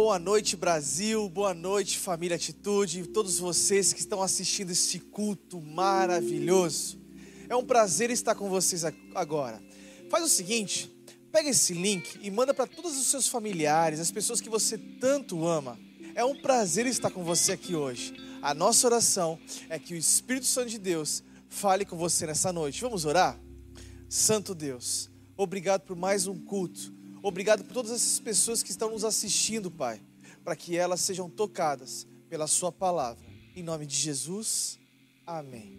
Boa 0.00 0.16
noite, 0.16 0.56
Brasil. 0.56 1.28
Boa 1.28 1.52
noite, 1.52 1.98
família 1.98 2.36
Atitude. 2.36 3.08
Todos 3.08 3.40
vocês 3.40 3.92
que 3.92 3.98
estão 3.98 4.22
assistindo 4.22 4.70
este 4.70 5.00
culto 5.00 5.60
maravilhoso. 5.60 7.00
É 7.48 7.56
um 7.56 7.64
prazer 7.64 8.08
estar 8.08 8.36
com 8.36 8.48
vocês 8.48 8.84
agora. 9.12 9.60
Faz 10.08 10.22
o 10.22 10.28
seguinte: 10.28 10.88
pega 11.32 11.48
esse 11.50 11.74
link 11.74 12.16
e 12.22 12.30
manda 12.30 12.54
para 12.54 12.64
todos 12.64 12.96
os 12.96 13.08
seus 13.08 13.26
familiares, 13.26 13.98
as 13.98 14.12
pessoas 14.12 14.40
que 14.40 14.48
você 14.48 14.78
tanto 14.78 15.44
ama. 15.44 15.76
É 16.14 16.24
um 16.24 16.40
prazer 16.40 16.86
estar 16.86 17.10
com 17.10 17.24
você 17.24 17.50
aqui 17.50 17.74
hoje. 17.74 18.14
A 18.40 18.54
nossa 18.54 18.86
oração 18.86 19.36
é 19.68 19.80
que 19.80 19.94
o 19.94 19.96
Espírito 19.96 20.46
Santo 20.46 20.70
de 20.70 20.78
Deus 20.78 21.24
fale 21.48 21.84
com 21.84 21.96
você 21.96 22.24
nessa 22.24 22.52
noite. 22.52 22.80
Vamos 22.82 23.04
orar? 23.04 23.36
Santo 24.08 24.54
Deus, 24.54 25.10
obrigado 25.36 25.80
por 25.80 25.96
mais 25.96 26.28
um 26.28 26.38
culto. 26.38 26.97
Obrigado 27.28 27.62
por 27.62 27.74
todas 27.74 27.92
essas 27.92 28.18
pessoas 28.18 28.62
que 28.62 28.70
estão 28.70 28.90
nos 28.90 29.04
assistindo, 29.04 29.70
Pai, 29.70 30.00
para 30.42 30.56
que 30.56 30.78
elas 30.78 31.02
sejam 31.02 31.28
tocadas 31.28 32.06
pela 32.26 32.46
Sua 32.46 32.72
palavra. 32.72 33.22
Em 33.54 33.62
nome 33.62 33.84
de 33.84 33.94
Jesus, 33.94 34.78
amém. 35.26 35.78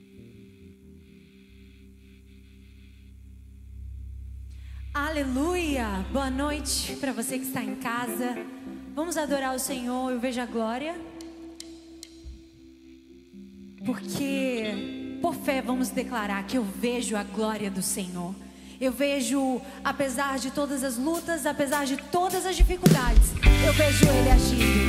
Aleluia! 4.94 6.06
Boa 6.14 6.30
noite 6.30 6.96
para 6.98 7.12
você 7.12 7.40
que 7.40 7.46
está 7.46 7.64
em 7.64 7.78
casa. 7.78 8.36
Vamos 8.94 9.18
adorar 9.18 9.56
o 9.56 9.60
Senhor, 9.60 10.12
eu 10.12 10.20
vejo 10.20 10.40
a 10.40 10.46
glória. 10.46 11.02
Porque 13.84 15.18
por 15.20 15.34
fé 15.34 15.64
vamos 15.64 15.90
declarar 15.90 16.46
que 16.46 16.60
eu 16.60 16.64
vejo 16.64 17.16
a 17.16 17.24
glória 17.24 17.72
do 17.72 17.82
Senhor. 17.82 18.36
Eu 18.80 18.94
vejo, 18.94 19.62
apesar 19.84 20.40
de 20.40 20.52
todas 20.52 20.86
as 20.86 20.96
lutas, 20.96 21.46
apesar 21.46 21.86
de 21.86 21.98
todas 21.98 22.46
as 22.46 22.56
dificuldades, 22.56 23.34
eu 23.66 23.74
vejo 23.74 24.06
Ele 24.06 24.32
agindo. 24.32 24.89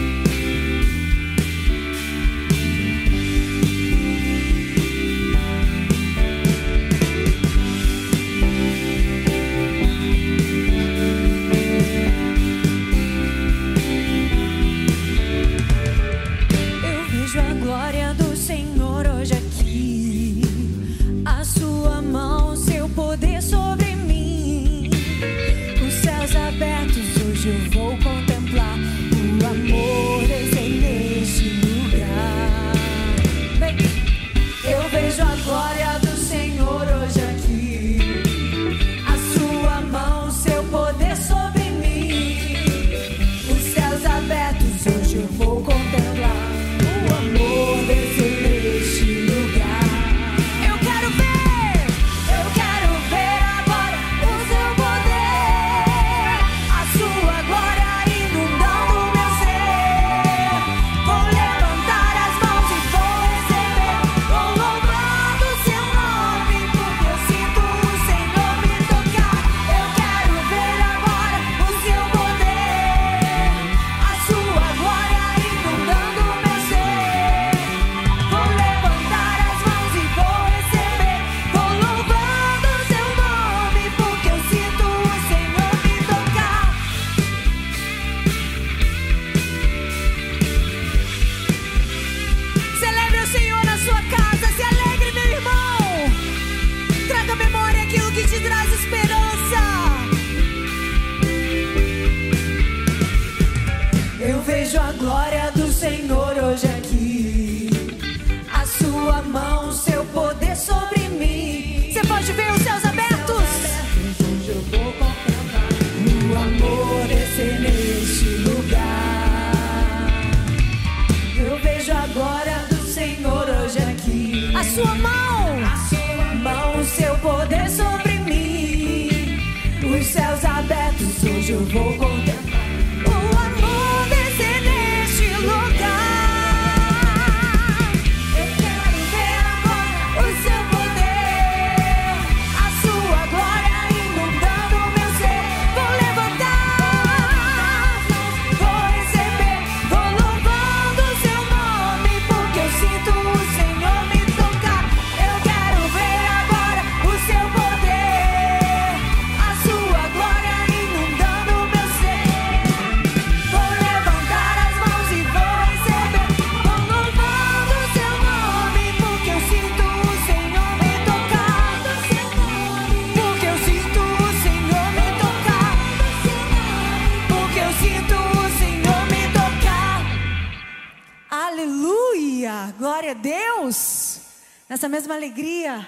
Nessa 184.81 184.89
mesma 184.89 185.15
alegria. 185.15 185.87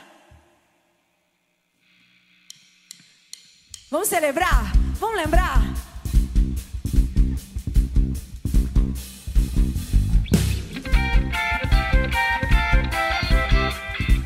Vamos 3.90 4.08
celebrar? 4.08 4.70
Vamos 5.00 5.16
lembrar? 5.16 5.62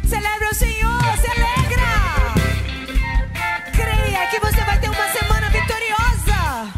Celebre 0.08 0.48
o 0.50 0.54
Senhor, 0.54 1.16
se 1.20 1.30
alegra. 1.30 2.34
Creia 3.72 4.26
que 4.30 4.40
você 4.40 4.64
vai 4.64 4.80
ter 4.80 4.90
uma 4.90 5.08
semana 5.12 5.48
vitoriosa. 5.50 6.72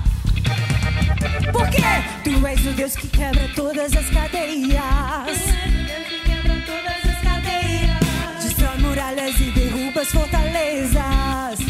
Porque 1.53 1.83
tu 2.23 2.47
és 2.47 2.67
o 2.67 2.73
Deus 2.75 2.95
que 2.97 3.09
quebra 3.09 3.49
todas 3.55 3.97
as 3.97 4.11
cadeias. 4.11 5.48
Tuas 9.99 10.13
fortalezas. 10.13 11.68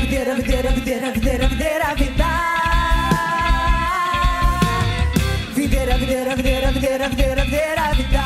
videira, 0.00 0.34
videira, 0.34 0.70
videira, 0.70 1.10
videira, 1.12 1.48
videira, 1.48 1.94
vida. 1.94 2.26
Videira, 5.54 5.98
videira, 5.98 6.36
videira, 6.36 6.72
videira, 6.72 7.08
videira, 7.08 7.44
videira, 7.44 7.92
vida. 7.94 8.24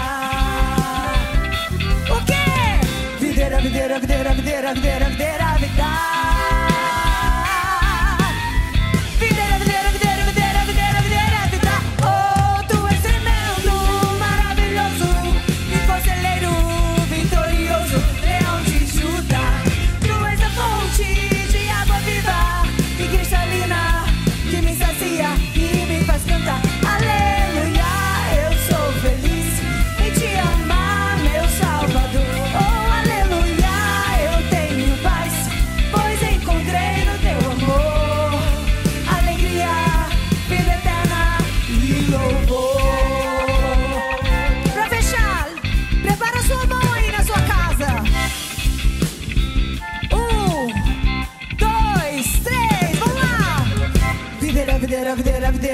O 2.11 2.25
quê? 2.25 2.44
Videira, 3.21 3.61
videira, 3.61 3.99
videira, 3.99 4.35
videira, 4.35 4.75
videira, 4.75 5.09
videira. 5.11 5.44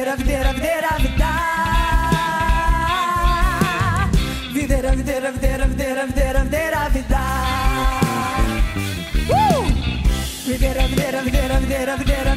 Videira, 0.00 0.17
videira, 0.17 0.52
videira, 0.55 0.99
vida. 0.99 1.26
Videira, 4.55 4.91
videira, 4.97 5.31
videira, 5.31 5.67
videira, 5.67 6.06
videira, 6.06 6.44
videira, 6.44 6.88
vida. 6.88 7.19
Uh! 9.29 9.64
Videira, 10.47 10.87
videira, 10.88 11.23
videira, 11.23 11.61
videira, 11.61 11.97
videira, 11.97 12.35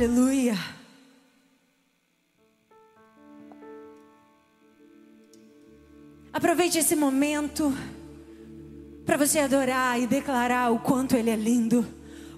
Aleluia. 0.00 0.56
Aproveite 6.32 6.78
esse 6.78 6.96
momento 6.96 7.70
para 9.04 9.18
você 9.18 9.40
adorar 9.40 10.00
e 10.00 10.06
declarar 10.06 10.72
o 10.72 10.78
quanto 10.78 11.14
Ele 11.16 11.28
é 11.28 11.36
lindo, 11.36 11.86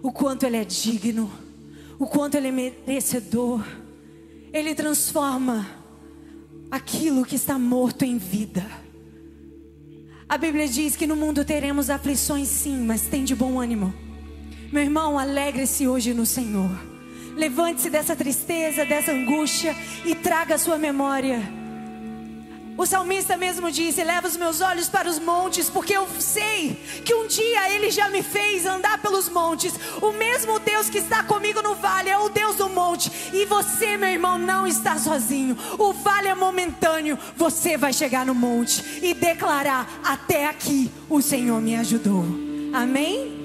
o 0.02 0.10
quanto 0.10 0.44
Ele 0.44 0.56
é 0.56 0.64
digno, 0.64 1.30
o 2.00 2.06
quanto 2.08 2.34
Ele 2.34 2.48
é 2.48 2.50
merecedor. 2.50 3.64
Ele 4.52 4.74
transforma 4.74 5.64
aquilo 6.68 7.24
que 7.24 7.36
está 7.36 7.56
morto 7.60 8.04
em 8.04 8.18
vida. 8.18 8.66
A 10.28 10.36
Bíblia 10.36 10.66
diz 10.66 10.96
que 10.96 11.06
no 11.06 11.14
mundo 11.14 11.44
teremos 11.44 11.90
aflições, 11.90 12.48
sim, 12.48 12.84
mas 12.84 13.02
tem 13.02 13.22
de 13.22 13.36
bom 13.36 13.60
ânimo. 13.60 13.94
Meu 14.72 14.82
irmão, 14.82 15.16
alegre-se 15.16 15.86
hoje 15.86 16.12
no 16.12 16.26
Senhor. 16.26 16.91
Levante-se 17.36 17.90
dessa 17.90 18.14
tristeza, 18.14 18.84
dessa 18.84 19.12
angústia 19.12 19.74
e 20.04 20.14
traga 20.14 20.54
a 20.54 20.58
sua 20.58 20.78
memória. 20.78 21.62
O 22.76 22.86
salmista 22.86 23.36
mesmo 23.36 23.70
disse: 23.70 24.02
Leva 24.02 24.26
os 24.26 24.36
meus 24.36 24.60
olhos 24.60 24.88
para 24.88 25.08
os 25.08 25.18
montes, 25.18 25.68
porque 25.68 25.94
eu 25.96 26.06
sei 26.18 26.74
que 27.04 27.14
um 27.14 27.26
dia 27.26 27.70
ele 27.70 27.90
já 27.90 28.08
me 28.08 28.22
fez 28.22 28.64
andar 28.64 28.98
pelos 28.98 29.28
montes. 29.28 29.74
O 30.00 30.12
mesmo 30.12 30.58
Deus 30.58 30.88
que 30.88 30.98
está 30.98 31.22
comigo 31.22 31.62
no 31.62 31.74
vale 31.74 32.08
é 32.08 32.16
o 32.16 32.28
Deus 32.28 32.56
do 32.56 32.68
monte. 32.68 33.10
E 33.32 33.44
você, 33.44 33.96
meu 33.96 34.08
irmão, 34.08 34.38
não 34.38 34.66
está 34.66 34.98
sozinho. 34.98 35.56
O 35.78 35.92
vale 35.92 36.28
é 36.28 36.34
momentâneo. 36.34 37.18
Você 37.36 37.76
vai 37.76 37.92
chegar 37.92 38.24
no 38.24 38.34
monte 38.34 38.82
e 39.02 39.12
declarar: 39.12 40.00
Até 40.02 40.46
aqui 40.46 40.90
o 41.08 41.20
Senhor 41.20 41.60
me 41.60 41.76
ajudou. 41.76 42.24
Amém? 42.72 43.41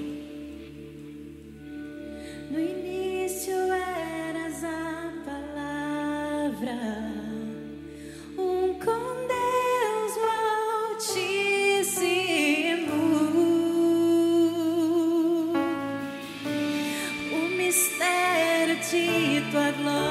De 19.68 19.82
tua 19.82 20.07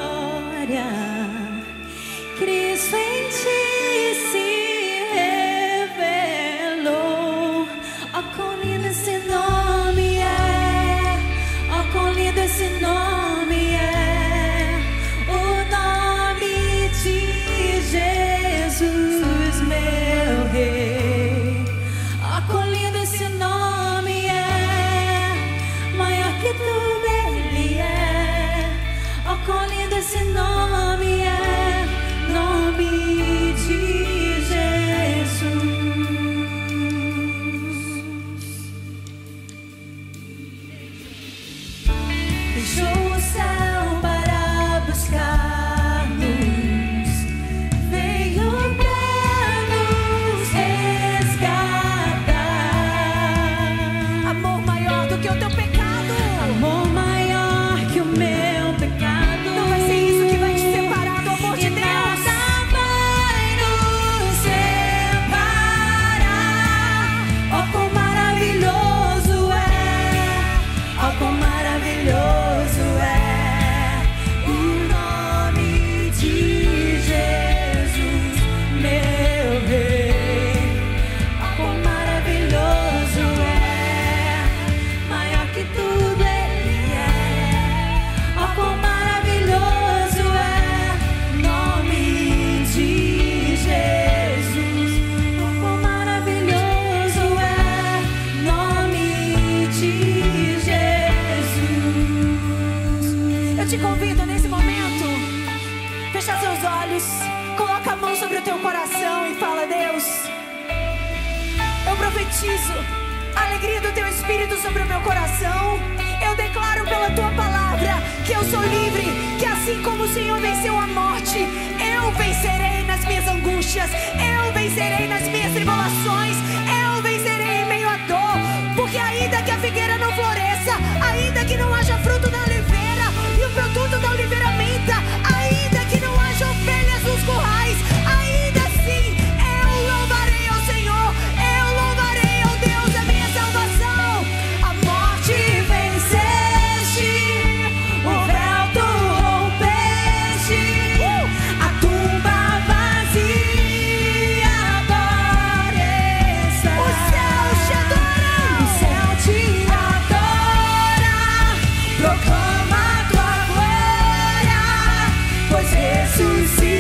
Susie. 166.16 166.77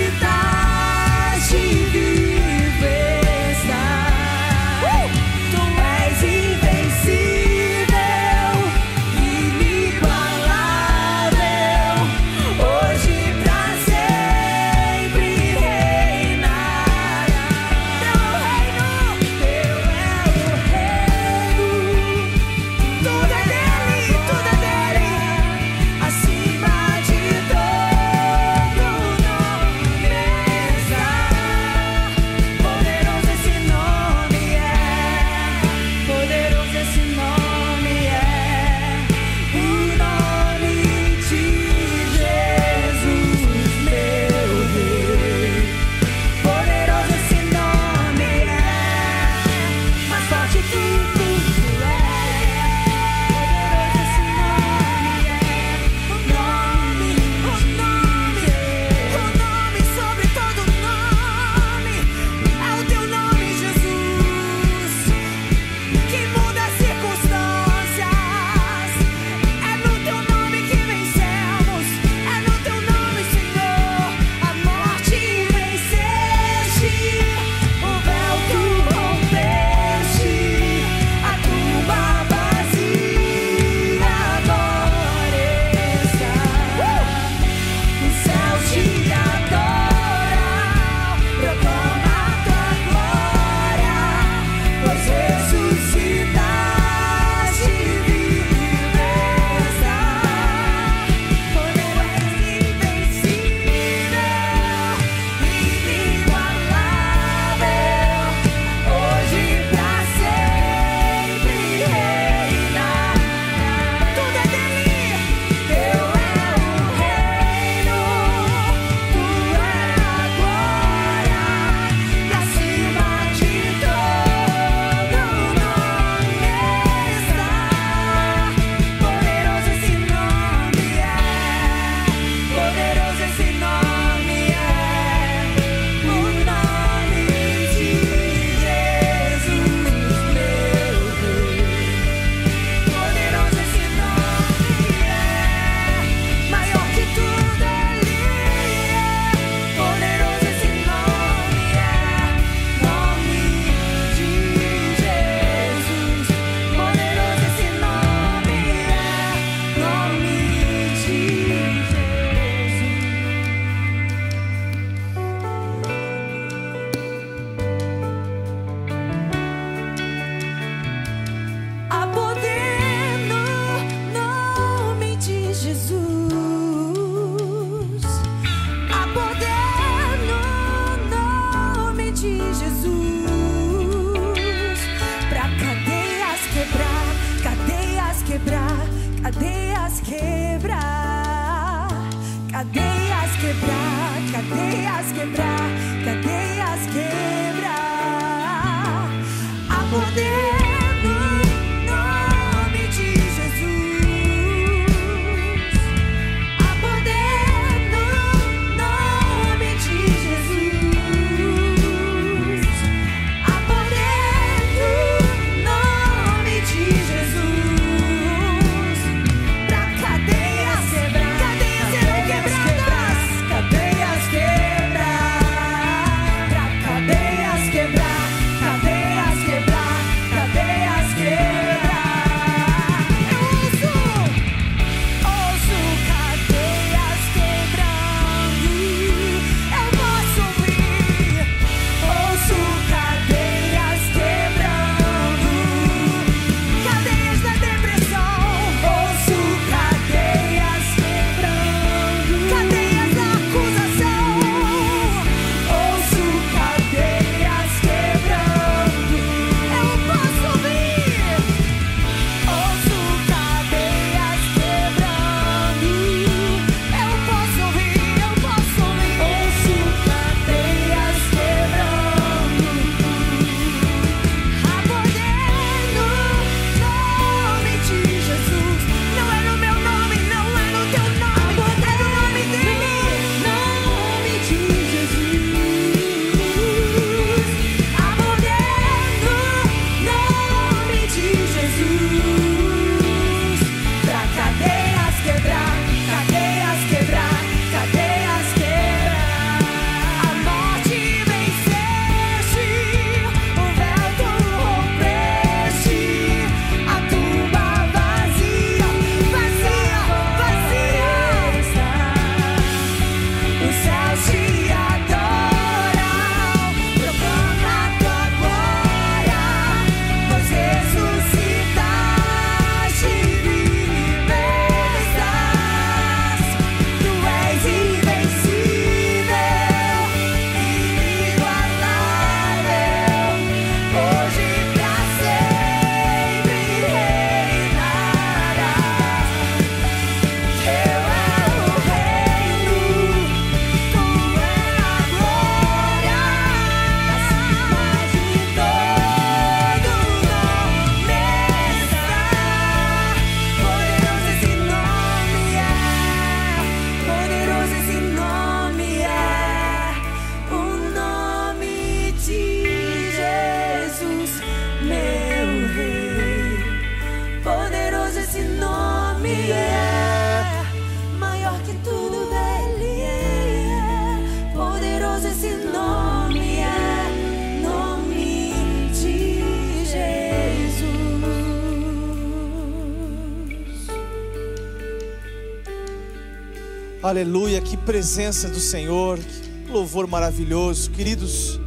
Aleluia, 387.07 387.61
que 387.61 387.77
presença 387.77 388.49
do 388.49 388.59
Senhor, 388.59 389.17
que 389.17 389.71
louvor 389.71 390.05
maravilhoso. 390.07 390.91
Queridos, 390.91 391.57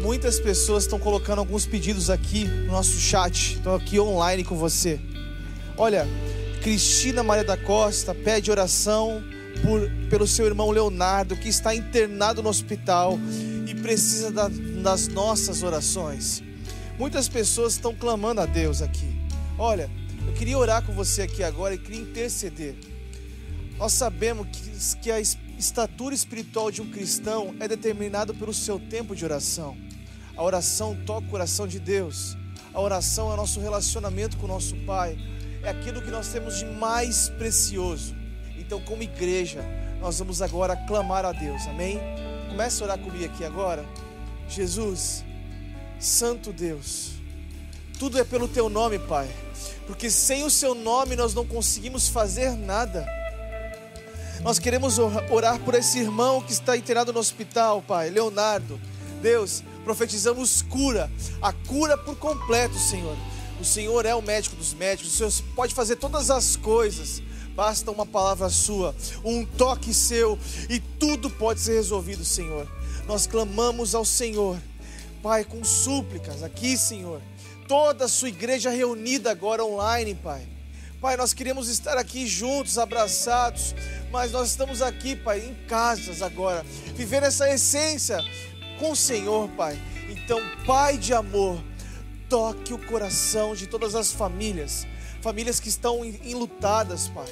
muitas 0.00 0.40
pessoas 0.40 0.84
estão 0.84 0.98
colocando 0.98 1.40
alguns 1.40 1.66
pedidos 1.66 2.08
aqui 2.08 2.44
no 2.46 2.72
nosso 2.72 2.98
chat, 2.98 3.56
estão 3.56 3.74
aqui 3.74 4.00
online 4.00 4.42
com 4.42 4.56
você. 4.56 4.98
Olha, 5.76 6.08
Cristina 6.62 7.22
Maria 7.22 7.44
da 7.44 7.58
Costa 7.58 8.14
pede 8.14 8.50
oração 8.50 9.22
por, 9.62 9.86
pelo 10.08 10.26
seu 10.26 10.46
irmão 10.46 10.70
Leonardo, 10.70 11.36
que 11.36 11.50
está 11.50 11.74
internado 11.74 12.42
no 12.42 12.48
hospital 12.48 13.18
e 13.66 13.74
precisa 13.74 14.30
da- 14.30 14.48
das 14.82 15.08
nossas 15.08 15.62
orações. 15.62 16.42
Muitas 16.98 17.28
pessoas 17.28 17.74
estão 17.74 17.94
clamando 17.94 18.40
a 18.40 18.46
Deus 18.46 18.80
aqui. 18.80 19.14
Olha, 19.58 19.90
eu 20.26 20.32
queria 20.32 20.56
orar 20.56 20.82
com 20.82 20.94
você 20.94 21.20
aqui 21.20 21.44
agora 21.44 21.74
e 21.74 21.78
queria 21.78 22.00
interceder. 22.00 22.95
Nós 23.78 23.92
sabemos 23.92 24.46
que, 24.50 24.96
que 25.02 25.10
a 25.10 25.20
es- 25.20 25.38
estatura 25.58 26.14
espiritual 26.14 26.70
de 26.70 26.80
um 26.82 26.90
cristão 26.90 27.54
é 27.60 27.68
determinado 27.68 28.34
pelo 28.34 28.52
seu 28.54 28.78
tempo 28.78 29.14
de 29.14 29.24
oração. 29.24 29.76
A 30.36 30.42
oração 30.42 30.96
toca 31.06 31.26
o 31.26 31.30
coração 31.30 31.66
de 31.66 31.78
Deus. 31.78 32.36
A 32.72 32.80
oração 32.80 33.30
é 33.30 33.34
o 33.34 33.36
nosso 33.36 33.60
relacionamento 33.60 34.36
com 34.36 34.44
o 34.44 34.48
nosso 34.48 34.76
Pai. 34.84 35.16
É 35.62 35.70
aquilo 35.70 36.02
que 36.02 36.10
nós 36.10 36.28
temos 36.28 36.58
de 36.58 36.66
mais 36.66 37.28
precioso. 37.30 38.14
Então, 38.58 38.80
como 38.82 39.02
igreja, 39.02 39.64
nós 40.00 40.18
vamos 40.18 40.42
agora 40.42 40.76
clamar 40.76 41.24
a 41.24 41.32
Deus. 41.32 41.66
Amém? 41.66 41.98
Comece 42.48 42.82
a 42.82 42.86
orar 42.86 42.98
comigo 42.98 43.24
aqui 43.24 43.44
agora. 43.44 43.84
Jesus, 44.48 45.24
Santo 45.98 46.52
Deus, 46.52 47.12
tudo 47.98 48.18
é 48.18 48.24
pelo 48.24 48.46
teu 48.46 48.68
nome, 48.68 48.98
Pai. 48.98 49.28
Porque 49.86 50.10
sem 50.10 50.44
o 50.44 50.50
seu 50.50 50.74
nome 50.74 51.16
nós 51.16 51.32
não 51.34 51.46
conseguimos 51.46 52.08
fazer 52.08 52.50
nada. 52.52 53.06
Nós 54.42 54.58
queremos 54.58 54.98
or- 54.98 55.24
orar 55.30 55.58
por 55.60 55.74
esse 55.74 55.98
irmão 55.98 56.40
que 56.40 56.52
está 56.52 56.76
internado 56.76 57.12
no 57.12 57.18
hospital, 57.18 57.82
Pai, 57.82 58.10
Leonardo. 58.10 58.80
Deus, 59.20 59.62
profetizamos 59.84 60.62
cura, 60.62 61.10
a 61.42 61.52
cura 61.52 61.96
por 61.96 62.16
completo, 62.16 62.78
Senhor. 62.78 63.16
O 63.60 63.64
Senhor 63.64 64.04
é 64.04 64.14
o 64.14 64.22
médico 64.22 64.54
dos 64.54 64.74
médicos, 64.74 65.14
o 65.14 65.16
Senhor 65.16 65.32
pode 65.54 65.74
fazer 65.74 65.96
todas 65.96 66.30
as 66.30 66.56
coisas. 66.56 67.22
Basta 67.54 67.90
uma 67.90 68.04
palavra 68.04 68.50
sua, 68.50 68.94
um 69.24 69.44
toque 69.44 69.94
seu 69.94 70.38
e 70.68 70.78
tudo 70.78 71.30
pode 71.30 71.58
ser 71.60 71.72
resolvido, 71.74 72.22
Senhor. 72.22 72.68
Nós 73.06 73.26
clamamos 73.26 73.94
ao 73.94 74.04
Senhor, 74.04 74.58
Pai, 75.22 75.42
com 75.42 75.64
súplicas 75.64 76.42
aqui, 76.42 76.76
Senhor. 76.76 77.22
Toda 77.66 78.04
a 78.04 78.08
sua 78.08 78.28
igreja 78.28 78.68
reunida 78.70 79.30
agora 79.30 79.64
online, 79.64 80.14
Pai. 80.14 80.46
Pai, 81.00 81.16
nós 81.16 81.32
queríamos 81.32 81.68
estar 81.68 81.96
aqui 81.96 82.26
juntos, 82.26 82.76
abraçados, 82.78 83.74
mas 84.10 84.32
nós 84.32 84.50
estamos 84.50 84.82
aqui, 84.82 85.16
Pai, 85.16 85.40
em 85.40 85.54
casas 85.66 86.22
agora, 86.22 86.64
vivendo 86.94 87.24
essa 87.24 87.48
essência 87.50 88.18
com 88.78 88.92
o 88.92 88.96
Senhor, 88.96 89.48
Pai. 89.50 89.78
Então, 90.08 90.40
Pai 90.64 90.96
de 90.96 91.12
amor, 91.12 91.62
toque 92.28 92.72
o 92.72 92.78
coração 92.78 93.54
de 93.54 93.66
todas 93.66 93.94
as 93.94 94.12
famílias, 94.12 94.86
famílias 95.20 95.58
que 95.58 95.68
estão 95.68 96.04
enlutadas, 96.04 97.08
Pai, 97.08 97.26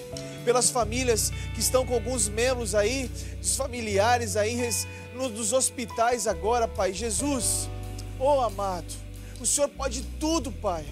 pelas 0.45 0.71
famílias 0.71 1.31
que 1.55 1.61
estão 1.61 1.87
com 1.87 1.95
alguns 1.95 2.29
membros 2.29 2.75
aí, 2.75 3.11
dos 3.39 3.57
familiares 3.57 4.37
aí 4.37 4.59
nos 5.15 5.53
hospitais 5.53 6.27
agora, 6.27 6.67
Pai. 6.67 6.93
Jesus, 6.93 7.69
oh 8.19 8.41
amado, 8.41 8.93
o 9.41 9.47
Senhor 9.47 9.69
pode 9.69 10.03
tudo, 10.19 10.51
Pai. 10.51 10.85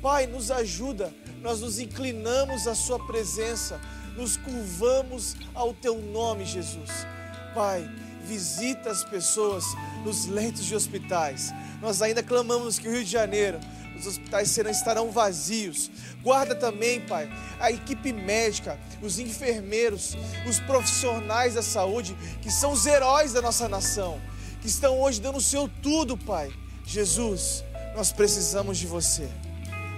Pai, 0.00 0.26
nos 0.26 0.50
ajuda, 0.50 1.14
nós 1.40 1.60
nos 1.60 1.78
inclinamos 1.78 2.66
à 2.66 2.74
Sua 2.74 2.98
presença, 3.06 3.80
nos 4.16 4.36
curvamos 4.36 5.36
ao 5.54 5.72
Teu 5.72 6.00
nome, 6.00 6.44
Jesus. 6.44 7.06
Pai, 7.54 7.88
visita 8.24 8.90
as 8.90 9.04
pessoas 9.04 9.64
nos 10.04 10.26
leitos 10.26 10.64
de 10.64 10.74
hospitais. 10.74 11.52
Nós 11.80 12.00
ainda 12.00 12.22
clamamos 12.22 12.78
que 12.78 12.88
o 12.88 12.92
Rio 12.92 13.04
de 13.04 13.10
Janeiro, 13.10 13.58
os 13.96 14.06
hospitais 14.06 14.50
serão, 14.50 14.70
estarão 14.70 15.10
vazios. 15.10 15.90
Guarda 16.22 16.54
também, 16.54 17.00
Pai, 17.00 17.28
a 17.60 17.70
equipe 17.70 18.12
médica, 18.12 18.78
os 19.00 19.18
enfermeiros, 19.18 20.16
os 20.48 20.60
profissionais 20.60 21.54
da 21.54 21.62
saúde, 21.62 22.16
que 22.40 22.50
são 22.50 22.72
os 22.72 22.86
heróis 22.86 23.32
da 23.32 23.42
nossa 23.42 23.68
nação, 23.68 24.20
que 24.60 24.66
estão 24.66 25.00
hoje 25.00 25.20
dando 25.20 25.38
o 25.38 25.42
seu 25.42 25.68
tudo, 25.82 26.16
Pai. 26.16 26.50
Jesus, 26.84 27.64
nós 27.94 28.12
precisamos 28.12 28.78
de 28.78 28.86
você. 28.86 29.28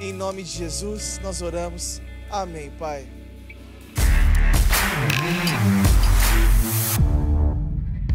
Em 0.00 0.12
nome 0.12 0.42
de 0.42 0.50
Jesus, 0.50 1.20
nós 1.22 1.40
oramos. 1.40 2.00
Amém, 2.30 2.70
Pai. 2.72 3.23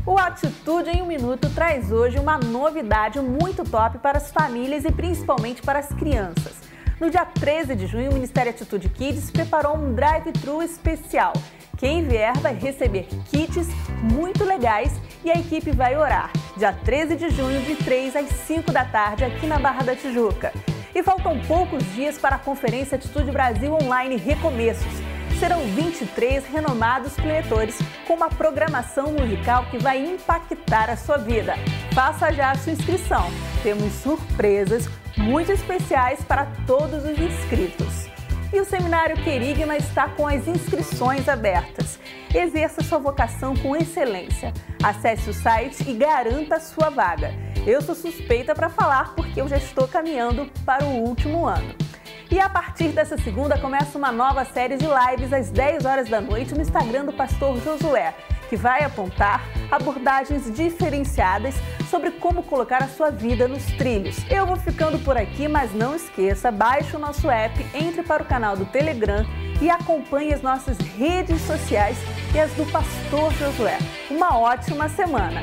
O 0.05 0.17
Atitude 0.17 0.89
em 0.89 1.01
um 1.03 1.05
Minuto 1.05 1.49
traz 1.53 1.91
hoje 1.91 2.17
uma 2.17 2.37
novidade 2.37 3.19
muito 3.19 3.63
top 3.63 3.99
para 3.99 4.17
as 4.17 4.31
famílias 4.31 4.83
e 4.83 4.91
principalmente 4.91 5.61
para 5.61 5.79
as 5.79 5.89
crianças. 5.89 6.55
No 6.99 7.09
dia 7.09 7.25
13 7.25 7.75
de 7.75 7.85
junho, 7.85 8.09
o 8.09 8.13
Ministério 8.13 8.49
Atitude 8.49 8.89
Kids 8.89 9.29
preparou 9.29 9.77
um 9.77 9.93
drive-thru 9.93 10.63
especial. 10.63 11.33
Quem 11.77 12.07
vier 12.07 12.35
vai 12.39 12.55
receber 12.55 13.07
kits 13.29 13.67
muito 14.01 14.43
legais 14.43 14.91
e 15.23 15.29
a 15.29 15.35
equipe 15.35 15.71
vai 15.71 15.95
orar. 15.95 16.31
Dia 16.57 16.73
13 16.73 17.15
de 17.15 17.29
junho, 17.29 17.61
de 17.61 17.75
3 17.75 18.15
às 18.15 18.29
5 18.29 18.71
da 18.71 18.83
tarde, 18.83 19.23
aqui 19.23 19.45
na 19.45 19.59
Barra 19.59 19.83
da 19.83 19.95
Tijuca. 19.95 20.51
E 20.93 21.03
faltam 21.03 21.39
poucos 21.47 21.83
dias 21.93 22.17
para 22.17 22.35
a 22.35 22.39
Conferência 22.39 22.95
Atitude 22.95 23.31
Brasil 23.31 23.73
Online 23.73 24.17
Recomeços 24.17 25.08
serão 25.39 25.61
23 25.61 26.45
renomados 26.47 27.13
preletores 27.13 27.79
com 28.05 28.13
uma 28.15 28.29
programação 28.29 29.13
musical 29.13 29.65
que 29.71 29.77
vai 29.77 29.97
impactar 30.05 30.89
a 30.89 30.97
sua 30.97 31.17
vida. 31.17 31.53
Faça 31.93 32.31
já 32.33 32.51
a 32.51 32.55
sua 32.55 32.73
inscrição. 32.73 33.31
Temos 33.63 33.93
surpresas 33.93 34.89
muito 35.17 35.49
especiais 35.51 36.21
para 36.25 36.45
todos 36.67 37.05
os 37.05 37.17
inscritos. 37.17 38.09
E 38.51 38.59
o 38.59 38.65
Seminário 38.65 39.15
Querigma 39.23 39.77
está 39.77 40.09
com 40.09 40.27
as 40.27 40.45
inscrições 40.45 41.29
abertas. 41.29 41.97
Exerça 42.35 42.83
sua 42.83 42.97
vocação 42.97 43.55
com 43.55 43.77
excelência. 43.77 44.51
Acesse 44.83 45.29
o 45.29 45.33
site 45.33 45.89
e 45.89 45.93
garanta 45.93 46.55
a 46.55 46.59
sua 46.59 46.89
vaga. 46.89 47.33
Eu 47.65 47.81
sou 47.81 47.95
suspeita 47.95 48.53
para 48.53 48.69
falar 48.69 49.15
porque 49.15 49.39
eu 49.39 49.47
já 49.47 49.57
estou 49.57 49.87
caminhando 49.87 50.51
para 50.65 50.83
o 50.83 50.97
último 50.97 51.45
ano. 51.45 51.88
E 52.31 52.39
a 52.39 52.47
partir 52.47 52.89
dessa 52.89 53.17
segunda 53.17 53.57
começa 53.57 53.97
uma 53.97 54.11
nova 54.11 54.45
série 54.45 54.77
de 54.77 54.85
lives 54.85 55.33
às 55.33 55.49
10 55.49 55.83
horas 55.83 56.07
da 56.07 56.21
noite 56.21 56.53
no 56.53 56.61
Instagram 56.61 57.05
do 57.05 57.13
pastor 57.13 57.59
Josué, 57.59 58.13
que 58.47 58.55
vai 58.55 58.83
apontar 58.83 59.43
abordagens 59.71 60.53
diferenciadas 60.53 61.55
sobre 61.89 62.11
como 62.11 62.43
colocar 62.43 62.83
a 62.83 62.87
sua 62.87 63.09
vida 63.09 63.47
nos 63.47 63.65
trilhos. 63.73 64.17
Eu 64.29 64.45
vou 64.45 64.57
ficando 64.57 64.99
por 64.99 65.17
aqui, 65.17 65.47
mas 65.47 65.73
não 65.73 65.95
esqueça, 65.95 66.51
baixe 66.51 66.95
o 66.95 66.99
nosso 66.99 67.31
app, 67.31 67.65
entre 67.73 68.03
para 68.03 68.21
o 68.21 68.25
canal 68.25 68.55
do 68.55 68.65
Telegram 68.65 69.25
e 69.59 69.67
acompanhe 69.67 70.31
as 70.31 70.43
nossas 70.43 70.77
redes 70.77 71.41
sociais 71.41 71.97
e 72.35 72.39
as 72.39 72.51
do 72.53 72.65
pastor 72.71 73.33
Josué. 73.33 73.79
Uma 74.11 74.37
ótima 74.37 74.87
semana! 74.87 75.41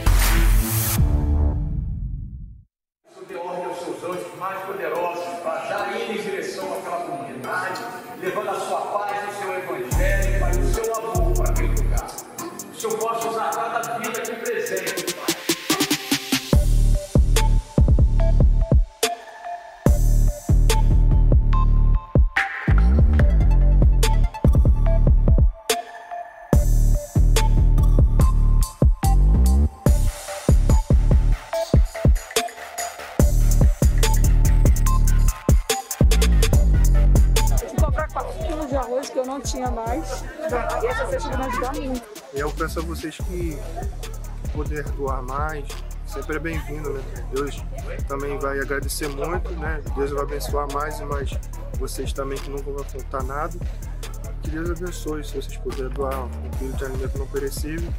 mais 4.39 4.63
poderosos 4.65 5.06
levando 8.27 8.51
a 8.51 8.55
sua 8.55 8.81
paz, 8.81 9.06
peço 42.67 42.81
a 42.81 42.83
vocês 42.83 43.17
que 43.19 43.57
poder 44.53 44.83
doar 44.97 45.23
mais, 45.23 45.65
sempre 46.05 46.35
é 46.35 46.39
bem-vindo, 46.41 46.95
né? 46.95 47.03
Deus 47.33 47.63
também 48.09 48.37
vai 48.41 48.59
agradecer 48.59 49.07
muito, 49.09 49.53
né? 49.53 49.81
Deus 49.95 50.11
vai 50.11 50.25
abençoar 50.25 50.67
mais 50.73 50.99
e 50.99 51.05
mais 51.05 51.31
vocês 51.79 52.13
também 52.13 52.37
que 52.37 52.51
nunca 52.51 52.69
vão 52.69 52.83
faltar 52.83 53.23
nada. 53.23 53.57
Que 54.43 54.51
Deus 54.51 54.71
abençoe 54.71 55.23
se 55.23 55.37
vocês 55.37 55.57
puderem 55.59 55.91
doar 55.91 56.25
um 56.25 56.51
quilo 56.59 56.73
de 56.73 56.85
alimento 56.85 57.17
não 57.17 57.27
perecível 57.29 57.93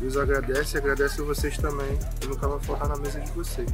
Deus 0.00 0.16
agradece 0.16 0.76
e 0.76 0.78
agradece 0.78 1.20
a 1.20 1.24
vocês 1.24 1.58
também, 1.58 1.98
que 2.20 2.28
nunca 2.28 2.46
vai 2.46 2.60
faltar 2.60 2.88
na 2.88 2.96
mesa 2.96 3.20
de 3.20 3.30
vocês. 3.32 3.68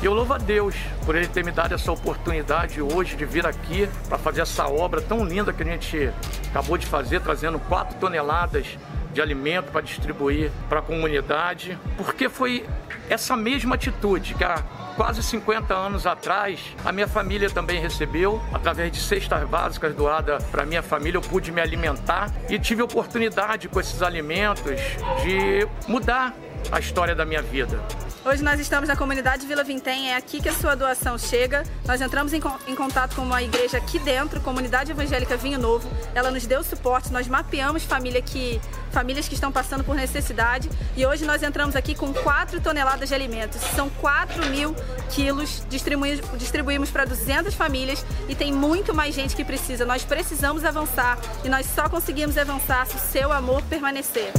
E 0.00 0.06
eu 0.06 0.14
louvo 0.14 0.32
a 0.34 0.38
Deus 0.38 0.76
por 1.04 1.16
Ele 1.16 1.26
ter 1.26 1.44
me 1.44 1.50
dado 1.50 1.74
essa 1.74 1.90
oportunidade 1.90 2.80
hoje 2.80 3.16
de 3.16 3.24
vir 3.24 3.44
aqui 3.44 3.88
para 4.08 4.16
fazer 4.16 4.42
essa 4.42 4.68
obra 4.68 5.00
tão 5.00 5.24
linda 5.24 5.52
que 5.52 5.64
a 5.64 5.66
gente 5.66 6.12
acabou 6.50 6.78
de 6.78 6.86
fazer, 6.86 7.20
trazendo 7.20 7.58
4 7.58 7.98
toneladas 7.98 8.78
de 9.16 9.22
alimento 9.22 9.72
para 9.72 9.80
distribuir 9.80 10.50
para 10.68 10.80
a 10.80 10.82
comunidade, 10.82 11.78
porque 11.96 12.28
foi 12.28 12.66
essa 13.08 13.34
mesma 13.34 13.74
atitude 13.74 14.34
que 14.34 14.44
a 14.44 14.62
quase 14.94 15.22
50 15.22 15.74
anos 15.74 16.06
atrás, 16.06 16.60
a 16.84 16.92
minha 16.92 17.08
família 17.08 17.48
também 17.50 17.80
recebeu, 17.80 18.42
através 18.52 18.92
de 18.92 19.00
cestas 19.00 19.46
básicas 19.48 19.94
doadas 19.94 20.44
para 20.44 20.66
minha 20.66 20.82
família, 20.82 21.16
eu 21.16 21.22
pude 21.22 21.50
me 21.50 21.60
alimentar 21.60 22.30
e 22.48 22.58
tive 22.58 22.82
oportunidade 22.82 23.68
com 23.68 23.80
esses 23.80 24.02
alimentos 24.02 24.80
de 25.22 25.66
mudar 25.88 26.34
a 26.70 26.78
história 26.78 27.14
da 27.14 27.24
minha 27.24 27.42
vida. 27.42 27.78
Hoje 28.28 28.42
nós 28.42 28.58
estamos 28.58 28.88
na 28.88 28.96
comunidade 28.96 29.46
Vila 29.46 29.62
Vintém, 29.62 30.10
é 30.10 30.16
aqui 30.16 30.42
que 30.42 30.48
a 30.48 30.52
sua 30.52 30.74
doação 30.74 31.16
chega. 31.16 31.62
Nós 31.86 32.00
entramos 32.00 32.32
em, 32.32 32.40
em, 32.66 32.74
contato 32.74 33.14
com 33.14 33.22
uma 33.22 33.40
igreja 33.40 33.76
aqui 33.78 34.00
dentro, 34.00 34.40
Comunidade 34.40 34.90
Evangélica 34.90 35.36
Vinho 35.36 35.60
Novo. 35.60 35.88
Ela 36.12 36.28
nos 36.28 36.44
deu 36.44 36.64
suporte, 36.64 37.12
nós 37.12 37.28
mapeamos 37.28 37.84
família 37.84 38.20
que, 38.20 38.60
famílias 38.90 39.28
que 39.28 39.34
estão 39.34 39.52
passando 39.52 39.84
por 39.84 39.94
necessidade 39.94 40.68
e 40.96 41.06
hoje 41.06 41.24
nós 41.24 41.40
entramos 41.40 41.76
aqui 41.76 41.94
com 41.94 42.12
4 42.12 42.60
toneladas 42.60 43.10
de 43.10 43.14
alimentos. 43.14 43.60
São 43.76 43.88
4 43.88 44.44
mil 44.46 44.74
quilos, 45.08 45.62
distribuímos, 45.70 46.28
distribuímos 46.36 46.90
para 46.90 47.04
200 47.04 47.54
famílias 47.54 48.04
e 48.28 48.34
tem 48.34 48.52
muito 48.52 48.92
mais 48.92 49.14
gente 49.14 49.36
que 49.36 49.44
precisa. 49.44 49.86
Nós 49.86 50.02
precisamos 50.02 50.64
avançar 50.64 51.16
e 51.44 51.48
nós 51.48 51.64
só 51.66 51.88
conseguimos 51.88 52.36
avançar 52.36 52.88
se 52.88 52.96
o 52.96 52.98
seu 52.98 53.32
amor 53.32 53.62
permanecer. 53.70 54.32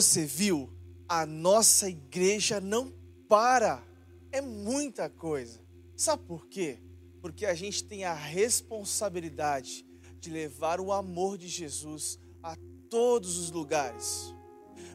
Você 0.00 0.24
viu? 0.24 0.70
A 1.06 1.26
nossa 1.26 1.86
igreja 1.86 2.58
não 2.58 2.90
para. 3.28 3.86
É 4.32 4.40
muita 4.40 5.10
coisa. 5.10 5.60
Sabe 5.94 6.22
por 6.24 6.46
quê? 6.46 6.78
Porque 7.20 7.44
a 7.44 7.52
gente 7.52 7.84
tem 7.84 8.04
a 8.04 8.14
responsabilidade 8.14 9.84
de 10.18 10.30
levar 10.30 10.80
o 10.80 10.90
amor 10.90 11.36
de 11.36 11.48
Jesus 11.48 12.18
a 12.42 12.56
todos 12.88 13.36
os 13.36 13.50
lugares. 13.50 14.34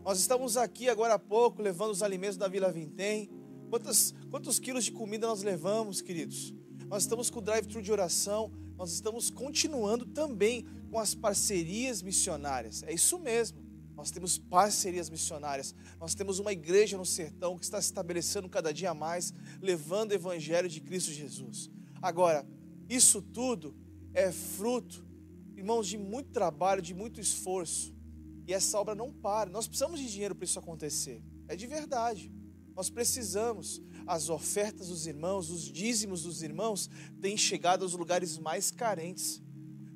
Nós 0.04 0.20
estamos 0.20 0.58
aqui 0.58 0.90
agora 0.90 1.14
há 1.14 1.20
pouco 1.20 1.62
levando 1.62 1.92
os 1.92 2.02
alimentos 2.02 2.36
da 2.36 2.48
Vila 2.48 2.72
Vintém. 2.72 3.30
Quantos, 3.70 4.12
quantos 4.32 4.58
quilos 4.58 4.86
de 4.86 4.92
comida 4.92 5.28
nós 5.28 5.44
levamos, 5.44 6.02
queridos? 6.02 6.52
Nós 6.88 7.04
estamos 7.04 7.30
com 7.30 7.38
o 7.38 7.44
drive-thru 7.44 7.80
de 7.80 7.92
oração. 7.92 8.52
Nós 8.76 8.92
estamos 8.92 9.30
continuando 9.30 10.08
também 10.08 10.66
com 10.90 10.98
as 10.98 11.14
parcerias 11.14 12.02
missionárias. 12.02 12.82
É 12.82 12.92
isso 12.92 13.20
mesmo. 13.20 13.65
Nós 13.96 14.12
temos 14.12 14.38
parcerias 14.38 15.10
missionárias. 15.10 15.74
Nós 16.00 16.14
temos 16.14 16.40
uma 16.40 16.52
igreja 16.52 16.98
no 16.98 17.06
sertão 17.06 17.58
que 17.58 17.64
está 17.64 17.82
se 17.82 17.88
estabelecendo 17.88 18.50
cada 18.50 18.74
dia 18.74 18.94
mais, 18.94 19.34
levando 19.62 20.12
o 20.12 20.16
evangelho 20.16 20.68
de 20.68 20.82
Cristo 20.82 21.12
Jesus. 21.12 21.70
Agora, 22.02 22.46
isso 22.90 23.22
tudo 23.22 23.76
é 24.14 24.32
fruto, 24.32 25.06
irmãos, 25.56 25.88
de 25.88 25.98
muito 25.98 26.32
trabalho, 26.32 26.82
de 26.82 26.94
muito 26.94 27.20
esforço. 27.20 27.96
E 28.48 28.54
essa 28.54 28.80
obra 28.80 28.94
não 28.94 29.12
para. 29.12 29.50
Nós 29.50 29.68
precisamos 29.68 30.00
de 30.00 30.12
dinheiro 30.12 30.36
para 30.36 30.46
isso 30.46 30.60
acontecer. 30.60 31.24
É 31.48 31.56
de 31.56 31.66
verdade. 31.66 32.32
Nós 32.76 32.90
precisamos. 32.90 33.82
As 34.06 34.30
ofertas 34.30 34.90
dos 34.90 35.08
irmãos, 35.08 35.50
os 35.50 35.64
dízimos 35.64 36.24
dos 36.24 36.44
irmãos 36.44 36.90
têm 37.20 37.36
chegado 37.36 37.84
aos 37.84 37.94
lugares 37.94 38.38
mais 38.38 38.70
carentes. 38.70 39.42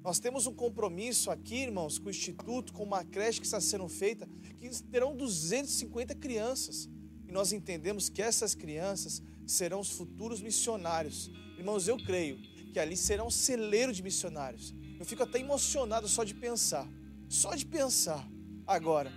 Nós 0.02 0.20
temos 0.20 0.48
um 0.48 0.54
compromisso 0.54 1.30
aqui, 1.30 1.64
irmãos, 1.64 2.00
com 2.00 2.08
o 2.08 2.10
Instituto, 2.10 2.74
com 2.74 2.84
uma 2.84 3.04
creche 3.04 3.40
que 3.40 3.46
está 3.46 3.60
sendo 3.60 3.88
feita, 3.88 4.28
que 4.58 4.70
terão 4.84 5.16
250 5.16 6.16
crianças. 6.16 6.90
E 7.28 7.32
nós 7.32 7.52
entendemos 7.52 8.10
que 8.10 8.22
essas 8.22 8.56
crianças 8.56 9.22
serão 9.46 9.82
os 9.82 9.90
futuros 9.92 10.42
missionários. 10.42 11.30
Irmãos, 11.58 11.88
eu 11.88 11.98
creio 11.98 12.38
que 12.72 12.80
ali 12.80 12.96
serão 12.96 13.28
um 13.28 13.32
celeiro 13.32 13.92
de 13.92 14.02
missionários. 14.02 14.74
Eu 15.00 15.06
fico 15.06 15.24
até 15.24 15.40
emocionado 15.40 16.08
só 16.08 16.24
de 16.24 16.34
pensar. 16.34 16.88
Só 17.28 17.54
de 17.56 17.66
pensar. 17.66 18.28
Agora, 18.66 19.12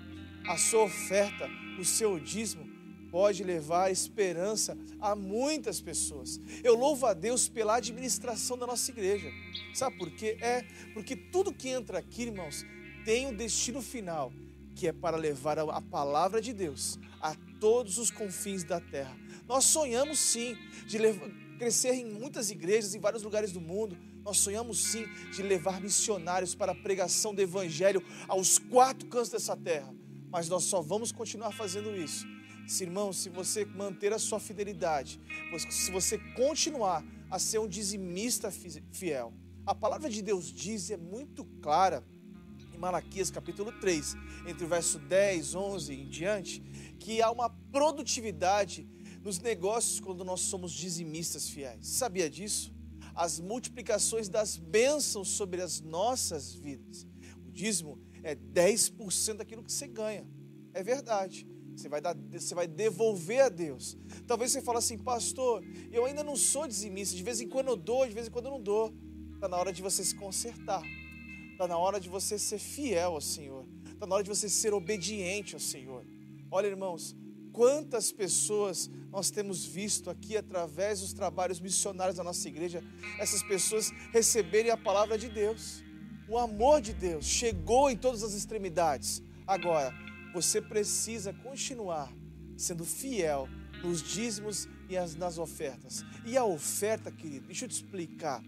a 0.46 0.56
sua 0.58 0.84
oferta, 0.84 1.48
o 1.78 1.84
seu 1.84 2.18
dízimo, 2.18 2.71
pode 3.12 3.44
levar 3.44 3.92
esperança 3.92 4.76
a 4.98 5.14
muitas 5.14 5.82
pessoas. 5.82 6.40
Eu 6.64 6.74
louvo 6.74 7.04
a 7.04 7.12
Deus 7.12 7.46
pela 7.46 7.76
administração 7.76 8.56
da 8.56 8.66
nossa 8.66 8.90
igreja. 8.90 9.30
Sabe 9.74 9.98
por 9.98 10.10
quê? 10.10 10.38
É 10.40 10.62
porque 10.94 11.14
tudo 11.14 11.52
que 11.52 11.68
entra 11.68 11.98
aqui, 11.98 12.22
irmãos, 12.22 12.64
tem 13.04 13.26
um 13.26 13.34
destino 13.34 13.82
final, 13.82 14.32
que 14.74 14.88
é 14.88 14.92
para 14.92 15.18
levar 15.18 15.58
a 15.58 15.82
palavra 15.82 16.40
de 16.40 16.54
Deus 16.54 16.98
a 17.20 17.36
todos 17.60 17.98
os 17.98 18.10
confins 18.10 18.64
da 18.64 18.80
terra. 18.80 19.14
Nós 19.46 19.66
sonhamos 19.66 20.18
sim 20.18 20.56
de 20.86 20.96
levar, 20.96 21.28
crescer 21.58 21.92
em 21.92 22.06
muitas 22.06 22.50
igrejas 22.50 22.94
em 22.94 22.98
vários 22.98 23.22
lugares 23.22 23.52
do 23.52 23.60
mundo. 23.60 23.94
Nós 24.24 24.38
sonhamos 24.38 24.78
sim 24.78 25.04
de 25.32 25.42
levar 25.42 25.82
missionários 25.82 26.54
para 26.54 26.72
a 26.72 26.74
pregação 26.74 27.34
do 27.34 27.42
evangelho 27.42 28.02
aos 28.26 28.58
quatro 28.58 29.06
cantos 29.08 29.28
dessa 29.28 29.54
terra. 29.54 29.94
Mas 30.30 30.48
nós 30.48 30.64
só 30.64 30.80
vamos 30.80 31.12
continuar 31.12 31.52
fazendo 31.52 31.94
isso 31.94 32.26
se, 32.72 32.84
irmão, 32.84 33.12
se 33.12 33.28
você 33.28 33.66
manter 33.66 34.14
a 34.14 34.18
sua 34.18 34.40
fidelidade, 34.40 35.20
se 35.70 35.90
você 35.90 36.16
continuar 36.34 37.04
a 37.30 37.38
ser 37.38 37.58
um 37.58 37.68
dizimista 37.68 38.50
fiel, 38.50 39.34
a 39.66 39.74
palavra 39.74 40.08
de 40.08 40.22
Deus 40.22 40.50
diz 40.50 40.90
é 40.90 40.96
muito 40.96 41.44
clara 41.60 42.02
em 42.72 42.78
Malaquias 42.78 43.30
capítulo 43.30 43.70
3, 43.78 44.14
entre 44.46 44.64
o 44.64 44.68
verso 44.68 44.98
10, 44.98 45.54
11 45.54 45.94
em 45.94 46.08
diante, 46.08 46.62
que 46.98 47.20
há 47.20 47.30
uma 47.30 47.50
produtividade 47.50 48.88
nos 49.22 49.38
negócios 49.38 50.00
quando 50.00 50.24
nós 50.24 50.40
somos 50.40 50.72
dizimistas 50.72 51.50
fiéis. 51.50 51.86
Sabia 51.86 52.30
disso? 52.30 52.74
As 53.14 53.38
multiplicações 53.38 54.30
das 54.30 54.56
bênçãos 54.56 55.28
sobre 55.28 55.60
as 55.60 55.82
nossas 55.82 56.54
vidas. 56.54 57.06
O 57.46 57.52
dízimo 57.52 58.00
é 58.22 58.34
10% 58.34 59.34
daquilo 59.34 59.62
que 59.62 59.70
você 59.70 59.86
ganha. 59.86 60.26
É 60.72 60.82
verdade. 60.82 61.51
Você 61.76 61.88
vai, 61.88 62.00
dar, 62.00 62.16
você 62.30 62.54
vai 62.54 62.66
devolver 62.66 63.44
a 63.44 63.48
Deus. 63.48 63.96
Talvez 64.26 64.52
você 64.52 64.60
fale 64.60 64.78
assim, 64.78 64.98
pastor, 64.98 65.64
eu 65.90 66.04
ainda 66.04 66.22
não 66.22 66.36
sou 66.36 66.66
dizimista. 66.66 67.16
De 67.16 67.22
vez 67.22 67.40
em 67.40 67.48
quando 67.48 67.68
eu 67.68 67.76
dou, 67.76 68.06
de 68.06 68.14
vez 68.14 68.28
em 68.28 68.30
quando 68.30 68.46
eu 68.46 68.52
não 68.52 68.60
dou. 68.60 68.94
Está 69.34 69.48
na 69.48 69.56
hora 69.56 69.72
de 69.72 69.82
você 69.82 70.04
se 70.04 70.14
consertar. 70.14 70.82
Está 71.52 71.66
na 71.66 71.76
hora 71.76 71.98
de 71.98 72.08
você 72.08 72.38
ser 72.38 72.58
fiel 72.58 73.12
ao 73.14 73.20
Senhor. 73.20 73.66
Está 73.92 74.06
na 74.06 74.14
hora 74.14 74.24
de 74.24 74.30
você 74.30 74.48
ser 74.48 74.72
obediente 74.74 75.54
ao 75.54 75.60
Senhor. 75.60 76.04
Olha, 76.50 76.66
irmãos, 76.66 77.16
quantas 77.52 78.12
pessoas 78.12 78.90
nós 79.10 79.30
temos 79.30 79.64
visto 79.64 80.10
aqui 80.10 80.36
através 80.36 81.00
dos 81.00 81.12
trabalhos 81.12 81.60
missionários 81.60 82.16
da 82.16 82.24
nossa 82.24 82.48
igreja, 82.48 82.82
essas 83.18 83.42
pessoas 83.42 83.90
receberem 84.12 84.70
a 84.70 84.76
palavra 84.76 85.18
de 85.18 85.28
Deus. 85.28 85.82
O 86.28 86.38
amor 86.38 86.80
de 86.80 86.92
Deus 86.92 87.24
chegou 87.26 87.90
em 87.90 87.96
todas 87.96 88.22
as 88.22 88.32
extremidades. 88.32 89.22
Agora, 89.46 89.92
você 90.32 90.60
precisa 90.60 91.32
continuar 91.32 92.12
sendo 92.56 92.84
fiel 92.84 93.48
nos 93.82 94.02
dízimos 94.02 94.68
e 94.88 94.96
nas 95.18 95.38
ofertas. 95.38 96.04
E 96.24 96.36
a 96.36 96.44
oferta, 96.44 97.10
querido, 97.10 97.46
deixa 97.46 97.64
eu 97.64 97.68
te 97.68 97.74
explicar. 97.74 98.42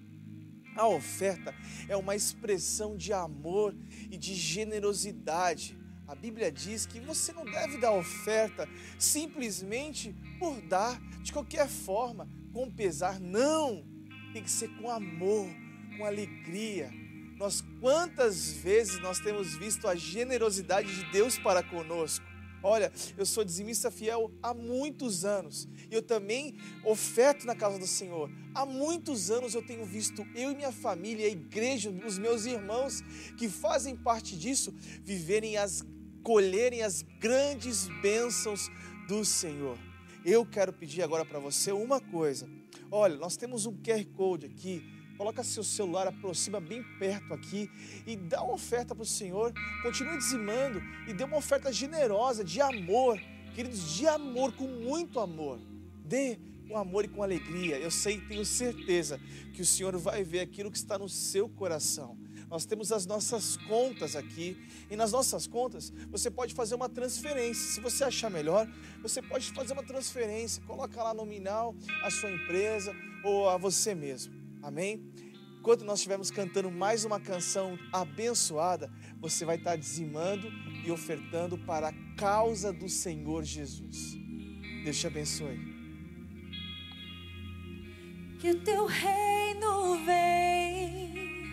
A 0.77 0.89
oferta 0.89 1.55
é 1.89 1.97
uma 1.97 2.17
expressão 2.17 2.97
de 2.97 3.13
amor 3.13 3.75
e 4.11 4.17
de 4.17 4.35
generosidade. 4.35 5.79
A 6.07 6.15
Bíblia 6.15 6.51
diz 6.51 6.85
que 6.85 7.01
você 7.01 7.33
não 7.33 7.45
deve 7.45 7.79
dar 7.79 7.93
oferta 7.93 8.69
simplesmente 8.99 10.15
por 10.39 10.61
dar, 10.63 11.01
de 11.23 11.33
qualquer 11.33 11.69
forma, 11.69 12.29
com 12.53 12.71
pesar. 12.71 13.21
Não! 13.21 13.85
Tem 14.33 14.43
que 14.43 14.51
ser 14.51 14.69
com 14.77 14.91
amor, 14.91 15.49
com 15.97 16.05
alegria 16.05 16.93
nós 17.45 17.63
quantas 17.79 18.53
vezes 18.53 18.99
nós 19.01 19.21
temos 19.21 19.55
visto 19.55 19.87
a 19.87 19.95
generosidade 19.95 20.95
de 20.95 21.13
Deus 21.13 21.39
para 21.39 21.63
conosco? 21.63 22.25
Olha, 22.63 22.91
eu 23.19 23.27
sou 23.27 23.45
dizimista 23.45 23.91
fiel 23.91 24.33
há 24.43 24.55
muitos 24.55 25.27
anos. 25.27 25.69
E 25.91 25.95
eu 25.95 26.01
também 26.01 26.57
oferto 26.83 27.47
na 27.47 27.55
casa 27.55 27.79
do 27.79 27.87
Senhor. 27.87 28.31
Há 28.55 28.65
muitos 28.65 29.31
anos 29.31 29.55
eu 29.55 29.61
tenho 29.61 29.85
visto 29.85 30.27
eu 30.35 30.53
e 30.53 30.57
minha 30.57 30.73
família, 30.73 31.27
a 31.27 31.31
igreja, 31.31 31.91
os 31.91 32.17
meus 32.17 32.47
irmãos 32.47 33.03
que 33.37 33.47
fazem 33.47 33.95
parte 33.95 34.39
disso, 34.39 34.73
viverem 35.03 35.59
as 35.59 35.85
colherem 36.23 36.81
as 36.81 37.03
grandes 37.21 37.89
bênçãos 38.01 38.71
do 39.07 39.23
Senhor. 39.23 39.77
Eu 40.25 40.47
quero 40.47 40.73
pedir 40.73 41.03
agora 41.03 41.27
para 41.27 41.39
você 41.39 41.73
uma 41.73 42.01
coisa. 42.01 42.49
Olha, 42.91 43.17
nós 43.17 43.37
temos 43.37 43.67
um 43.67 43.77
QR 43.83 44.03
Code 44.17 44.47
aqui 44.47 44.94
Coloca 45.17 45.45
seu 45.45 45.63
celular, 45.63 46.09
aproxima 46.09 46.61
bem 46.61 46.83
perto 46.99 47.33
aqui 47.33 47.71
e 48.07 48.17
dá 48.17 48.43
uma 48.43 48.55
oferta 48.55 48.95
para 48.95 49.03
o 49.03 49.07
Senhor. 49.07 49.53
Continue 49.83 50.19
dizimando 50.19 50.83
e 51.07 51.13
dê 51.13 51.23
uma 51.25 51.37
oferta 51.37 51.73
generosa, 51.73 52.43
de 52.43 52.61
amor. 52.61 53.21
Queridos, 53.55 53.95
de 53.95 54.07
amor, 54.09 54.53
com 54.53 54.67
muito 54.67 55.21
amor. 55.21 55.61
Dê 56.05 56.39
com 56.69 56.77
amor 56.77 57.05
e 57.05 57.09
com 57.09 57.23
alegria. 57.23 57.79
Eu 57.79 57.91
sei, 57.91 58.21
tenho 58.21 58.45
certeza 58.45 59.21
que 59.53 59.63
o 59.63 59.67
Senhor 59.67 59.97
vai 59.99 60.25
ver 60.25 60.41
aquilo 60.41 60.71
que 60.71 60.77
está 60.77 60.99
no 60.99 61.09
seu 61.09 61.49
coração. 61.49 62.19
Nós 62.49 62.65
temos 62.65 62.93
as 62.93 63.07
nossas 63.07 63.57
contas 63.57 64.17
aqui 64.17 64.57
e 64.91 64.97
nas 64.97 65.13
nossas 65.13 65.47
contas 65.47 65.93
você 66.11 66.31
pode 66.31 66.55
fazer 66.55 66.75
uma 66.75 66.89
transferência. 66.89 67.73
Se 67.73 67.81
você 67.81 68.05
achar 68.05 68.31
melhor, 68.31 68.69
você 69.01 69.23
pode 69.23 69.51
fazer 69.53 69.73
uma 69.73 69.83
transferência. 69.83 70.63
Coloca 70.65 71.03
lá 71.03 71.15
nominal 71.15 71.75
a 72.03 72.11
sua 72.11 72.31
empresa 72.31 72.95
ou 73.25 73.49
a 73.49 73.57
você 73.57 73.95
mesmo. 73.95 74.44
Amém? 74.65 75.13
Enquanto 75.61 75.85
nós 75.85 75.99
estivermos 75.99 76.31
cantando 76.31 76.71
mais 76.71 77.05
uma 77.05 77.21
canção 77.21 77.79
abençoada, 77.93 78.91
você 79.21 79.45
vai 79.45 79.57
estar 79.57 79.77
dizimando 79.77 80.51
e 80.85 80.91
ofertando 80.91 81.59
para 81.59 81.89
a 81.89 81.93
causa 82.17 82.73
do 82.73 82.89
Senhor 82.89 83.45
Jesus. 83.45 84.17
Deus 84.83 84.99
te 84.99 85.07
abençoe. 85.07 85.59
Que 88.41 88.53
o 88.53 88.61
teu 88.61 88.87
reino 88.87 90.03
vem, 90.07 91.53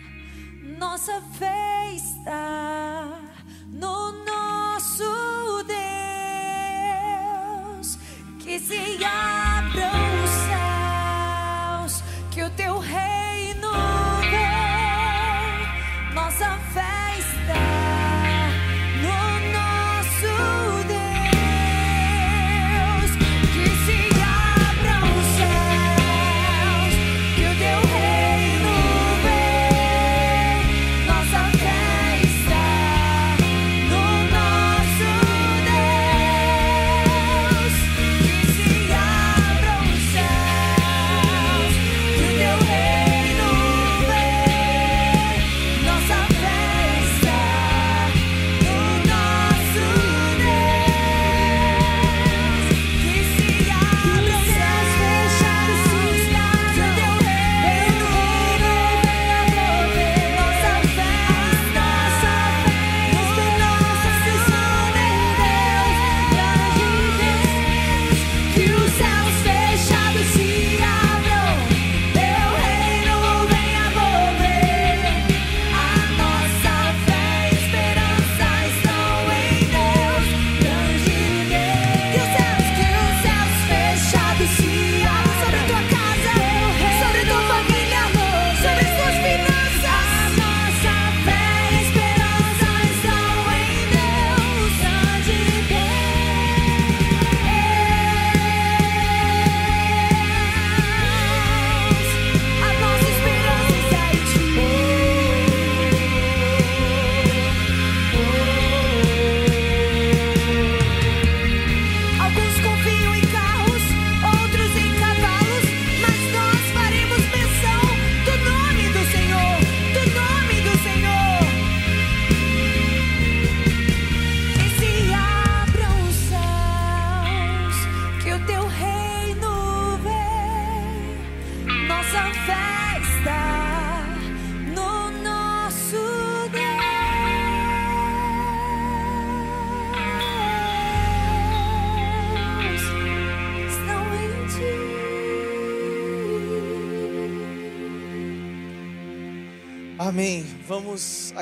nossa 0.78 1.20
fé 1.38 1.94
está 1.94 3.20
no 3.68 4.24
nosso 4.24 5.62
Deus. 7.76 7.98
Que 8.38 8.58
se 8.58 9.04
abram 9.04 9.51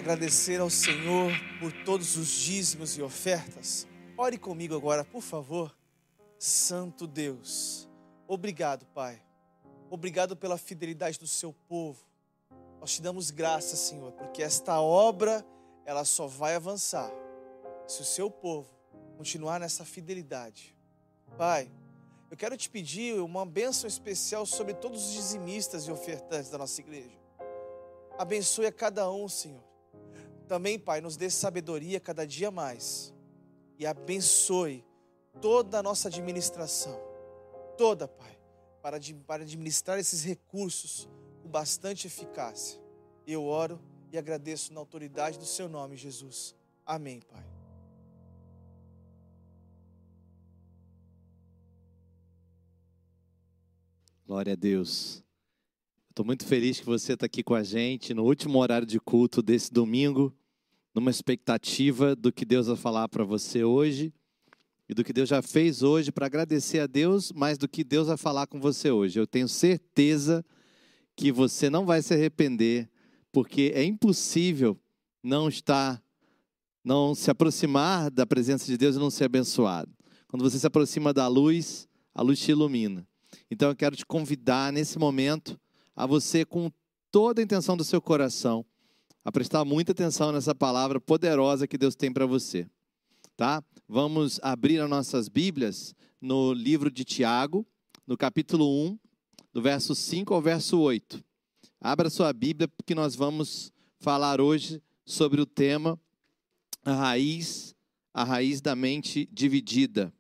agradecer 0.01 0.59
ao 0.63 0.71
Senhor 0.71 1.31
por 1.61 1.71
todos 1.85 2.17
os 2.17 2.29
dízimos 2.29 2.97
e 2.97 3.03
ofertas. 3.03 3.87
Ore 4.17 4.39
comigo 4.39 4.75
agora, 4.75 5.05
por 5.05 5.21
favor. 5.21 5.77
Santo 6.39 7.07
Deus, 7.07 7.87
obrigado, 8.27 8.87
Pai. 8.87 9.23
Obrigado 9.91 10.35
pela 10.35 10.57
fidelidade 10.57 11.19
do 11.19 11.27
seu 11.27 11.53
povo. 11.53 12.03
Nós 12.81 12.95
te 12.95 13.03
damos 13.03 13.31
graças, 13.31 13.79
Senhor, 13.79 14.13
porque 14.13 14.43
esta 14.43 14.81
obra 14.81 15.45
ela 15.85 16.05
só 16.07 16.27
vai 16.27 16.55
avançar 16.55 17.11
se 17.87 18.01
o 18.01 18.05
seu 18.05 18.31
povo 18.31 18.71
continuar 19.19 19.61
nessa 19.61 19.85
fidelidade. 19.85 20.75
Pai, 21.37 21.71
eu 22.31 22.39
quero 22.39 22.57
te 22.57 22.71
pedir 22.71 23.21
uma 23.21 23.45
bênção 23.45 23.87
especial 23.87 24.47
sobre 24.47 24.73
todos 24.73 25.09
os 25.09 25.13
dizimistas 25.13 25.87
e 25.87 25.93
ofertantes 25.93 26.51
da 26.51 26.57
nossa 26.57 26.81
igreja. 26.81 27.21
Abençoe 28.19 28.65
a 28.65 28.73
cada 28.73 29.11
um, 29.13 29.29
Senhor. 29.29 29.70
Também, 30.51 30.81
Pai, 30.81 31.01
nos 31.01 31.17
dê 31.17 31.31
sabedoria 31.31 32.01
cada 32.01 32.27
dia 32.27 32.51
mais. 32.51 33.15
E 33.79 33.87
abençoe 33.87 34.85
toda 35.41 35.79
a 35.79 35.83
nossa 35.83 36.09
administração. 36.09 37.01
Toda, 37.79 38.09
Pai, 38.09 38.37
para, 38.83 38.99
para 39.29 39.45
administrar 39.45 39.97
esses 39.97 40.25
recursos 40.25 41.09
com 41.41 41.49
bastante 41.49 42.09
eficácia. 42.09 42.83
Eu 43.25 43.45
oro 43.45 43.81
e 44.11 44.19
agradeço 44.19 44.73
na 44.73 44.81
autoridade 44.81 45.39
do 45.39 45.45
Seu 45.45 45.69
nome, 45.69 45.97
Jesus. 45.97 46.53
Amém, 46.85 47.21
Pai. 47.21 47.47
Glória 54.27 54.55
a 54.55 54.57
Deus. 54.57 55.23
Estou 56.09 56.27
muito 56.27 56.45
feliz 56.45 56.81
que 56.81 56.87
você 56.87 57.13
está 57.13 57.27
aqui 57.27 57.41
com 57.41 57.55
a 57.55 57.63
gente 57.63 58.13
no 58.13 58.25
último 58.25 58.59
horário 58.59 58.85
de 58.85 58.99
culto 58.99 59.41
desse 59.41 59.73
domingo, 59.73 60.37
numa 60.95 61.11
expectativa 61.11 62.17
do 62.17 62.33
que 62.33 62.45
Deus 62.45 62.67
vai 62.67 62.77
falar 62.77 63.09
para 63.09 63.25
você 63.25 63.65
hoje 63.65 64.13
e 64.89 64.95
do 64.95 65.05
que 65.05 65.13
Deus 65.13 65.29
já 65.29 65.41
fez 65.41 65.83
hoje 65.83 66.11
para 66.11 66.27
agradecer 66.27 66.81
a 66.81 66.87
Deus, 66.87 67.31
mais 67.33 67.57
do 67.57 67.69
que 67.69 67.85
Deus 67.85 68.09
vai 68.09 68.17
falar 68.17 68.47
com 68.47 68.61
você 68.61 68.91
hoje. 68.91 69.21
Eu 69.21 69.27
tenho 69.27 69.49
certeza 69.49 70.45
que 71.15 71.31
você 71.31 71.71
não 71.71 71.87
vai 71.87 72.03
se 72.03 72.13
arrepender, 72.13 72.91
porque 73.31 73.71
é 73.75 73.85
impossível 73.85 74.77
não 75.23 75.49
estar, 75.49 76.03
não 76.83 77.15
se 77.15 77.31
aproximar 77.31 78.11
da 78.11 78.27
presença 78.27 78.67
de 78.67 78.77
Deus 78.77 78.97
e 78.97 78.99
não 78.99 79.11
ser 79.11 79.25
abençoado. 79.25 79.93
Quando 80.27 80.43
você 80.43 80.59
se 80.59 80.67
aproxima 80.67 81.13
da 81.13 81.29
luz, 81.29 81.89
a 82.15 82.23
luz 82.23 82.41
te 82.41 82.51
ilumina. 82.51 83.07
Então 83.51 83.69
eu 83.69 83.77
quero 83.77 83.95
te 83.95 84.05
convidar 84.05 84.73
nesse 84.73 84.99
momento 84.99 85.61
a 85.95 86.07
você, 86.07 86.45
com 86.45 86.71
toda 87.11 87.41
a 87.41 87.45
intenção 87.45 87.77
do 87.77 87.85
seu 87.85 88.01
coração, 88.01 88.65
a 89.25 89.31
prestar 89.31 89.65
muita 89.65 89.93
atenção 89.93 90.33
nessa 90.33 90.55
palavra 90.55 91.01
poderosa 91.01 91.67
que 91.67 91.79
Deus 91.79 91.95
tem 91.95 92.13
para 92.13 92.27
você. 92.27 92.69
Tá? 93.37 93.63
Vamos 93.89 94.39
abrir 94.43 94.81
as 94.81 94.89
nossas 94.89 95.29
Bíblias 95.29 95.95
no 96.21 96.53
livro 96.53 96.91
de 96.91 97.05
Tiago, 97.05 97.67
no 98.07 98.17
capítulo 98.17 98.67
1, 98.87 98.99
do 99.53 99.63
verso 99.63 99.95
5 99.95 100.33
ao 100.33 100.43
verso 100.43 100.79
8. 100.79 101.23
Abra 101.81 102.11
sua 102.11 102.33
Bíblia, 102.33 102.69
porque 102.69 102.95
nós 102.95 103.15
vamos 103.15 103.73
falar 103.99 104.41
hoje 104.41 104.83
sobre 105.05 105.41
o 105.41 105.47
tema 105.47 105.99
a 106.85 106.95
raiz, 106.95 107.75
a 108.13 108.25
raiz 108.25 108.61
da 108.61 108.75
mente 108.75 109.29
dividida. 109.33 110.13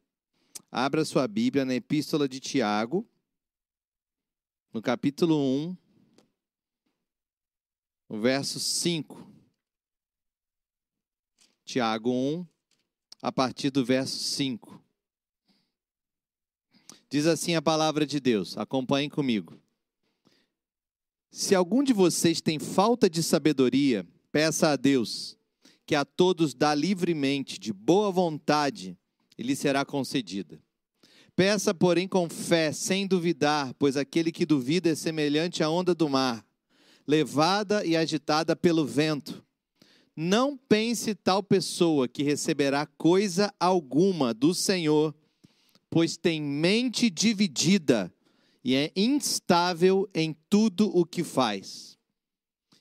Abra 0.70 1.04
sua 1.04 1.26
Bíblia 1.26 1.64
na 1.64 1.74
Epístola 1.74 2.28
de 2.28 2.38
Tiago, 2.38 3.08
no 4.72 4.80
capítulo 4.80 5.36
1, 5.36 5.76
verso 8.18 8.58
5. 8.58 9.28
Tiago 11.64 12.10
1, 12.10 12.46
a 13.22 13.30
partir 13.30 13.70
do 13.70 13.84
verso 13.84 14.18
5. 14.18 14.82
Diz 17.08 17.26
assim 17.26 17.54
a 17.54 17.62
palavra 17.62 18.06
de 18.06 18.18
Deus, 18.18 18.56
acompanhem 18.56 19.08
comigo. 19.08 19.60
Se 21.30 21.54
algum 21.54 21.82
de 21.84 21.92
vocês 21.92 22.40
tem 22.40 22.58
falta 22.58 23.08
de 23.08 23.22
sabedoria, 23.22 24.06
peça 24.32 24.70
a 24.70 24.76
Deus, 24.76 25.36
que 25.86 25.94
a 25.94 26.04
todos 26.04 26.54
dá 26.54 26.74
livremente, 26.74 27.58
de 27.58 27.72
boa 27.72 28.10
vontade, 28.10 28.98
e 29.38 29.42
lhe 29.42 29.54
será 29.54 29.84
concedida. 29.84 30.60
Peça, 31.36 31.72
porém, 31.72 32.08
com 32.08 32.28
fé, 32.28 32.72
sem 32.72 33.06
duvidar, 33.06 33.72
pois 33.74 33.96
aquele 33.96 34.32
que 34.32 34.44
duvida 34.44 34.90
é 34.90 34.94
semelhante 34.94 35.62
à 35.62 35.70
onda 35.70 35.94
do 35.94 36.08
mar, 36.08 36.44
levada 37.10 37.84
e 37.84 37.96
agitada 37.96 38.54
pelo 38.54 38.86
vento. 38.86 39.44
Não 40.14 40.56
pense 40.56 41.12
tal 41.12 41.42
pessoa 41.42 42.06
que 42.06 42.22
receberá 42.22 42.86
coisa 42.86 43.52
alguma 43.58 44.32
do 44.32 44.54
Senhor, 44.54 45.12
pois 45.90 46.16
tem 46.16 46.40
mente 46.40 47.10
dividida 47.10 48.14
e 48.62 48.76
é 48.76 48.92
instável 48.94 50.08
em 50.14 50.36
tudo 50.48 50.88
o 50.96 51.04
que 51.04 51.24
faz. 51.24 51.98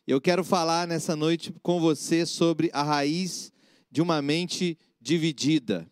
Eu 0.06 0.22
quero 0.22 0.44
falar 0.44 0.88
nessa 0.88 1.16
noite 1.16 1.52
com 1.64 1.80
você 1.80 2.24
sobre 2.24 2.70
a 2.72 2.84
raiz 2.84 3.52
de 3.90 4.00
uma 4.00 4.22
mente 4.22 4.78
dividida. 5.02 5.90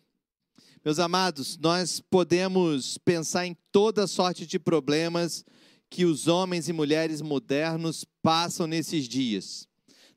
Meus 0.84 1.00
amados, 1.00 1.58
nós 1.58 2.00
podemos 2.00 2.98
pensar 2.98 3.46
em 3.46 3.56
toda 3.72 4.06
sorte 4.06 4.46
de 4.46 4.60
problemas 4.60 5.44
que 5.90 6.04
os 6.04 6.28
homens 6.28 6.68
e 6.68 6.72
mulheres 6.72 7.20
modernos 7.20 8.04
passam 8.22 8.66
nesses 8.66 9.08
dias. 9.08 9.66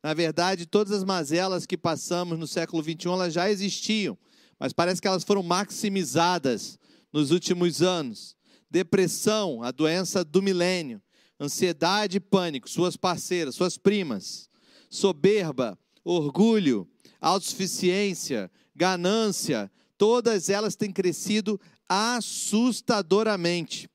Na 0.03 0.13
verdade, 0.13 0.65
todas 0.65 0.91
as 0.91 1.03
mazelas 1.03 1.65
que 1.65 1.77
passamos 1.77 2.37
no 2.37 2.47
século 2.47 2.83
XXI 2.83 3.07
elas 3.07 3.33
já 3.33 3.49
existiam, 3.49 4.17
mas 4.59 4.73
parece 4.73 5.01
que 5.01 5.07
elas 5.07 5.23
foram 5.23 5.43
maximizadas 5.43 6.77
nos 7.13 7.31
últimos 7.31 7.81
anos. 7.81 8.35
Depressão, 8.69 9.63
a 9.63 9.71
doença 9.71 10.23
do 10.23 10.41
milênio, 10.41 11.01
ansiedade 11.39 12.17
e 12.17 12.21
pânico, 12.21 12.69
suas 12.69 12.95
parceiras, 12.95 13.55
suas 13.55 13.77
primas, 13.77 14.49
soberba, 14.89 15.77
orgulho, 16.03 16.87
autossuficiência, 17.19 18.51
ganância, 18.75 19.71
todas 19.97 20.49
elas 20.49 20.75
têm 20.75 20.91
crescido 20.91 21.59
assustadoramente. 21.87 23.89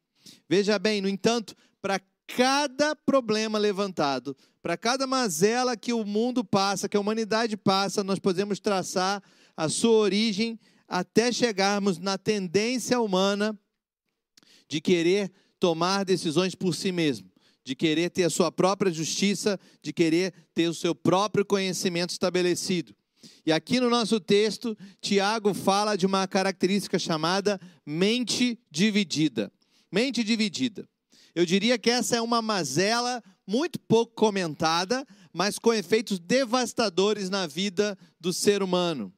Veja 0.49 0.79
bem, 0.79 1.01
no 1.01 1.09
entanto, 1.09 1.57
para 1.87 2.01
cada 2.27 2.97
problema 2.97 3.61
levantado, 3.61 4.37
para 4.61 4.77
cada 4.77 5.07
mazela 5.07 5.77
que 5.77 5.93
o 5.93 6.05
mundo 6.05 6.43
passa, 6.43 6.89
que 6.89 6.97
a 6.97 7.01
humanidade 7.01 7.57
passa, 7.57 8.03
nós 8.03 8.19
podemos 8.19 8.59
traçar 8.59 9.23
a 9.57 9.69
sua 9.69 9.93
origem 9.93 10.59
até 10.89 11.31
chegarmos 11.31 11.99
na 11.99 12.19
tendência 12.19 13.01
humana 13.01 13.57
de 14.69 14.81
querer 14.81 15.31
tomar 15.61 16.05
decisões 16.05 16.57
por 16.57 16.75
si 16.75 16.91
mesmo, 16.91 17.31
de 17.63 17.77
querer 17.77 18.11
ter 18.11 18.25
a 18.25 18.31
sua 18.31 18.51
própria 18.51 18.91
justiça, 18.91 19.57
de 19.81 19.93
querer 19.93 20.35
ter 20.53 20.67
o 20.67 20.75
seu 20.75 20.93
próprio 20.93 21.47
conhecimento 21.47 22.11
estabelecido. 22.11 22.97
E 23.47 23.53
aqui 23.53 23.79
no 23.79 23.89
nosso 23.89 24.19
texto, 24.19 24.77
Tiago 25.01 25.55
fala 25.55 25.95
de 25.95 26.05
uma 26.05 26.27
característica 26.27 26.99
chamada 26.99 27.61
mente 27.87 28.59
dividida. 28.73 29.53
Mente 29.93 30.25
dividida. 30.25 30.85
Eu 31.37 31.45
diria 31.45 31.77
que 31.79 31.91
essa 31.91 32.17
é 32.17 32.21
uma 32.23 32.41
mazela 32.41 33.23
muito 33.47 33.79
pouco 33.79 34.15
comentada, 34.15 35.07
mas 35.35 35.59
com 35.59 35.75
efeitos 35.75 36.19
devastadores 36.19 37.29
na 37.29 37.47
vida 37.47 37.95
do 38.19 38.33
ser 38.33 38.63
humano. 38.63 39.13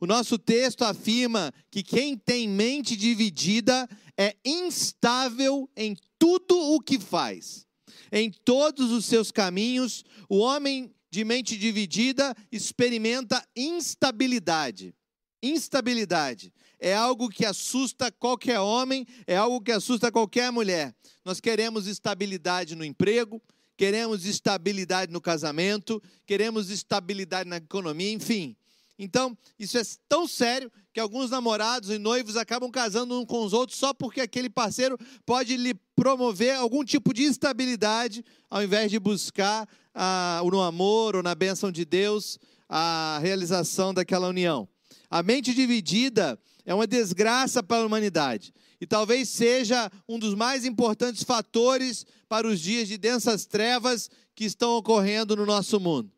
O 0.00 0.06
nosso 0.06 0.38
texto 0.38 0.82
afirma 0.82 1.52
que 1.72 1.82
quem 1.82 2.16
tem 2.16 2.48
mente 2.48 2.94
dividida 2.94 3.88
é 4.16 4.36
instável 4.44 5.68
em 5.76 5.96
tudo 6.16 6.56
o 6.56 6.80
que 6.80 7.00
faz. 7.00 7.66
Em 8.12 8.30
todos 8.30 8.92
os 8.92 9.04
seus 9.04 9.32
caminhos, 9.32 10.04
o 10.28 10.38
homem 10.38 10.94
de 11.10 11.24
mente 11.24 11.56
dividida 11.56 12.36
experimenta 12.52 13.44
instabilidade. 13.56 14.94
Instabilidade 15.42 16.52
é 16.78 16.94
algo 16.94 17.28
que 17.28 17.46
assusta 17.46 18.10
qualquer 18.10 18.60
homem, 18.60 19.06
é 19.26 19.36
algo 19.36 19.60
que 19.60 19.72
assusta 19.72 20.10
qualquer 20.10 20.50
mulher. 20.50 20.94
Nós 21.24 21.40
queremos 21.40 21.86
estabilidade 21.86 22.74
no 22.74 22.84
emprego, 22.84 23.40
queremos 23.76 24.24
estabilidade 24.24 25.12
no 25.12 25.20
casamento, 25.20 26.02
queremos 26.26 26.70
estabilidade 26.70 27.48
na 27.48 27.56
economia, 27.56 28.12
enfim. 28.12 28.56
Então, 28.98 29.36
isso 29.58 29.76
é 29.76 29.82
tão 30.08 30.28
sério 30.28 30.70
que 30.92 31.00
alguns 31.00 31.30
namorados 31.30 31.90
e 31.90 31.98
noivos 31.98 32.36
acabam 32.36 32.70
casando 32.70 33.20
uns 33.20 33.26
com 33.26 33.44
os 33.44 33.52
outros 33.52 33.76
só 33.76 33.92
porque 33.92 34.20
aquele 34.20 34.48
parceiro 34.48 34.96
pode 35.26 35.56
lhe 35.56 35.74
promover 35.96 36.54
algum 36.54 36.84
tipo 36.84 37.12
de 37.12 37.24
estabilidade, 37.24 38.24
ao 38.48 38.62
invés 38.62 38.90
de 38.90 39.00
buscar 39.00 39.68
ah, 39.92 40.40
no 40.44 40.62
amor 40.62 41.16
ou 41.16 41.22
na 41.22 41.34
bênção 41.34 41.72
de 41.72 41.84
Deus 41.84 42.38
a 42.68 43.18
realização 43.20 43.92
daquela 43.92 44.28
união. 44.28 44.68
A 45.10 45.22
mente 45.22 45.52
dividida 45.52 46.38
é 46.64 46.74
uma 46.74 46.86
desgraça 46.86 47.62
para 47.62 47.82
a 47.82 47.86
humanidade. 47.86 48.52
E 48.80 48.86
talvez 48.86 49.28
seja 49.28 49.90
um 50.08 50.18
dos 50.18 50.34
mais 50.34 50.64
importantes 50.64 51.22
fatores 51.22 52.06
para 52.28 52.46
os 52.46 52.60
dias 52.60 52.88
de 52.88 52.96
densas 52.96 53.46
trevas 53.46 54.10
que 54.34 54.44
estão 54.44 54.76
ocorrendo 54.76 55.36
no 55.36 55.46
nosso 55.46 55.78
mundo. 55.78 56.10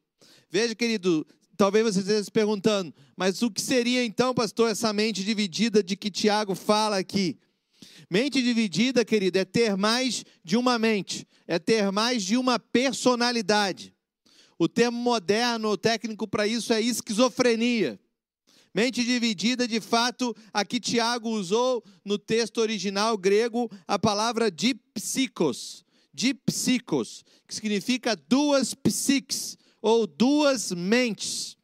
Veja, 0.50 0.74
querido, 0.74 1.26
talvez 1.56 1.84
você 1.84 2.00
esteja 2.00 2.24
se 2.24 2.30
perguntando, 2.30 2.94
mas 3.16 3.42
o 3.42 3.50
que 3.50 3.60
seria 3.60 4.04
então, 4.04 4.34
pastor, 4.34 4.70
essa 4.70 4.92
mente 4.92 5.24
dividida 5.24 5.82
de 5.82 5.96
que 5.96 6.10
Tiago 6.10 6.54
fala 6.54 6.98
aqui? 6.98 7.38
Mente 8.10 8.40
dividida, 8.40 9.04
querido, 9.04 9.38
é 9.38 9.44
ter 9.44 9.76
mais 9.76 10.24
de 10.44 10.56
uma 10.56 10.78
mente, 10.78 11.26
é 11.46 11.58
ter 11.58 11.90
mais 11.90 12.22
de 12.22 12.36
uma 12.36 12.58
personalidade. 12.58 13.92
O 14.58 14.68
termo 14.68 14.96
moderno, 14.96 15.76
técnico 15.76 16.26
para 16.26 16.46
isso 16.46 16.72
é 16.72 16.80
esquizofrenia. 16.80 17.98
Mente 18.76 19.02
dividida, 19.02 19.66
de 19.66 19.80
fato, 19.80 20.36
aqui 20.52 20.78
Tiago 20.78 21.30
usou 21.30 21.82
no 22.04 22.18
texto 22.18 22.58
original 22.58 23.16
grego 23.16 23.70
a 23.88 23.98
palavra 23.98 24.50
dipsicos, 24.50 25.82
dipsicos, 26.12 27.24
que 27.48 27.54
significa 27.54 28.14
duas 28.14 28.74
psiques 28.74 29.56
ou 29.80 30.06
duas 30.06 30.72
mentes. 30.72 31.56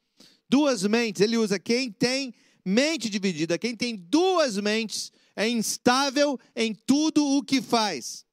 Duas 0.49 0.85
mentes, 0.85 1.21
ele 1.21 1.37
usa 1.37 1.59
quem 1.59 1.93
tem 1.93 2.33
mente 2.65 3.11
dividida, 3.11 3.59
quem 3.59 3.77
tem 3.77 3.95
duas 3.95 4.57
mentes 4.57 5.13
é 5.37 5.47
instável 5.47 6.41
em 6.57 6.75
tudo 6.75 7.23
o 7.23 7.43
que 7.43 7.61
faz. 7.61 8.25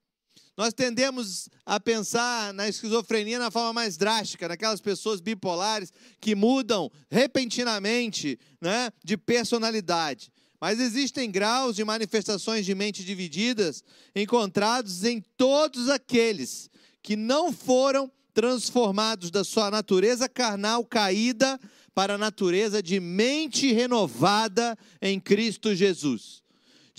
Nós 0.56 0.74
tendemos 0.74 1.50
a 1.70 1.80
pensar 1.80 2.52
na 2.52 2.68
esquizofrenia 2.68 3.38
na 3.38 3.52
forma 3.52 3.74
mais 3.74 3.96
drástica, 3.96 4.48
naquelas 4.48 4.82
pessoas 4.82 5.22
bipolares 5.22 5.94
que 6.20 6.34
mudam 6.34 6.92
repentinamente 7.12 8.40
né, 8.60 8.92
de 9.04 9.16
personalidade. 9.16 10.32
Mas 10.60 10.80
existem 10.80 11.30
graus 11.30 11.76
de 11.76 11.86
manifestações 11.86 12.66
de 12.66 12.74
mente 12.74 13.06
divididas 13.06 13.84
encontrados 14.16 15.04
em 15.04 15.22
todos 15.38 15.90
aqueles 15.90 16.72
que 17.04 17.16
não 17.16 17.54
foram 17.54 18.12
transformados 18.34 19.30
da 19.30 19.44
sua 19.44 19.70
natureza 19.70 20.28
carnal 20.28 20.84
caída 20.84 21.60
para 21.94 22.16
a 22.16 22.18
natureza 22.18 22.82
de 22.82 23.00
mente 23.00 23.72
renovada 23.72 24.76
em 25.00 25.20
Cristo 25.20 25.76
Jesus. 25.76 26.42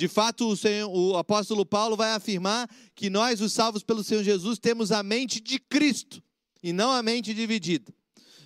De 0.00 0.08
fato, 0.08 0.48
o, 0.48 0.56
Senhor, 0.56 0.90
o, 0.90 1.14
apóstolo 1.14 1.66
Paulo 1.66 1.94
vai 1.94 2.12
afirmar 2.12 2.66
que 2.94 3.10
nós, 3.10 3.42
os 3.42 3.52
salvos 3.52 3.82
pelo 3.82 4.02
Senhor 4.02 4.24
Jesus, 4.24 4.58
temos 4.58 4.90
a 4.90 5.02
mente 5.02 5.42
de 5.42 5.58
Cristo 5.58 6.22
e 6.62 6.72
não 6.72 6.90
a 6.90 7.02
mente 7.02 7.34
dividida. 7.34 7.92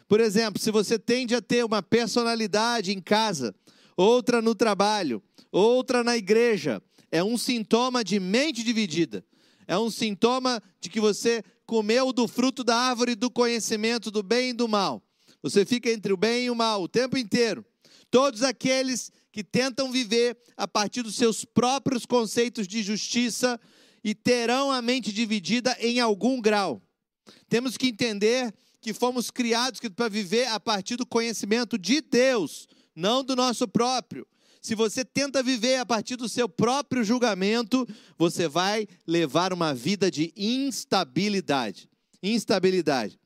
Por 0.09 0.19
exemplo, 0.19 0.61
se 0.61 0.73
você 0.73 0.99
tende 0.99 1.33
a 1.33 1.41
ter 1.41 1.65
uma 1.65 1.81
personalidade 1.81 2.91
em 2.91 3.01
casa, 3.01 3.55
outra 3.97 4.43
no 4.43 4.53
trabalho, 4.53 5.23
outra 5.53 6.03
na 6.03 6.17
igreja, 6.17 6.83
é 7.09 7.23
um 7.23 7.39
sintoma 7.39 8.03
de 8.03 8.19
mente 8.19 8.65
dividida. 8.65 9.25
É 9.65 9.79
um 9.79 9.93
sintoma 9.93 10.61
de 10.81 10.91
que 10.91 10.99
você 10.99 11.41
comeu 11.65 12.13
do 12.13 12.27
fruto 12.27 12.65
da 12.65 12.75
árvore 12.75 13.15
do 13.15 13.31
conhecimento 13.31 14.11
do 14.11 14.25
bem 14.25 14.51
e 14.51 14.55
do 14.55 14.67
mal. 14.67 15.01
Você 15.41 15.65
fica 15.65 15.89
entre 15.89 16.13
o 16.13 16.17
bem 16.17 16.47
e 16.47 16.51
o 16.51 16.55
mal 16.57 16.83
o 16.83 16.89
tempo 16.89 17.17
inteiro. 17.17 17.65
Todos 18.11 18.43
aqueles 18.43 19.13
que 19.35 19.43
tentam 19.43 19.91
viver 19.91 20.39
a 20.57 20.69
partir 20.69 21.03
dos 21.03 21.17
seus 21.17 21.45
próprios 21.45 22.07
conceitos 22.07 22.69
de 22.69 22.85
justiça 22.85 23.61
e 24.05 24.15
terão 24.15 24.71
a 24.71 24.81
mente 24.81 25.13
dividida 25.13 25.77
em 25.81 25.99
algum 25.99 26.41
grau. 26.41 26.81
Temos 27.49 27.77
que 27.77 27.89
entender 27.89 28.55
que 28.81 28.95
fomos 28.95 29.33
criados 29.33 29.81
para 29.97 30.09
viver 30.09 30.47
a 30.47 30.61
partir 30.61 30.95
do 30.95 31.05
conhecimento 31.05 31.77
de 31.77 32.01
Deus, 32.01 32.69
não 32.95 33.25
do 33.25 33.35
nosso 33.35 33.67
próprio. 33.67 34.25
Se 34.63 34.77
você 34.77 35.05
tenta 35.05 35.43
viver 35.43 35.81
a 35.81 35.85
partir 35.85 36.15
do 36.15 36.29
seu 36.29 36.49
próprio 36.49 37.03
julgamento, 37.03 37.85
você 38.17 38.47
vai 38.47 38.87
levar 39.05 39.53
uma 39.53 39.75
vida 39.75 40.13
de 40.13 40.33
instabilidade. 40.37 41.91
Instabilidade. 42.23 43.19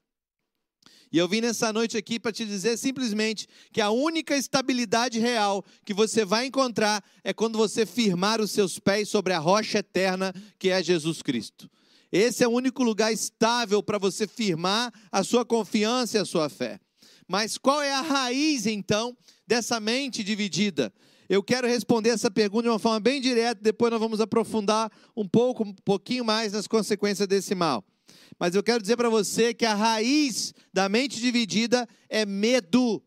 E 1.10 1.16
eu 1.18 1.26
vim 1.26 1.40
nessa 1.40 1.72
noite 1.72 1.96
aqui 1.96 2.20
para 2.20 2.32
te 2.32 2.44
dizer 2.44 2.76
simplesmente 2.76 3.46
que 3.72 3.80
a 3.80 3.90
única 3.90 4.36
estabilidade 4.36 5.18
real 5.18 5.64
que 5.84 5.94
você 5.94 6.24
vai 6.24 6.46
encontrar 6.46 7.02
é 7.24 7.32
quando 7.32 7.56
você 7.56 7.86
firmar 7.86 8.40
os 8.40 8.50
seus 8.50 8.78
pés 8.78 9.08
sobre 9.08 9.32
a 9.32 9.38
rocha 9.38 9.78
eterna 9.78 10.34
que 10.58 10.68
é 10.68 10.82
Jesus 10.82 11.22
Cristo. 11.22 11.70
Esse 12.12 12.44
é 12.44 12.48
o 12.48 12.52
único 12.52 12.82
lugar 12.82 13.12
estável 13.12 13.82
para 13.82 13.98
você 13.98 14.26
firmar 14.26 14.92
a 15.10 15.22
sua 15.22 15.44
confiança 15.44 16.18
e 16.18 16.20
a 16.20 16.24
sua 16.24 16.48
fé. 16.48 16.78
Mas 17.26 17.58
qual 17.58 17.82
é 17.82 17.92
a 17.92 18.00
raiz 18.00 18.66
então 18.66 19.16
dessa 19.46 19.78
mente 19.78 20.24
dividida? 20.24 20.92
Eu 21.28 21.42
quero 21.42 21.68
responder 21.68 22.08
essa 22.08 22.30
pergunta 22.30 22.62
de 22.62 22.68
uma 22.70 22.78
forma 22.78 23.00
bem 23.00 23.20
direta, 23.20 23.60
depois 23.62 23.90
nós 23.90 24.00
vamos 24.00 24.18
aprofundar 24.18 24.90
um 25.14 25.28
pouco, 25.28 25.62
um 25.62 25.74
pouquinho 25.84 26.24
mais 26.24 26.54
nas 26.54 26.66
consequências 26.66 27.28
desse 27.28 27.54
mal. 27.54 27.84
Mas 28.38 28.54
eu 28.54 28.62
quero 28.62 28.80
dizer 28.80 28.96
para 28.96 29.08
você 29.08 29.52
que 29.52 29.66
a 29.66 29.74
raiz 29.74 30.54
da 30.72 30.88
mente 30.88 31.20
dividida 31.20 31.88
é 32.08 32.24
medo, 32.24 33.02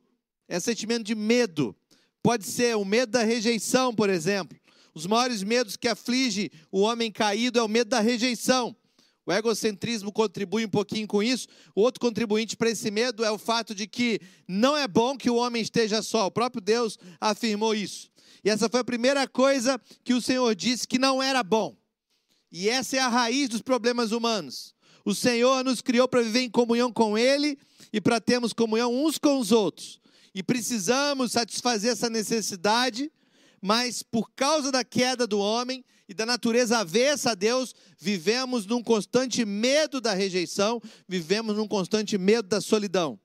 é 0.48 0.60
sentimento 0.60 1.04
de 1.04 1.16
medo. 1.16 1.76
Pode 2.22 2.46
ser 2.46 2.76
o 2.76 2.84
medo 2.84 3.14
da 3.14 3.24
rejeição, 3.24 3.96
por 3.96 4.10
exemplo. 4.10 4.58
Os 4.94 5.08
maiores 5.08 5.42
medos 5.42 5.78
que 5.78 5.88
aflige 5.88 6.52
o 6.72 6.82
homem 6.82 7.12
caído 7.12 7.58
é 7.58 7.64
o 7.64 7.68
medo 7.68 7.90
da 7.90 8.02
rejeição. 8.02 8.76
O 9.26 9.32
egocentrismo 9.32 10.12
contribui 10.12 10.66
um 10.66 10.70
pouquinho 10.70 11.08
com 11.08 11.24
isso. 11.24 11.48
O 11.74 11.82
outro 11.82 12.02
contribuinte 12.02 12.58
para 12.58 12.70
esse 12.70 12.92
medo 12.92 13.24
é 13.24 13.32
o 13.32 13.38
fato 13.38 13.74
de 13.74 13.88
que 13.88 14.20
não 14.48 14.76
é 14.76 14.88
bom 14.88 15.16
que 15.16 15.30
o 15.30 15.36
homem 15.36 15.62
esteja 15.62 16.02
só. 16.02 16.26
O 16.26 16.32
próprio 16.32 16.62
Deus 16.62 16.98
afirmou 17.20 17.74
isso. 17.74 18.10
E 18.44 18.50
essa 18.50 18.68
foi 18.68 18.82
a 18.82 18.84
primeira 18.84 19.28
coisa 19.28 19.80
que 20.04 20.14
o 20.14 20.22
Senhor 20.22 20.54
disse 20.56 20.88
que 20.88 21.00
não 21.00 21.24
era 21.24 21.44
bom. 21.44 21.78
E 22.52 22.68
essa 22.68 22.98
é 22.98 23.00
a 23.00 23.08
raiz 23.08 23.48
dos 23.48 23.62
problemas 23.62 24.12
humanos. 24.12 24.76
O 25.06 25.16
Senhor 25.16 25.64
nos 25.64 25.82
criou 25.82 26.08
para 26.08 26.22
viver 26.22 26.42
em 26.42 26.50
comunhão 26.50 26.92
com 26.92 27.18
Ele 27.18 27.58
e 27.92 28.00
para 28.00 28.22
termos 28.22 28.54
comunhão 28.54 28.94
uns 28.94 29.18
com 29.18 29.40
os 29.40 29.52
outros. 29.52 30.00
E 30.34 30.42
precisamos 30.42 31.34
satisfazer 31.34 31.92
essa 31.92 32.10
necessidade, 32.10 33.12
mas 33.62 34.02
por 34.02 34.32
causa 34.32 34.72
da 34.72 34.84
queda 34.84 35.28
do 35.28 35.40
homem 35.40 35.84
e 36.08 36.14
da 36.14 36.26
natureza 36.26 36.80
avessa 36.80 37.32
a 37.32 37.36
Deus, 37.36 37.74
vivemos 37.98 38.66
num 38.66 38.84
constante 38.84 39.46
medo 39.46 40.02
da 40.02 40.14
rejeição, 40.14 40.82
vivemos 41.08 41.56
num 41.56 41.68
constante 41.68 42.18
medo 42.18 42.48
da 42.48 42.60
solidão. 42.60 43.18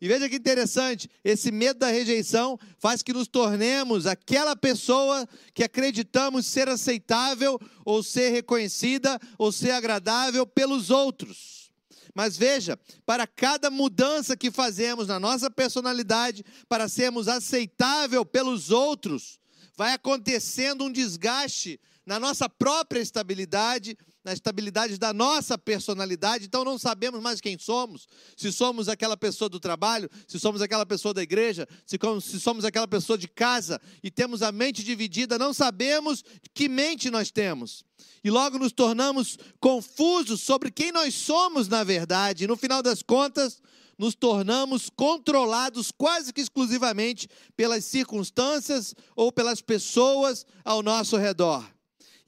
E 0.00 0.06
veja 0.06 0.28
que 0.28 0.36
interessante, 0.36 1.10
esse 1.24 1.50
medo 1.50 1.80
da 1.80 1.88
rejeição 1.88 2.58
faz 2.78 3.02
que 3.02 3.12
nos 3.12 3.26
tornemos 3.26 4.06
aquela 4.06 4.54
pessoa 4.54 5.28
que 5.52 5.64
acreditamos 5.64 6.46
ser 6.46 6.68
aceitável, 6.68 7.58
ou 7.84 8.02
ser 8.02 8.30
reconhecida, 8.30 9.18
ou 9.36 9.50
ser 9.50 9.72
agradável 9.72 10.46
pelos 10.46 10.90
outros. 10.90 11.72
Mas 12.14 12.36
veja, 12.36 12.78
para 13.04 13.26
cada 13.26 13.70
mudança 13.70 14.36
que 14.36 14.50
fazemos 14.50 15.08
na 15.08 15.18
nossa 15.18 15.50
personalidade, 15.50 16.44
para 16.68 16.88
sermos 16.88 17.26
aceitável 17.26 18.24
pelos 18.24 18.70
outros, 18.70 19.38
vai 19.76 19.92
acontecendo 19.92 20.84
um 20.84 20.92
desgaste 20.92 21.80
na 22.04 22.18
nossa 22.18 22.48
própria 22.48 23.00
estabilidade, 23.00 23.96
na 24.24 24.32
estabilidade 24.32 24.98
da 24.98 25.12
nossa 25.12 25.56
personalidade, 25.56 26.44
então 26.44 26.64
não 26.64 26.78
sabemos 26.78 27.20
mais 27.20 27.40
quem 27.40 27.58
somos, 27.58 28.06
se 28.36 28.52
somos 28.52 28.88
aquela 28.88 29.16
pessoa 29.16 29.48
do 29.48 29.60
trabalho, 29.60 30.10
se 30.26 30.38
somos 30.38 30.60
aquela 30.60 30.84
pessoa 30.84 31.14
da 31.14 31.22
igreja, 31.22 31.66
se, 31.86 31.98
somos 32.40 32.64
aquela 32.64 32.88
pessoa 32.88 33.16
de 33.16 33.28
casa 33.28 33.80
e 34.02 34.10
temos 34.10 34.42
a 34.42 34.50
mente 34.50 34.82
dividida, 34.82 35.38
não 35.38 35.54
sabemos 35.54 36.24
que 36.52 36.68
mente 36.68 37.10
nós 37.10 37.30
temos. 37.30 37.84
E 38.22 38.30
logo 38.30 38.58
nos 38.58 38.72
tornamos 38.72 39.38
confusos 39.60 40.42
sobre 40.42 40.70
quem 40.70 40.92
nós 40.92 41.14
somos 41.14 41.68
na 41.68 41.84
verdade, 41.84 42.44
e 42.44 42.46
no 42.46 42.56
final 42.56 42.82
das 42.82 43.02
contas, 43.02 43.60
nos 43.96 44.14
tornamos 44.14 44.88
controlados 44.90 45.90
quase 45.90 46.32
que 46.32 46.40
exclusivamente 46.40 47.28
pelas 47.56 47.84
circunstâncias 47.84 48.94
ou 49.16 49.32
pelas 49.32 49.60
pessoas 49.60 50.46
ao 50.64 50.82
nosso 50.82 51.16
redor. 51.16 51.77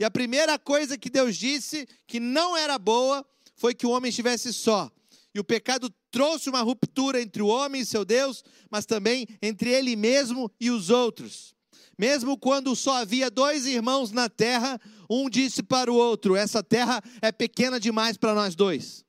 E 0.00 0.04
a 0.04 0.10
primeira 0.10 0.58
coisa 0.58 0.96
que 0.96 1.10
Deus 1.10 1.36
disse 1.36 1.86
que 2.06 2.18
não 2.18 2.56
era 2.56 2.78
boa 2.78 3.22
foi 3.54 3.74
que 3.74 3.86
o 3.86 3.90
homem 3.90 4.08
estivesse 4.08 4.50
só. 4.50 4.90
E 5.34 5.38
o 5.38 5.44
pecado 5.44 5.92
trouxe 6.10 6.48
uma 6.48 6.62
ruptura 6.62 7.20
entre 7.20 7.42
o 7.42 7.48
homem 7.48 7.82
e 7.82 7.86
seu 7.86 8.02
Deus, 8.02 8.42
mas 8.70 8.86
também 8.86 9.28
entre 9.42 9.68
ele 9.68 9.94
mesmo 9.96 10.50
e 10.58 10.70
os 10.70 10.88
outros. 10.88 11.54
Mesmo 11.98 12.38
quando 12.38 12.74
só 12.74 12.94
havia 12.94 13.30
dois 13.30 13.66
irmãos 13.66 14.10
na 14.10 14.26
terra, 14.30 14.80
um 15.08 15.28
disse 15.28 15.62
para 15.62 15.92
o 15.92 15.96
outro: 15.96 16.34
Essa 16.34 16.62
terra 16.62 17.02
é 17.20 17.30
pequena 17.30 17.78
demais 17.78 18.16
para 18.16 18.34
nós 18.34 18.54
dois. 18.54 19.04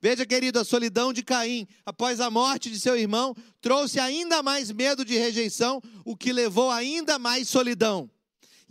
Veja, 0.00 0.24
querido, 0.24 0.60
a 0.60 0.64
solidão 0.64 1.12
de 1.12 1.24
Caim, 1.24 1.66
após 1.84 2.20
a 2.20 2.30
morte 2.30 2.70
de 2.70 2.78
seu 2.78 2.96
irmão, 2.96 3.34
trouxe 3.60 3.98
ainda 3.98 4.40
mais 4.40 4.70
medo 4.70 5.04
de 5.04 5.18
rejeição, 5.18 5.82
o 6.04 6.16
que 6.16 6.32
levou 6.32 6.70
ainda 6.70 7.18
mais 7.18 7.48
solidão. 7.48 8.08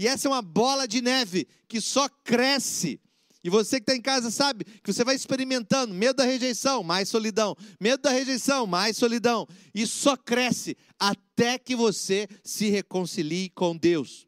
E 0.02 0.08
essa 0.08 0.28
é 0.28 0.32
uma 0.32 0.42
bola 0.42 0.88
de 0.88 1.00
neve 1.00 1.48
que 1.68 1.80
só 1.80 2.10
cresce 2.24 3.00
E 3.44 3.52
você 3.52 3.80
que 3.80 3.84
está 3.84 3.96
em 3.96 4.02
casa 4.02 4.32
sabe 4.32 4.66
que 4.66 4.92
você 4.92 5.04
vai 5.04 5.14
experimentando 5.14 5.94
medo 5.94 6.16
da 6.16 6.24
rejeição, 6.24 6.82
mais 6.82 7.08
solidão, 7.08 7.56
medo 7.80 8.02
da 8.02 8.10
rejeição, 8.10 8.66
mais 8.66 8.98
solidão. 8.98 9.48
E 9.76 9.86
só 9.86 10.18
cresce 10.18 10.76
até 11.00 11.60
que 11.60 11.76
você 11.76 12.28
se 12.44 12.68
reconcilie 12.68 13.52
com 13.52 13.78
Deus. 13.78 14.28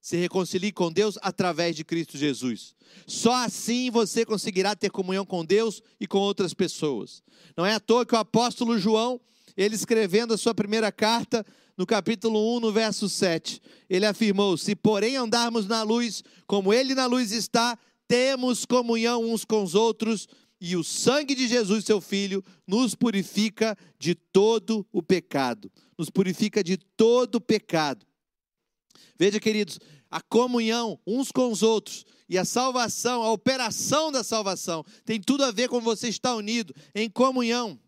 Se 0.00 0.16
reconcilie 0.16 0.72
com 0.72 0.90
Deus 0.90 1.16
através 1.22 1.76
de 1.76 1.84
Cristo 1.84 2.18
Jesus. 2.18 2.74
Só 3.06 3.32
assim 3.32 3.92
você 3.92 4.24
conseguirá 4.24 4.74
ter 4.74 4.90
comunhão 4.90 5.24
com 5.24 5.44
Deus 5.44 5.80
e 6.00 6.06
com 6.08 6.18
outras 6.18 6.52
pessoas. 6.52 7.22
Não 7.56 7.64
é 7.64 7.74
à 7.74 7.80
toa 7.80 8.04
que 8.04 8.16
o 8.16 8.18
apóstolo 8.18 8.76
João, 8.76 9.20
ele 9.56 9.76
escrevendo 9.76 10.34
a 10.34 10.36
sua 10.36 10.52
primeira 10.52 10.90
carta, 10.90 11.46
no 11.76 11.86
capítulo 11.86 12.56
1, 12.56 12.60
no 12.60 12.72
verso 12.72 13.08
7, 13.08 13.60
ele 13.88 14.06
afirmou: 14.06 14.56
Se 14.56 14.76
porém 14.76 15.16
andarmos 15.16 15.66
na 15.66 15.82
luz, 15.82 16.22
como 16.46 16.72
ele 16.72 16.94
na 16.94 17.06
luz 17.06 17.32
está, 17.32 17.78
temos 18.06 18.64
comunhão 18.64 19.24
uns 19.24 19.44
com 19.44 19.62
os 19.62 19.74
outros, 19.74 20.28
e 20.60 20.76
o 20.76 20.84
sangue 20.84 21.34
de 21.34 21.46
Jesus, 21.46 21.84
seu 21.84 22.00
Filho, 22.00 22.42
nos 22.66 22.94
purifica 22.94 23.76
de 23.98 24.14
todo 24.14 24.86
o 24.92 25.02
pecado. 25.02 25.70
Nos 25.98 26.08
purifica 26.08 26.62
de 26.62 26.76
todo 26.76 27.36
o 27.36 27.40
pecado. 27.40 28.06
Veja, 29.18 29.38
queridos, 29.38 29.78
a 30.10 30.20
comunhão 30.20 30.98
uns 31.06 31.30
com 31.30 31.50
os 31.50 31.62
outros 31.62 32.04
e 32.28 32.38
a 32.38 32.44
salvação, 32.44 33.22
a 33.22 33.30
operação 33.30 34.10
da 34.10 34.24
salvação, 34.24 34.84
tem 35.04 35.20
tudo 35.20 35.44
a 35.44 35.50
ver 35.50 35.68
com 35.68 35.80
você 35.80 36.08
estar 36.08 36.34
unido 36.34 36.74
em 36.94 37.10
comunhão. 37.10 37.78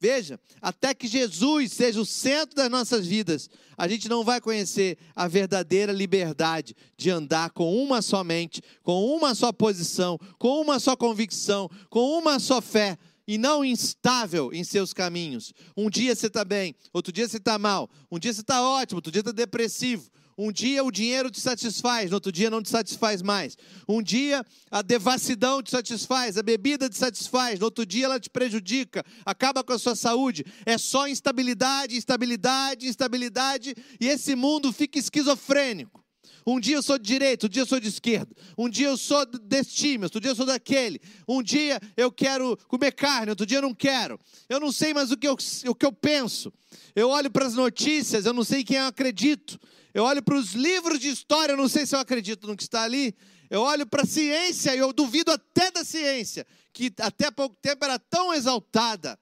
Veja, 0.00 0.40
até 0.62 0.94
que 0.94 1.06
Jesus 1.06 1.72
seja 1.74 2.00
o 2.00 2.06
centro 2.06 2.56
das 2.56 2.70
nossas 2.70 3.06
vidas, 3.06 3.50
a 3.76 3.86
gente 3.86 4.08
não 4.08 4.24
vai 4.24 4.40
conhecer 4.40 4.96
a 5.14 5.28
verdadeira 5.28 5.92
liberdade 5.92 6.74
de 6.96 7.10
andar 7.10 7.50
com 7.50 7.76
uma 7.76 8.00
só 8.00 8.24
mente, 8.24 8.62
com 8.82 9.04
uma 9.04 9.34
só 9.34 9.52
posição, 9.52 10.18
com 10.38 10.58
uma 10.62 10.78
só 10.80 10.96
convicção, 10.96 11.68
com 11.90 12.18
uma 12.18 12.38
só 12.38 12.62
fé, 12.62 12.96
e 13.26 13.36
não 13.36 13.64
instável 13.64 14.50
em 14.52 14.64
seus 14.64 14.92
caminhos. 14.92 15.52
Um 15.76 15.90
dia 15.90 16.16
você 16.16 16.26
está 16.28 16.44
bem, 16.44 16.74
outro 16.92 17.12
dia 17.12 17.28
você 17.28 17.36
está 17.36 17.58
mal, 17.58 17.88
um 18.10 18.18
dia 18.18 18.32
você 18.32 18.40
está 18.40 18.60
ótimo, 18.60 18.98
outro 18.98 19.12
dia 19.12 19.20
está 19.20 19.32
depressivo. 19.32 20.10
Um 20.42 20.50
dia 20.50 20.82
o 20.82 20.90
dinheiro 20.90 21.30
te 21.30 21.38
satisfaz, 21.38 22.08
no 22.08 22.16
outro 22.16 22.32
dia 22.32 22.48
não 22.48 22.62
te 22.62 22.70
satisfaz 22.70 23.20
mais. 23.20 23.58
Um 23.86 24.02
dia 24.02 24.42
a 24.70 24.80
devassidão 24.80 25.62
te 25.62 25.70
satisfaz, 25.70 26.38
a 26.38 26.42
bebida 26.42 26.88
te 26.88 26.96
satisfaz, 26.96 27.58
no 27.58 27.66
outro 27.66 27.84
dia 27.84 28.06
ela 28.06 28.18
te 28.18 28.30
prejudica, 28.30 29.04
acaba 29.26 29.62
com 29.62 29.74
a 29.74 29.78
sua 29.78 29.94
saúde. 29.94 30.46
É 30.64 30.78
só 30.78 31.06
instabilidade, 31.06 31.94
instabilidade, 31.94 32.88
instabilidade, 32.88 33.74
e 34.00 34.08
esse 34.08 34.34
mundo 34.34 34.72
fica 34.72 34.98
esquizofrênico. 34.98 36.02
Um 36.46 36.58
dia 36.58 36.76
eu 36.76 36.82
sou 36.82 36.96
de 36.96 37.04
direita, 37.04 37.44
outro 37.44 37.52
dia 37.52 37.62
eu 37.62 37.66
sou 37.66 37.78
de 37.78 37.88
esquerda. 37.88 38.34
Um 38.56 38.70
dia 38.70 38.86
eu 38.86 38.96
sou 38.96 39.26
desse 39.26 39.74
time, 39.74 40.04
outro 40.04 40.22
dia 40.22 40.30
eu 40.30 40.34
sou 40.34 40.46
daquele. 40.46 41.02
Um 41.28 41.42
dia 41.42 41.78
eu 41.98 42.10
quero 42.10 42.56
comer 42.66 42.92
carne, 42.92 43.28
outro 43.28 43.44
dia 43.44 43.58
eu 43.58 43.62
não 43.62 43.74
quero. 43.74 44.18
Eu 44.48 44.58
não 44.58 44.72
sei 44.72 44.94
mais 44.94 45.10
o 45.10 45.18
que 45.18 45.28
eu, 45.28 45.36
o 45.66 45.74
que 45.74 45.84
eu 45.84 45.92
penso. 45.92 46.50
Eu 46.96 47.10
olho 47.10 47.30
para 47.30 47.44
as 47.44 47.52
notícias, 47.52 48.24
eu 48.24 48.32
não 48.32 48.42
sei 48.42 48.64
quem 48.64 48.78
eu 48.78 48.86
acredito. 48.86 49.60
Eu 49.92 50.04
olho 50.04 50.22
para 50.22 50.36
os 50.36 50.52
livros 50.52 50.98
de 50.98 51.08
história, 51.08 51.56
não 51.56 51.68
sei 51.68 51.84
se 51.84 51.94
eu 51.94 51.98
acredito 51.98 52.46
no 52.46 52.56
que 52.56 52.62
está 52.62 52.82
ali. 52.82 53.14
Eu 53.48 53.62
olho 53.62 53.86
para 53.86 54.02
a 54.02 54.06
ciência 54.06 54.74
e 54.74 54.78
eu 54.78 54.92
duvido 54.92 55.32
até 55.32 55.70
da 55.70 55.84
ciência, 55.84 56.46
que 56.72 56.92
até 56.98 57.30
pouco 57.30 57.56
tempo 57.60 57.84
era 57.84 57.98
tão 57.98 58.32
exaltada. 58.32 59.18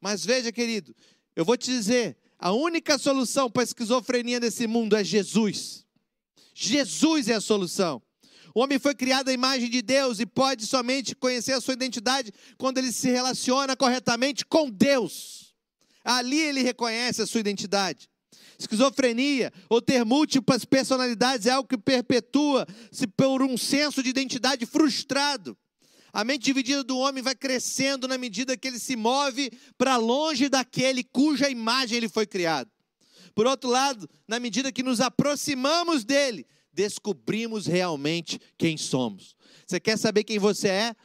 Mas 0.00 0.24
veja, 0.24 0.50
querido, 0.50 0.94
eu 1.36 1.44
vou 1.44 1.56
te 1.56 1.70
dizer: 1.70 2.16
a 2.38 2.52
única 2.52 2.96
solução 2.96 3.50
para 3.50 3.62
a 3.62 3.64
esquizofrenia 3.64 4.40
nesse 4.40 4.66
mundo 4.66 4.96
é 4.96 5.04
Jesus. 5.04 5.84
Jesus 6.54 7.28
é 7.28 7.34
a 7.34 7.40
solução. 7.40 8.02
O 8.54 8.60
homem 8.60 8.78
foi 8.78 8.94
criado 8.94 9.28
à 9.28 9.32
imagem 9.32 9.68
de 9.68 9.82
Deus 9.82 10.18
e 10.18 10.26
pode 10.26 10.66
somente 10.66 11.14
conhecer 11.14 11.52
a 11.52 11.60
sua 11.60 11.74
identidade 11.74 12.32
quando 12.56 12.78
ele 12.78 12.90
se 12.90 13.08
relaciona 13.10 13.76
corretamente 13.76 14.44
com 14.44 14.70
Deus. 14.70 15.54
Ali 16.02 16.40
ele 16.40 16.62
reconhece 16.62 17.20
a 17.20 17.26
sua 17.26 17.40
identidade. 17.40 18.08
Esquizofrenia 18.58 19.52
ou 19.68 19.80
ter 19.80 20.04
múltiplas 20.04 20.64
personalidades 20.64 21.46
é 21.46 21.50
algo 21.50 21.68
que 21.68 21.78
perpetua-se 21.78 23.06
por 23.06 23.40
um 23.42 23.56
senso 23.56 24.02
de 24.02 24.10
identidade 24.10 24.66
frustrado. 24.66 25.56
A 26.12 26.24
mente 26.24 26.44
dividida 26.44 26.82
do 26.82 26.98
homem 26.98 27.22
vai 27.22 27.34
crescendo 27.34 28.08
na 28.08 28.18
medida 28.18 28.56
que 28.56 28.66
ele 28.66 28.78
se 28.78 28.96
move 28.96 29.52
para 29.76 29.96
longe 29.96 30.48
daquele 30.48 31.04
cuja 31.04 31.48
imagem 31.48 31.98
ele 31.98 32.08
foi 32.08 32.26
criado. 32.26 32.70
Por 33.34 33.46
outro 33.46 33.70
lado, 33.70 34.10
na 34.26 34.40
medida 34.40 34.72
que 34.72 34.82
nos 34.82 35.00
aproximamos 35.00 36.04
dele, 36.04 36.44
descobrimos 36.72 37.66
realmente 37.66 38.40
quem 38.56 38.76
somos. 38.76 39.36
Você 39.64 39.78
quer 39.78 39.96
saber 39.96 40.24
quem 40.24 40.38
você 40.38 40.68
é? 40.68 40.96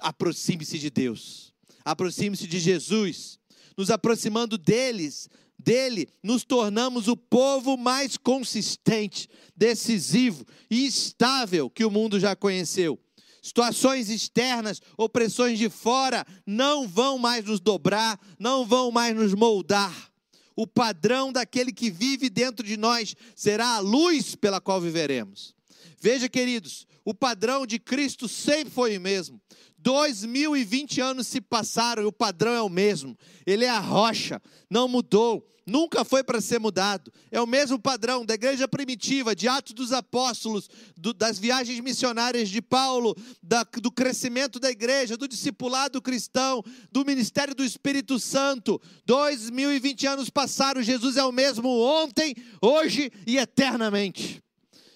Aproxime-se 0.00 0.78
de 0.78 0.90
Deus. 0.90 1.52
Aproxime-se 1.84 2.46
de 2.46 2.60
Jesus. 2.60 3.40
Nos 3.76 3.90
aproximando 3.90 4.56
deles, 4.56 5.28
dele, 5.58 6.08
nos 6.22 6.44
tornamos 6.44 7.08
o 7.08 7.16
povo 7.16 7.76
mais 7.76 8.16
consistente, 8.16 9.28
decisivo 9.56 10.44
e 10.70 10.86
estável 10.86 11.70
que 11.70 11.84
o 11.84 11.90
mundo 11.90 12.20
já 12.20 12.36
conheceu. 12.36 12.98
Situações 13.42 14.08
externas, 14.08 14.80
opressões 14.96 15.58
de 15.58 15.68
fora, 15.68 16.24
não 16.46 16.88
vão 16.88 17.18
mais 17.18 17.44
nos 17.44 17.60
dobrar, 17.60 18.18
não 18.38 18.64
vão 18.64 18.90
mais 18.90 19.14
nos 19.14 19.34
moldar. 19.34 20.10
O 20.56 20.66
padrão 20.66 21.32
daquele 21.32 21.72
que 21.72 21.90
vive 21.90 22.30
dentro 22.30 22.64
de 22.64 22.76
nós 22.76 23.14
será 23.34 23.74
a 23.74 23.80
luz 23.80 24.34
pela 24.34 24.60
qual 24.60 24.80
viveremos. 24.80 25.54
Veja, 26.00 26.28
queridos, 26.28 26.86
o 27.04 27.12
padrão 27.12 27.66
de 27.66 27.78
Cristo 27.78 28.28
sempre 28.28 28.72
foi 28.72 28.96
o 28.96 29.00
mesmo. 29.00 29.40
2020 29.84 31.02
anos 31.02 31.26
se 31.26 31.42
passaram 31.42 32.02
e 32.02 32.06
o 32.06 32.12
padrão 32.12 32.54
é 32.54 32.62
o 32.62 32.70
mesmo. 32.70 33.14
Ele 33.46 33.66
é 33.66 33.68
a 33.68 33.78
rocha, 33.78 34.40
não 34.70 34.88
mudou, 34.88 35.46
nunca 35.66 36.06
foi 36.06 36.24
para 36.24 36.40
ser 36.40 36.58
mudado. 36.58 37.12
É 37.30 37.38
o 37.38 37.46
mesmo 37.46 37.78
padrão 37.78 38.24
da 38.24 38.32
igreja 38.32 38.66
primitiva, 38.66 39.36
de 39.36 39.46
Atos 39.46 39.74
dos 39.74 39.92
Apóstolos, 39.92 40.70
do, 40.96 41.12
das 41.12 41.38
viagens 41.38 41.78
missionárias 41.80 42.48
de 42.48 42.62
Paulo, 42.62 43.14
da, 43.42 43.62
do 43.62 43.92
crescimento 43.92 44.58
da 44.58 44.70
igreja, 44.70 45.18
do 45.18 45.28
discipulado 45.28 46.00
cristão, 46.00 46.64
do 46.90 47.04
ministério 47.04 47.54
do 47.54 47.62
Espírito 47.62 48.18
Santo. 48.18 48.80
2020 49.04 50.06
anos 50.06 50.30
passaram, 50.30 50.82
Jesus 50.82 51.18
é 51.18 51.24
o 51.24 51.32
mesmo 51.32 51.68
ontem, 51.68 52.34
hoje 52.62 53.12
e 53.26 53.36
eternamente. 53.36 54.42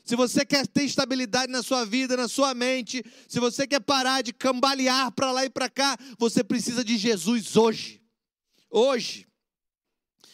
Se 0.09 0.16
você 0.16 0.42
quer 0.42 0.66
ter 0.66 0.84
estabilidade 0.84 1.52
na 1.52 1.62
sua 1.62 1.84
vida, 1.84 2.16
na 2.16 2.28
sua 2.28 2.54
mente, 2.54 3.04
se 3.28 3.38
você 3.38 3.66
quer 3.66 3.80
parar 3.80 4.22
de 4.22 4.32
cambalear 4.32 5.12
para 5.12 5.30
lá 5.30 5.44
e 5.44 5.50
para 5.50 5.68
cá, 5.68 5.98
você 6.18 6.42
precisa 6.42 6.82
de 6.82 6.96
Jesus 6.96 7.54
hoje. 7.56 8.00
Hoje. 8.70 9.26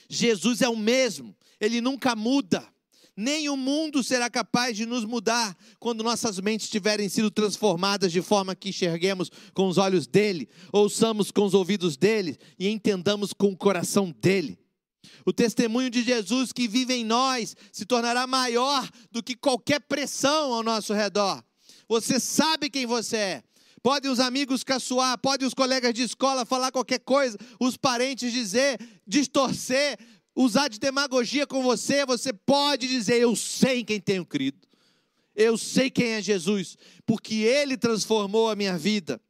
Jesus 0.08 0.62
é 0.62 0.68
o 0.68 0.76
mesmo, 0.76 1.36
ele 1.60 1.80
nunca 1.80 2.14
muda. 2.14 2.64
Nem 3.16 3.48
o 3.48 3.56
mundo 3.56 4.04
será 4.04 4.30
capaz 4.30 4.76
de 4.76 4.86
nos 4.86 5.04
mudar 5.04 5.56
quando 5.80 6.04
nossas 6.04 6.38
mentes 6.38 6.70
tiverem 6.70 7.08
sido 7.08 7.28
transformadas 7.28 8.12
de 8.12 8.22
forma 8.22 8.54
que 8.54 8.68
enxerguemos 8.68 9.28
com 9.52 9.66
os 9.66 9.76
olhos 9.76 10.06
dele, 10.06 10.48
ouçamos 10.72 11.32
com 11.32 11.44
os 11.44 11.52
ouvidos 11.52 11.96
dele 11.96 12.38
e 12.56 12.68
entendamos 12.68 13.32
com 13.32 13.48
o 13.48 13.56
coração 13.56 14.14
dele. 14.22 14.56
O 15.24 15.32
testemunho 15.32 15.90
de 15.90 16.02
Jesus 16.02 16.52
que 16.52 16.68
vive 16.68 16.94
em 16.94 17.04
nós 17.04 17.56
se 17.72 17.84
tornará 17.84 18.26
maior 18.26 18.88
do 19.10 19.22
que 19.22 19.34
qualquer 19.34 19.80
pressão 19.80 20.52
ao 20.52 20.62
nosso 20.62 20.92
redor. 20.92 21.42
Você 21.88 22.18
sabe 22.18 22.70
quem 22.70 22.86
você 22.86 23.16
é. 23.16 23.42
Podem 23.82 24.10
os 24.10 24.18
amigos 24.18 24.64
caçoar, 24.64 25.18
podem 25.18 25.46
os 25.46 25.52
colegas 25.52 25.92
de 25.92 26.02
escola 26.02 26.46
falar 26.46 26.72
qualquer 26.72 27.00
coisa, 27.00 27.36
os 27.60 27.76
parentes 27.76 28.32
dizer, 28.32 28.78
distorcer, 29.06 29.98
usar 30.34 30.68
de 30.68 30.78
demagogia 30.78 31.46
com 31.46 31.62
você. 31.62 32.06
Você 32.06 32.32
pode 32.32 32.88
dizer: 32.88 33.20
Eu 33.20 33.36
sei 33.36 33.80
em 33.80 33.84
quem 33.84 34.00
tenho 34.00 34.24
crido. 34.24 34.58
Eu 35.36 35.58
sei 35.58 35.90
quem 35.90 36.12
é 36.12 36.22
Jesus, 36.22 36.78
porque 37.04 37.34
Ele 37.34 37.76
transformou 37.76 38.48
a 38.48 38.56
minha 38.56 38.78
vida. 38.78 39.20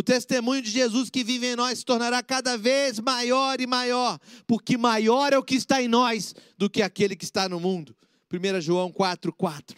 O 0.00 0.02
testemunho 0.02 0.62
de 0.62 0.70
Jesus 0.70 1.10
que 1.10 1.22
vive 1.22 1.48
em 1.48 1.54
nós 1.54 1.80
se 1.80 1.84
tornará 1.84 2.22
cada 2.22 2.56
vez 2.56 2.98
maior 2.98 3.60
e 3.60 3.66
maior, 3.66 4.18
porque 4.46 4.78
maior 4.78 5.30
é 5.30 5.36
o 5.36 5.42
que 5.42 5.54
está 5.54 5.82
em 5.82 5.88
nós 5.88 6.34
do 6.56 6.70
que 6.70 6.80
aquele 6.80 7.14
que 7.14 7.24
está 7.24 7.50
no 7.50 7.60
mundo. 7.60 7.94
1 8.32 8.62
João 8.62 8.90
4, 8.90 9.30
4. 9.30 9.76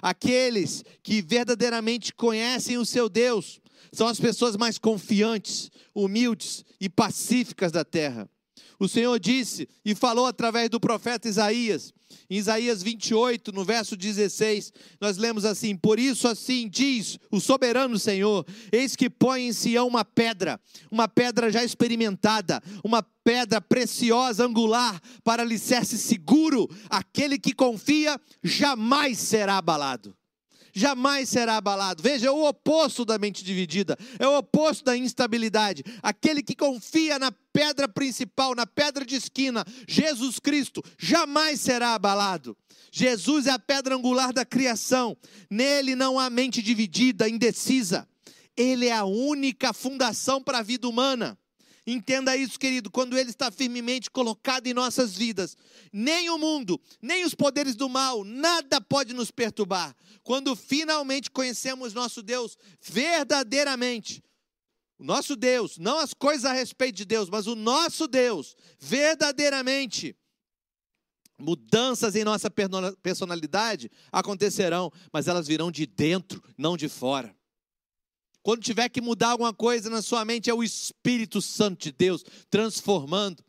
Aqueles 0.00 0.84
que 1.02 1.20
verdadeiramente 1.20 2.14
conhecem 2.14 2.78
o 2.78 2.86
seu 2.86 3.08
Deus 3.08 3.60
são 3.90 4.06
as 4.06 4.20
pessoas 4.20 4.56
mais 4.56 4.78
confiantes, 4.78 5.72
humildes 5.92 6.64
e 6.80 6.88
pacíficas 6.88 7.72
da 7.72 7.84
terra. 7.84 8.30
O 8.78 8.86
Senhor 8.86 9.18
disse 9.18 9.68
e 9.84 9.92
falou 9.92 10.26
através 10.26 10.70
do 10.70 10.78
profeta 10.78 11.28
Isaías: 11.28 11.92
em 12.28 12.36
Isaías 12.36 12.82
28, 12.82 13.52
no 13.52 13.64
verso 13.64 13.96
16, 13.96 14.72
nós 15.00 15.16
lemos 15.16 15.44
assim: 15.44 15.76
Por 15.76 15.98
isso, 15.98 16.28
assim 16.28 16.68
diz 16.68 17.18
o 17.30 17.40
soberano 17.40 17.98
Senhor: 17.98 18.46
Eis 18.72 18.96
que 18.96 19.08
põe 19.10 19.48
em 19.48 19.52
Sião 19.52 19.86
uma 19.86 20.04
pedra, 20.04 20.60
uma 20.90 21.08
pedra 21.08 21.50
já 21.50 21.64
experimentada, 21.64 22.62
uma 22.82 23.02
pedra 23.02 23.60
preciosa, 23.60 24.44
angular, 24.44 25.00
para 25.22 25.42
alicerce 25.42 25.98
seguro. 25.98 26.68
Aquele 26.90 27.38
que 27.38 27.54
confia 27.54 28.20
jamais 28.42 29.18
será 29.18 29.58
abalado. 29.58 30.14
Jamais 30.74 31.28
será 31.28 31.56
abalado. 31.56 32.02
Veja, 32.02 32.26
é 32.26 32.30
o 32.30 32.46
oposto 32.46 33.04
da 33.04 33.18
mente 33.18 33.44
dividida, 33.44 33.96
é 34.18 34.26
o 34.26 34.38
oposto 34.38 34.84
da 34.84 34.96
instabilidade. 34.96 35.84
Aquele 36.02 36.42
que 36.42 36.56
confia 36.56 37.18
na 37.18 37.32
pedra 37.52 37.88
principal, 37.88 38.54
na 38.54 38.66
pedra 38.66 39.04
de 39.04 39.14
esquina, 39.14 39.64
Jesus 39.86 40.38
Cristo, 40.38 40.82
jamais 40.98 41.60
será 41.60 41.94
abalado. 41.94 42.56
Jesus 42.90 43.46
é 43.46 43.50
a 43.50 43.58
pedra 43.58 43.94
angular 43.94 44.32
da 44.32 44.44
criação, 44.44 45.16
nele 45.50 45.94
não 45.94 46.18
há 46.18 46.28
mente 46.28 46.60
dividida, 46.60 47.28
indecisa. 47.28 48.08
Ele 48.56 48.86
é 48.86 48.92
a 48.92 49.04
única 49.04 49.72
fundação 49.72 50.42
para 50.42 50.58
a 50.58 50.62
vida 50.62 50.88
humana. 50.88 51.38
Entenda 51.86 52.34
isso, 52.34 52.58
querido, 52.58 52.90
quando 52.90 53.16
Ele 53.18 53.28
está 53.28 53.50
firmemente 53.50 54.10
colocado 54.10 54.66
em 54.66 54.72
nossas 54.72 55.14
vidas, 55.14 55.54
nem 55.92 56.30
o 56.30 56.38
mundo, 56.38 56.80
nem 57.02 57.24
os 57.24 57.34
poderes 57.34 57.76
do 57.76 57.90
mal, 57.90 58.24
nada 58.24 58.80
pode 58.80 59.12
nos 59.12 59.30
perturbar. 59.30 59.94
Quando 60.22 60.56
finalmente 60.56 61.30
conhecemos 61.30 61.92
nosso 61.92 62.22
Deus 62.22 62.56
verdadeiramente, 62.80 64.24
o 64.98 65.04
nosso 65.04 65.36
Deus, 65.36 65.76
não 65.76 65.98
as 65.98 66.14
coisas 66.14 66.46
a 66.46 66.52
respeito 66.54 66.96
de 66.96 67.04
Deus, 67.04 67.28
mas 67.28 67.46
o 67.46 67.54
nosso 67.54 68.08
Deus, 68.08 68.56
verdadeiramente, 68.78 70.16
mudanças 71.38 72.16
em 72.16 72.24
nossa 72.24 72.48
personalidade 73.02 73.90
acontecerão, 74.10 74.90
mas 75.12 75.28
elas 75.28 75.46
virão 75.46 75.70
de 75.70 75.84
dentro, 75.84 76.42
não 76.56 76.78
de 76.78 76.88
fora. 76.88 77.36
Quando 78.44 78.60
tiver 78.60 78.90
que 78.90 79.00
mudar 79.00 79.30
alguma 79.30 79.54
coisa 79.54 79.88
na 79.88 80.02
sua 80.02 80.22
mente, 80.22 80.50
é 80.50 80.54
o 80.54 80.62
Espírito 80.62 81.40
Santo 81.40 81.84
de 81.84 81.92
Deus 81.92 82.22
transformando 82.50 83.42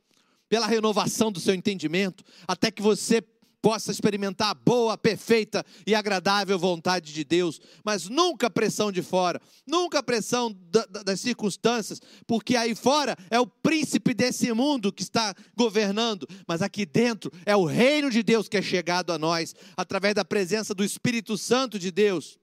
pela 0.47 0.67
renovação 0.67 1.29
do 1.29 1.39
seu 1.39 1.53
entendimento, 1.53 2.23
até 2.47 2.71
que 2.71 2.81
você 2.81 3.21
possa 3.61 3.91
experimentar 3.91 4.51
a 4.51 4.53
boa, 4.53 4.97
perfeita 4.97 5.65
e 5.85 5.93
agradável 5.93 6.57
vontade 6.57 7.11
de 7.11 7.25
Deus, 7.25 7.59
mas 7.83 8.07
nunca 8.07 8.49
pressão 8.49 8.89
de 8.89 9.01
fora, 9.01 9.41
nunca 9.67 10.01
pressão 10.01 10.55
das 11.03 11.19
circunstâncias, 11.19 11.99
porque 12.25 12.55
aí 12.55 12.73
fora 12.73 13.17
é 13.29 13.37
o 13.37 13.47
príncipe 13.47 14.13
desse 14.13 14.53
mundo 14.53 14.93
que 14.93 15.03
está 15.03 15.35
governando, 15.57 16.25
mas 16.47 16.61
aqui 16.61 16.85
dentro 16.85 17.29
é 17.45 17.55
o 17.55 17.65
reino 17.65 18.09
de 18.09 18.23
Deus 18.23 18.47
que 18.47 18.55
é 18.55 18.61
chegado 18.61 19.11
a 19.11 19.17
nós, 19.17 19.53
através 19.75 20.15
da 20.15 20.23
presença 20.23 20.73
do 20.73 20.85
Espírito 20.85 21.37
Santo 21.37 21.77
de 21.77 21.91
Deus. 21.91 22.39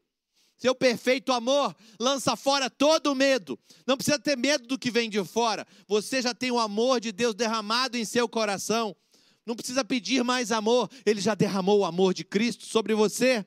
Seu 0.56 0.74
perfeito 0.74 1.32
amor 1.32 1.74
lança 1.98 2.36
fora 2.36 2.70
todo 2.70 3.14
medo. 3.14 3.58
Não 3.86 3.96
precisa 3.96 4.18
ter 4.18 4.36
medo 4.36 4.66
do 4.68 4.78
que 4.78 4.90
vem 4.90 5.10
de 5.10 5.22
fora. 5.24 5.66
Você 5.88 6.22
já 6.22 6.32
tem 6.32 6.50
o 6.50 6.58
amor 6.58 7.00
de 7.00 7.10
Deus 7.10 7.34
derramado 7.34 7.96
em 7.96 8.04
seu 8.04 8.28
coração. 8.28 8.96
Não 9.44 9.56
precisa 9.56 9.84
pedir 9.84 10.22
mais 10.22 10.52
amor. 10.52 10.88
Ele 11.04 11.20
já 11.20 11.34
derramou 11.34 11.80
o 11.80 11.84
amor 11.84 12.14
de 12.14 12.24
Cristo 12.24 12.64
sobre 12.64 12.94
você. 12.94 13.44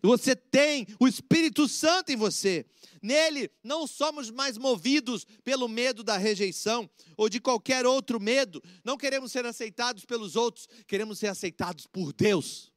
Você 0.00 0.34
tem 0.34 0.86
o 0.98 1.06
Espírito 1.06 1.68
Santo 1.68 2.12
em 2.12 2.16
você. 2.16 2.64
Nele 3.02 3.50
não 3.62 3.86
somos 3.86 4.30
mais 4.30 4.56
movidos 4.56 5.26
pelo 5.44 5.68
medo 5.68 6.02
da 6.02 6.16
rejeição 6.16 6.88
ou 7.16 7.28
de 7.28 7.40
qualquer 7.40 7.84
outro 7.84 8.18
medo. 8.20 8.62
Não 8.84 8.96
queremos 8.96 9.32
ser 9.32 9.44
aceitados 9.44 10.04
pelos 10.04 10.34
outros, 10.34 10.68
queremos 10.86 11.18
ser 11.18 11.26
aceitados 11.26 11.86
por 11.86 12.12
Deus 12.12 12.72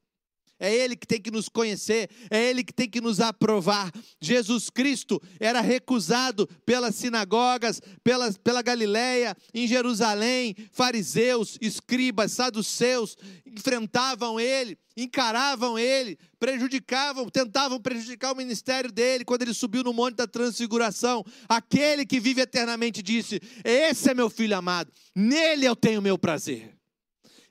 é 0.61 0.73
Ele 0.73 0.95
que 0.95 1.07
tem 1.07 1.19
que 1.19 1.31
nos 1.31 1.49
conhecer, 1.49 2.07
é 2.29 2.49
Ele 2.49 2.63
que 2.63 2.71
tem 2.71 2.87
que 2.87 3.01
nos 3.01 3.19
aprovar. 3.19 3.91
Jesus 4.21 4.69
Cristo 4.69 5.19
era 5.39 5.59
recusado 5.59 6.47
pelas 6.63 6.93
sinagogas, 6.93 7.81
pela, 8.03 8.31
pela 8.31 8.61
Galileia, 8.61 9.35
em 9.55 9.67
Jerusalém, 9.67 10.55
fariseus, 10.71 11.57
escribas, 11.59 12.31
saduceus, 12.31 13.17
enfrentavam 13.43 14.39
Ele, 14.39 14.77
encaravam 14.95 15.79
Ele, 15.79 16.15
prejudicavam, 16.39 17.27
tentavam 17.27 17.81
prejudicar 17.81 18.31
o 18.31 18.37
ministério 18.37 18.91
dele 18.91 19.25
quando 19.25 19.41
ele 19.41 19.55
subiu 19.55 19.83
no 19.83 19.91
Monte 19.91 20.17
da 20.17 20.27
Transfiguração. 20.27 21.25
Aquele 21.49 22.05
que 22.05 22.19
vive 22.19 22.41
eternamente 22.41 23.01
disse: 23.01 23.41
Esse 23.63 24.11
é 24.11 24.13
meu 24.13 24.29
filho 24.29 24.55
amado, 24.55 24.91
nele 25.15 25.65
eu 25.65 25.75
tenho 25.75 26.03
meu 26.03 26.19
prazer. 26.19 26.80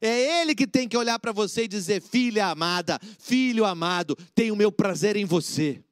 É 0.00 0.40
Ele 0.40 0.54
que 0.54 0.66
tem 0.66 0.88
que 0.88 0.96
olhar 0.96 1.18
para 1.18 1.32
você 1.32 1.64
e 1.64 1.68
dizer: 1.68 2.00
filha 2.00 2.46
amada, 2.46 2.98
filho 3.18 3.64
amado, 3.64 4.16
tenho 4.34 4.56
meu 4.56 4.72
prazer 4.72 5.16
em 5.16 5.24
você. 5.24 5.82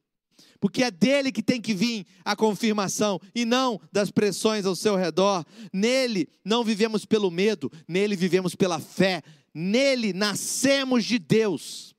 Porque 0.60 0.82
é 0.82 0.90
dele 0.90 1.30
que 1.30 1.42
tem 1.42 1.60
que 1.60 1.72
vir 1.72 2.04
a 2.24 2.34
confirmação 2.34 3.20
e 3.34 3.44
não 3.44 3.80
das 3.92 4.10
pressões 4.10 4.66
ao 4.66 4.74
seu 4.74 4.96
redor. 4.96 5.44
Nele 5.72 6.28
não 6.44 6.64
vivemos 6.64 7.04
pelo 7.04 7.30
medo, 7.30 7.70
nele 7.86 8.16
vivemos 8.16 8.54
pela 8.54 8.80
fé. 8.80 9.22
Nele 9.54 10.12
nascemos 10.12 11.04
de 11.04 11.18
Deus. 11.18 11.94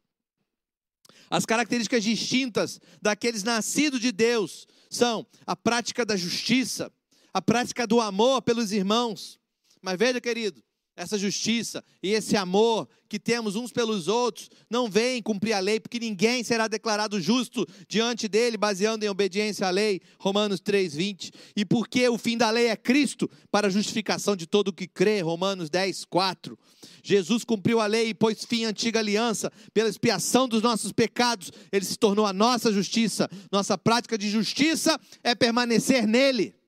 As 1.30 1.46
características 1.46 2.04
distintas 2.04 2.82
daqueles 3.02 3.44
nascidos 3.44 4.02
de 4.02 4.12
Deus 4.12 4.68
são 4.90 5.26
a 5.46 5.56
prática 5.56 6.06
da 6.06 6.18
justiça, 6.18 6.92
a 7.34 7.42
prática 7.42 7.86
do 7.86 8.02
amor 8.02 8.42
pelos 8.42 8.72
irmãos. 8.72 9.40
Mas 9.82 9.98
veja, 9.98 10.20
querido, 10.20 10.62
essa 11.00 11.18
justiça 11.18 11.82
e 12.04 12.10
esse 12.10 12.36
amor 12.36 12.86
que 13.08 13.18
temos 13.18 13.56
uns 13.56 13.72
pelos 13.72 14.10
outros 14.10 14.50
não 14.70 14.90
vem 14.90 15.24
cumprir 15.24 15.54
a 15.54 15.60
lei, 15.60 15.80
porque 15.80 15.98
ninguém 15.98 16.44
será 16.44 16.68
declarado 16.68 17.22
justo 17.22 17.66
diante 17.88 18.28
dele, 18.28 18.58
baseando 18.58 19.06
em 19.06 19.08
obediência 19.08 19.66
à 19.66 19.70
lei, 19.70 20.02
Romanos 20.20 20.60
3:20. 20.60 21.32
E 21.56 21.64
porque 21.64 22.08
o 22.10 22.18
fim 22.18 22.38
da 22.38 22.50
lei 22.50 22.68
é 22.68 22.76
Cristo 22.76 23.32
para 23.50 23.68
a 23.68 23.70
justificação 23.70 24.36
de 24.36 24.46
todo 24.46 24.68
o 24.68 24.74
que 24.74 24.88
crê, 24.88 25.22
Romanos 25.22 25.70
10:4. 25.70 26.60
Jesus 27.02 27.46
cumpriu 27.46 27.80
a 27.80 27.88
lei 27.88 28.10
e 28.10 28.14
pôs 28.14 28.44
fim 28.44 28.66
à 28.66 28.70
antiga 28.70 29.00
aliança 29.00 29.50
pela 29.74 29.88
expiação 29.88 30.50
dos 30.50 30.62
nossos 30.62 30.92
pecados, 30.92 31.50
ele 31.72 31.86
se 31.86 31.98
tornou 31.98 32.26
a 32.26 32.34
nossa 32.34 32.74
justiça. 32.74 33.30
Nossa 33.50 33.78
prática 33.78 34.18
de 34.18 34.30
justiça 34.30 35.00
é 35.24 35.34
permanecer 35.34 36.06
nele. 36.06 36.59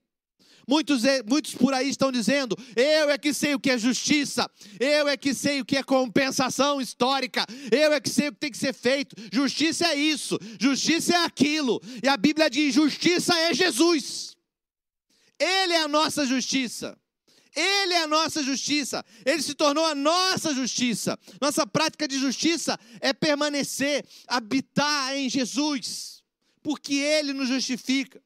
Muitos, 0.68 1.04
muitos 1.28 1.54
por 1.56 1.74
aí 1.74 1.90
estão 1.90 2.12
dizendo: 2.12 2.58
eu 2.76 3.10
é 3.10 3.18
que 3.18 3.34
sei 3.34 3.56
o 3.56 3.60
que 3.60 3.72
é 3.72 3.78
justiça, 3.78 4.50
eu 4.80 5.08
é 5.08 5.18
que 5.18 5.34
sei 5.34 5.62
o 5.62 5.66
que 5.66 5.78
é 5.78 5.84
compensação 5.84 6.80
histórica, 6.80 7.46
eu 7.72 7.94
é 7.94 8.00
que 8.00 8.10
sei 8.10 8.30
o 8.30 8.34
que 8.34 8.40
tem 8.40 8.52
que 8.52 8.58
ser 8.58 8.74
feito. 8.74 9.16
Justiça 9.32 9.88
é 9.88 9.96
isso, 9.96 10.38
justiça 10.60 11.14
é 11.14 11.26
aquilo. 11.26 11.82
E 12.04 12.08
a 12.08 12.18
Bíblia 12.18 12.50
diz: 12.50 12.74
justiça 12.74 13.34
é 13.38 13.54
Jesus, 13.54 14.36
Ele 15.40 15.74
é 15.74 15.82
a 15.82 15.88
nossa 15.88 16.26
justiça. 16.26 16.98
Ele 17.54 17.94
é 17.94 18.04
a 18.04 18.08
nossa 18.08 18.42
justiça, 18.42 19.04
ele 19.26 19.42
se 19.42 19.54
tornou 19.54 19.86
a 19.86 19.94
nossa 19.94 20.54
justiça. 20.54 21.20
Nossa 21.42 21.68
prática 21.68 22.08
de 22.08 22.18
justiça 22.18 22.80
é 23.02 23.12
permanecer, 23.12 24.06
habitar 24.26 25.18
em 25.18 25.30
Jesus, 25.30 26.24
porque 26.64 26.94
ele 26.94 27.34
nos 27.34 27.50
justifica. 27.50 28.24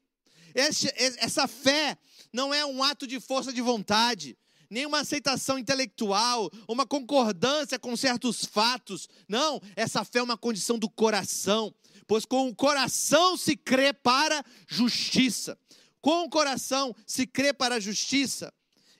Essa 0.54 1.48
fé 1.48 1.98
não 2.36 2.52
é 2.52 2.66
um 2.66 2.82
ato 2.82 3.06
de 3.06 3.18
força 3.18 3.50
de 3.50 3.62
vontade, 3.62 4.36
nem 4.68 4.84
uma 4.84 5.00
aceitação 5.00 5.58
intelectual, 5.58 6.50
uma 6.68 6.84
concordância 6.84 7.78
com 7.78 7.96
certos 7.96 8.44
fatos. 8.44 9.08
Não, 9.26 9.58
essa 9.74 10.04
fé 10.04 10.18
é 10.18 10.22
uma 10.22 10.36
condição 10.36 10.78
do 10.78 10.90
coração, 10.90 11.74
pois 12.06 12.26
com 12.26 12.46
o 12.46 12.54
coração 12.54 13.38
se 13.38 13.56
crê 13.56 13.90
para 13.90 14.44
justiça. 14.68 15.58
Com 16.02 16.24
o 16.24 16.28
coração 16.28 16.94
se 17.06 17.26
crê 17.26 17.54
para 17.54 17.76
a 17.76 17.80
justiça, 17.80 18.52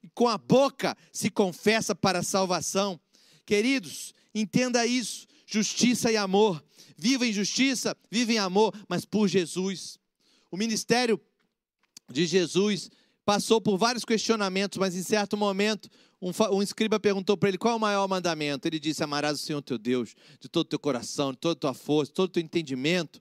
e 0.02 0.08
com 0.08 0.26
a 0.28 0.38
boca 0.38 0.96
se 1.12 1.28
confessa 1.28 1.94
para 1.94 2.20
a 2.20 2.22
salvação. 2.22 2.98
Queridos, 3.44 4.14
entenda 4.34 4.86
isso: 4.86 5.26
justiça 5.46 6.10
e 6.10 6.16
amor. 6.16 6.64
Viva 6.96 7.26
em 7.26 7.32
justiça, 7.34 7.94
viva 8.10 8.32
em 8.32 8.38
amor, 8.38 8.74
mas 8.88 9.04
por 9.04 9.28
Jesus. 9.28 9.98
O 10.50 10.56
ministério 10.56 11.20
de 12.10 12.24
Jesus 12.24 12.88
passou 13.26 13.60
por 13.60 13.76
vários 13.76 14.04
questionamentos, 14.04 14.78
mas 14.78 14.94
em 14.94 15.02
certo 15.02 15.36
momento 15.36 15.90
um, 16.22 16.30
um 16.54 16.62
escriba 16.62 16.98
perguntou 16.98 17.36
para 17.36 17.48
ele 17.48 17.58
qual 17.58 17.74
é 17.74 17.76
o 17.76 17.80
maior 17.80 18.08
mandamento. 18.08 18.66
Ele 18.66 18.78
disse: 18.78 19.02
Amarás 19.02 19.40
o 19.40 19.44
Senhor 19.44 19.60
teu 19.60 19.76
Deus 19.76 20.14
de 20.40 20.48
todo 20.48 20.64
o 20.64 20.68
teu 20.68 20.78
coração, 20.78 21.32
de 21.32 21.38
toda 21.38 21.52
a 21.52 21.60
tua 21.60 21.74
força, 21.74 22.12
de 22.12 22.14
todo 22.14 22.28
o 22.28 22.32
teu 22.32 22.42
entendimento. 22.42 23.20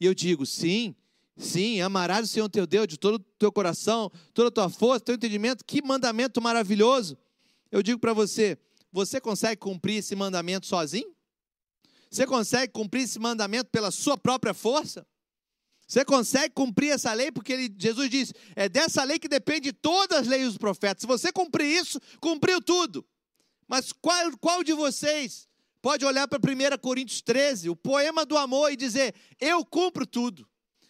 E 0.00 0.06
eu 0.06 0.14
digo: 0.14 0.46
sim, 0.46 0.96
sim, 1.36 1.82
amarás 1.82 2.28
o 2.28 2.32
Senhor 2.32 2.48
teu 2.48 2.66
Deus 2.66 2.88
de 2.88 2.98
todo 2.98 3.16
o 3.16 3.18
teu 3.18 3.52
coração, 3.52 4.10
toda 4.32 4.48
a 4.48 4.50
tua 4.50 4.70
força, 4.70 5.04
teu 5.04 5.14
entendimento. 5.14 5.62
Que 5.64 5.82
mandamento 5.82 6.40
maravilhoso. 6.40 7.18
Eu 7.70 7.82
digo 7.82 8.00
para 8.00 8.14
você: 8.14 8.58
você 8.90 9.20
consegue 9.20 9.56
cumprir 9.56 9.96
esse 9.98 10.16
mandamento 10.16 10.66
sozinho? 10.66 11.14
Você 12.10 12.26
consegue 12.26 12.72
cumprir 12.72 13.02
esse 13.02 13.18
mandamento 13.18 13.70
pela 13.70 13.90
sua 13.90 14.16
própria 14.16 14.54
força? 14.54 15.06
Você 15.86 16.04
consegue 16.04 16.54
cumprir 16.54 16.92
essa 16.92 17.12
lei? 17.12 17.30
Porque 17.30 17.52
ele, 17.52 17.74
Jesus 17.78 18.08
diz: 18.08 18.32
é 18.56 18.68
dessa 18.68 19.04
lei 19.04 19.18
que 19.18 19.28
depende 19.28 19.72
todas 19.72 20.20
as 20.20 20.26
leis 20.26 20.46
dos 20.46 20.58
profetas. 20.58 21.02
Se 21.02 21.06
você 21.06 21.32
cumprir 21.32 21.66
isso, 21.66 22.00
cumpriu 22.20 22.60
tudo. 22.60 23.04
Mas 23.68 23.92
qual, 23.92 24.36
qual 24.38 24.64
de 24.64 24.72
vocês 24.72 25.48
pode 25.80 26.04
olhar 26.04 26.28
para 26.28 26.38
1 26.38 26.78
Coríntios 26.78 27.20
13, 27.20 27.68
o 27.68 27.76
poema 27.76 28.24
do 28.24 28.36
amor, 28.36 28.72
e 28.72 28.76
dizer: 28.76 29.14
Eu 29.40 29.64
cumpro 29.64 30.06
tudo. 30.06 30.48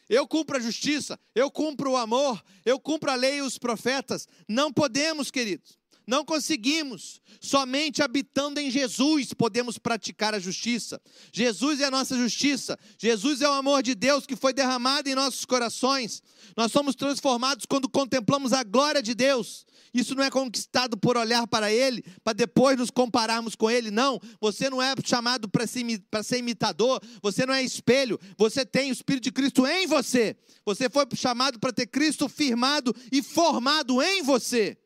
Eu 0.08 0.26
cumpro 0.28 0.58
a 0.58 0.60
justiça, 0.60 1.18
eu 1.34 1.50
cumpro 1.50 1.92
o 1.92 1.96
amor, 1.96 2.42
eu 2.66 2.78
cumpro 2.78 3.10
a 3.10 3.14
lei 3.14 3.36
e 3.36 3.40
os 3.42 3.56
profetas. 3.56 4.28
Não 4.46 4.70
podemos, 4.70 5.30
queridos. 5.30 5.78
Não 6.06 6.24
conseguimos. 6.24 7.20
Somente 7.40 8.02
habitando 8.02 8.60
em 8.60 8.70
Jesus 8.70 9.32
podemos 9.32 9.78
praticar 9.78 10.34
a 10.34 10.38
justiça. 10.38 11.00
Jesus 11.32 11.80
é 11.80 11.84
a 11.84 11.90
nossa 11.90 12.16
justiça. 12.16 12.78
Jesus 12.98 13.40
é 13.40 13.48
o 13.48 13.52
amor 13.52 13.82
de 13.82 13.94
Deus 13.94 14.26
que 14.26 14.36
foi 14.36 14.52
derramado 14.52 15.08
em 15.08 15.14
nossos 15.14 15.44
corações. 15.44 16.22
Nós 16.56 16.72
somos 16.72 16.94
transformados 16.94 17.66
quando 17.66 17.88
contemplamos 17.88 18.52
a 18.52 18.62
glória 18.62 19.02
de 19.02 19.14
Deus. 19.14 19.64
Isso 19.94 20.14
não 20.14 20.24
é 20.24 20.30
conquistado 20.30 20.96
por 20.96 21.16
olhar 21.18 21.46
para 21.46 21.70
Ele, 21.70 22.02
para 22.24 22.32
depois 22.32 22.78
nos 22.78 22.90
compararmos 22.90 23.54
com 23.54 23.70
Ele. 23.70 23.90
Não, 23.90 24.18
você 24.40 24.70
não 24.70 24.80
é 24.80 24.94
chamado 25.04 25.48
para 25.48 25.66
ser, 25.66 26.38
imitador, 26.38 27.00
você 27.20 27.44
não 27.44 27.52
é 27.52 27.62
espelho, 27.62 28.18
você 28.38 28.64
tem 28.64 28.90
o 28.90 28.92
Espírito 28.92 29.24
de 29.24 29.32
Cristo 29.32 29.66
em 29.66 29.86
você. 29.86 30.36
Você 30.64 30.88
foi 30.88 31.04
chamado 31.14 31.58
para 31.58 31.72
ter 31.72 31.86
Cristo 31.86 32.28
firmado 32.28 32.94
e 33.10 33.22
formado 33.22 34.00
em 34.00 34.22
você. 34.22 34.78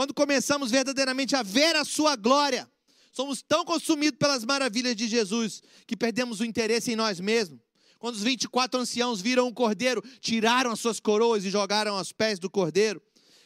Quando 0.00 0.14
começamos 0.14 0.70
verdadeiramente 0.70 1.36
a 1.36 1.42
ver 1.42 1.76
a 1.76 1.84
Sua 1.84 2.16
glória, 2.16 2.66
somos 3.12 3.42
tão 3.42 3.66
consumidos 3.66 4.18
pelas 4.18 4.46
maravilhas 4.46 4.96
de 4.96 5.06
Jesus 5.06 5.62
que 5.86 5.94
perdemos 5.94 6.40
o 6.40 6.44
interesse 6.46 6.90
em 6.90 6.96
nós 6.96 7.20
mesmos. 7.20 7.60
Quando 7.98 8.14
os 8.14 8.22
24 8.22 8.80
anciãos 8.80 9.20
viram 9.20 9.46
o 9.46 9.52
cordeiro, 9.52 10.02
tiraram 10.22 10.70
as 10.70 10.80
suas 10.80 11.00
coroas 11.00 11.44
e 11.44 11.50
jogaram 11.50 11.96
aos 11.96 12.12
pés 12.12 12.38
do 12.38 12.48
cordeiro. 12.48 13.02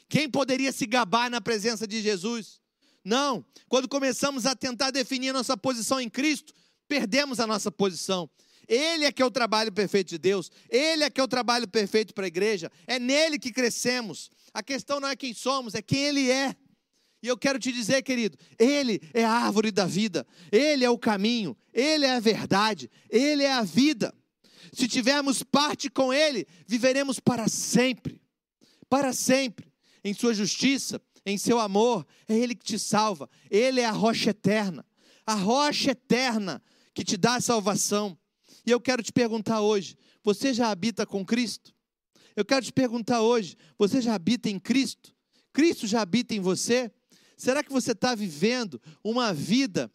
Quem 0.09 0.31
poderia 0.31 0.71
se 0.71 0.87
gabar 0.87 1.29
na 1.29 1.41
presença 1.41 1.89
de 1.89 2.01
Jesus? 2.01 2.61
Não. 3.05 3.45
Quando 3.69 3.89
começamos 3.89 4.47
a 4.47 4.55
tentar 4.55 4.93
definir 4.93 5.33
nossa 5.33 5.57
posição 5.57 6.01
em 6.01 6.09
Cristo, 6.09 6.55
perdemos 6.87 7.41
a 7.41 7.49
nossa 7.49 7.69
posição. 7.73 8.31
Ele 8.69 9.07
é 9.07 9.11
que 9.11 9.21
é 9.21 9.27
o 9.27 9.31
trabalho 9.31 9.73
perfeito 9.73 10.11
de 10.11 10.19
Deus, 10.19 10.53
ele 10.71 11.03
é 11.03 11.11
que 11.11 11.21
é 11.21 11.25
o 11.25 11.29
trabalho 11.29 11.67
perfeito 11.67 12.15
para 12.15 12.27
a 12.27 12.29
igreja, 12.29 12.71
é 12.87 13.01
nele 13.01 13.41
que 13.41 13.53
crescemos. 13.53 14.31
A 14.55 14.63
questão 14.63 15.01
não 15.01 15.09
é 15.09 15.17
quem 15.17 15.35
somos, 15.35 15.75
é 15.75 15.83
quem 15.83 16.05
ele 16.05 16.31
é. 16.31 16.57
E 17.23 17.27
eu 17.27 17.37
quero 17.37 17.59
te 17.59 17.73
dizer, 17.73 18.03
querido, 18.03 18.39
ele 18.59 19.01
é 19.13 19.25
a 19.25 19.31
árvore 19.31 19.71
da 19.71 19.87
vida, 19.87 20.27
ele 20.53 20.85
é 20.85 20.91
o 20.91 20.99
caminho, 20.99 21.57
ele 21.73 22.07
é 22.07 22.13
a 22.13 22.21
verdade, 22.21 22.91
ele 23.11 23.43
é 23.43 23.53
a 23.53 23.63
vida. 23.63 24.15
Se 24.73 24.87
tivermos 24.87 25.43
parte 25.43 25.91
com 25.91 26.13
ele, 26.13 26.47
viveremos 26.67 27.19
para 27.19 27.49
sempre. 27.49 28.21
Para 28.89 29.13
sempre 29.13 29.75
em 30.05 30.13
sua 30.13 30.35
justiça, 30.35 31.01
em 31.25 31.39
seu 31.39 31.59
amor, 31.59 32.07
é 32.29 32.35
Ele 32.37 32.55
que 32.55 32.65
te 32.65 32.79
salva, 32.79 33.29
Ele 33.51 33.81
é 33.81 33.87
a 33.87 33.91
rocha 33.91 34.31
eterna, 34.31 34.85
a 35.27 35.35
rocha 35.35 35.93
eterna 35.93 36.63
que 36.93 37.03
te 37.03 37.17
dá 37.17 37.37
a 37.37 37.41
salvação. 37.41 38.17
E 38.67 38.71
eu 38.71 38.81
quero 38.81 39.03
te 39.03 39.11
perguntar 39.11 39.63
hoje: 39.63 39.97
você 40.23 40.53
já 40.53 40.71
habita 40.71 41.07
com 41.07 41.25
Cristo? 41.25 41.74
Eu 42.37 42.45
quero 42.45 42.65
te 42.65 42.73
perguntar 42.73 43.21
hoje: 43.21 43.57
você 43.79 44.01
já 44.01 44.15
habita 44.15 44.49
em 44.49 44.59
Cristo? 44.59 45.15
Cristo 45.53 45.87
já 45.87 46.01
habita 46.01 46.35
em 46.35 46.41
você? 46.41 46.93
Será 47.37 47.63
que 47.63 47.73
você 47.73 47.93
está 47.93 48.15
vivendo 48.15 48.81
uma 49.03 49.33
vida, 49.33 49.93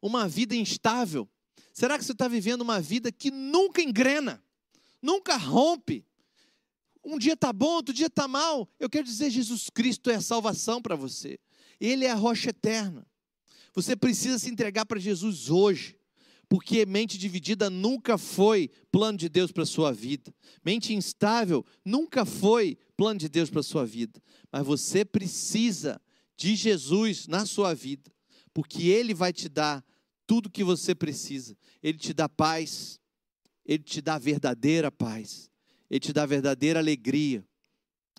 uma 0.00 0.28
vida 0.28 0.54
instável? 0.54 1.28
Será 1.72 1.98
que 1.98 2.04
você 2.04 2.12
está 2.12 2.26
vivendo 2.26 2.62
uma 2.62 2.80
vida 2.80 3.12
que 3.12 3.30
nunca 3.30 3.82
engrena, 3.82 4.42
nunca 5.00 5.36
rompe? 5.36 6.06
Um 7.04 7.18
dia 7.18 7.34
está 7.34 7.52
bom, 7.52 7.74
outro 7.74 7.94
dia 7.94 8.06
está 8.06 8.26
mal. 8.26 8.68
Eu 8.80 8.90
quero 8.90 9.04
dizer, 9.04 9.30
Jesus 9.30 9.70
Cristo 9.70 10.10
é 10.10 10.16
a 10.16 10.20
salvação 10.20 10.82
para 10.82 10.96
você. 10.96 11.38
Ele 11.78 12.04
é 12.04 12.10
a 12.10 12.14
rocha 12.14 12.50
eterna. 12.50 13.06
Você 13.74 13.94
precisa 13.94 14.38
se 14.38 14.50
entregar 14.50 14.86
para 14.86 14.98
Jesus 14.98 15.50
hoje. 15.50 15.98
Porque 16.48 16.86
mente 16.86 17.18
dividida 17.18 17.68
nunca 17.68 18.16
foi 18.16 18.70
plano 18.92 19.18
de 19.18 19.28
Deus 19.28 19.50
para 19.50 19.64
a 19.64 19.66
sua 19.66 19.92
vida. 19.92 20.32
Mente 20.64 20.94
instável 20.94 21.64
nunca 21.84 22.24
foi 22.24 22.78
plano 22.96 23.18
de 23.18 23.28
Deus 23.28 23.50
para 23.50 23.60
a 23.60 23.64
sua 23.64 23.84
vida. 23.84 24.22
Mas 24.52 24.64
você 24.64 25.04
precisa 25.04 26.00
de 26.36 26.54
Jesus 26.54 27.26
na 27.26 27.44
sua 27.44 27.74
vida. 27.74 28.12
Porque 28.54 28.88
Ele 28.88 29.12
vai 29.12 29.32
te 29.32 29.48
dar 29.48 29.84
tudo 30.26 30.50
que 30.50 30.62
você 30.62 30.94
precisa. 30.94 31.56
Ele 31.82 31.98
te 31.98 32.12
dá 32.12 32.28
paz. 32.28 33.00
Ele 33.64 33.82
te 33.82 34.00
dá 34.00 34.18
verdadeira 34.18 34.90
paz. 34.92 35.50
Ele 35.90 36.00
te 36.00 36.12
dá 36.12 36.26
verdadeira 36.26 36.78
alegria, 36.78 37.46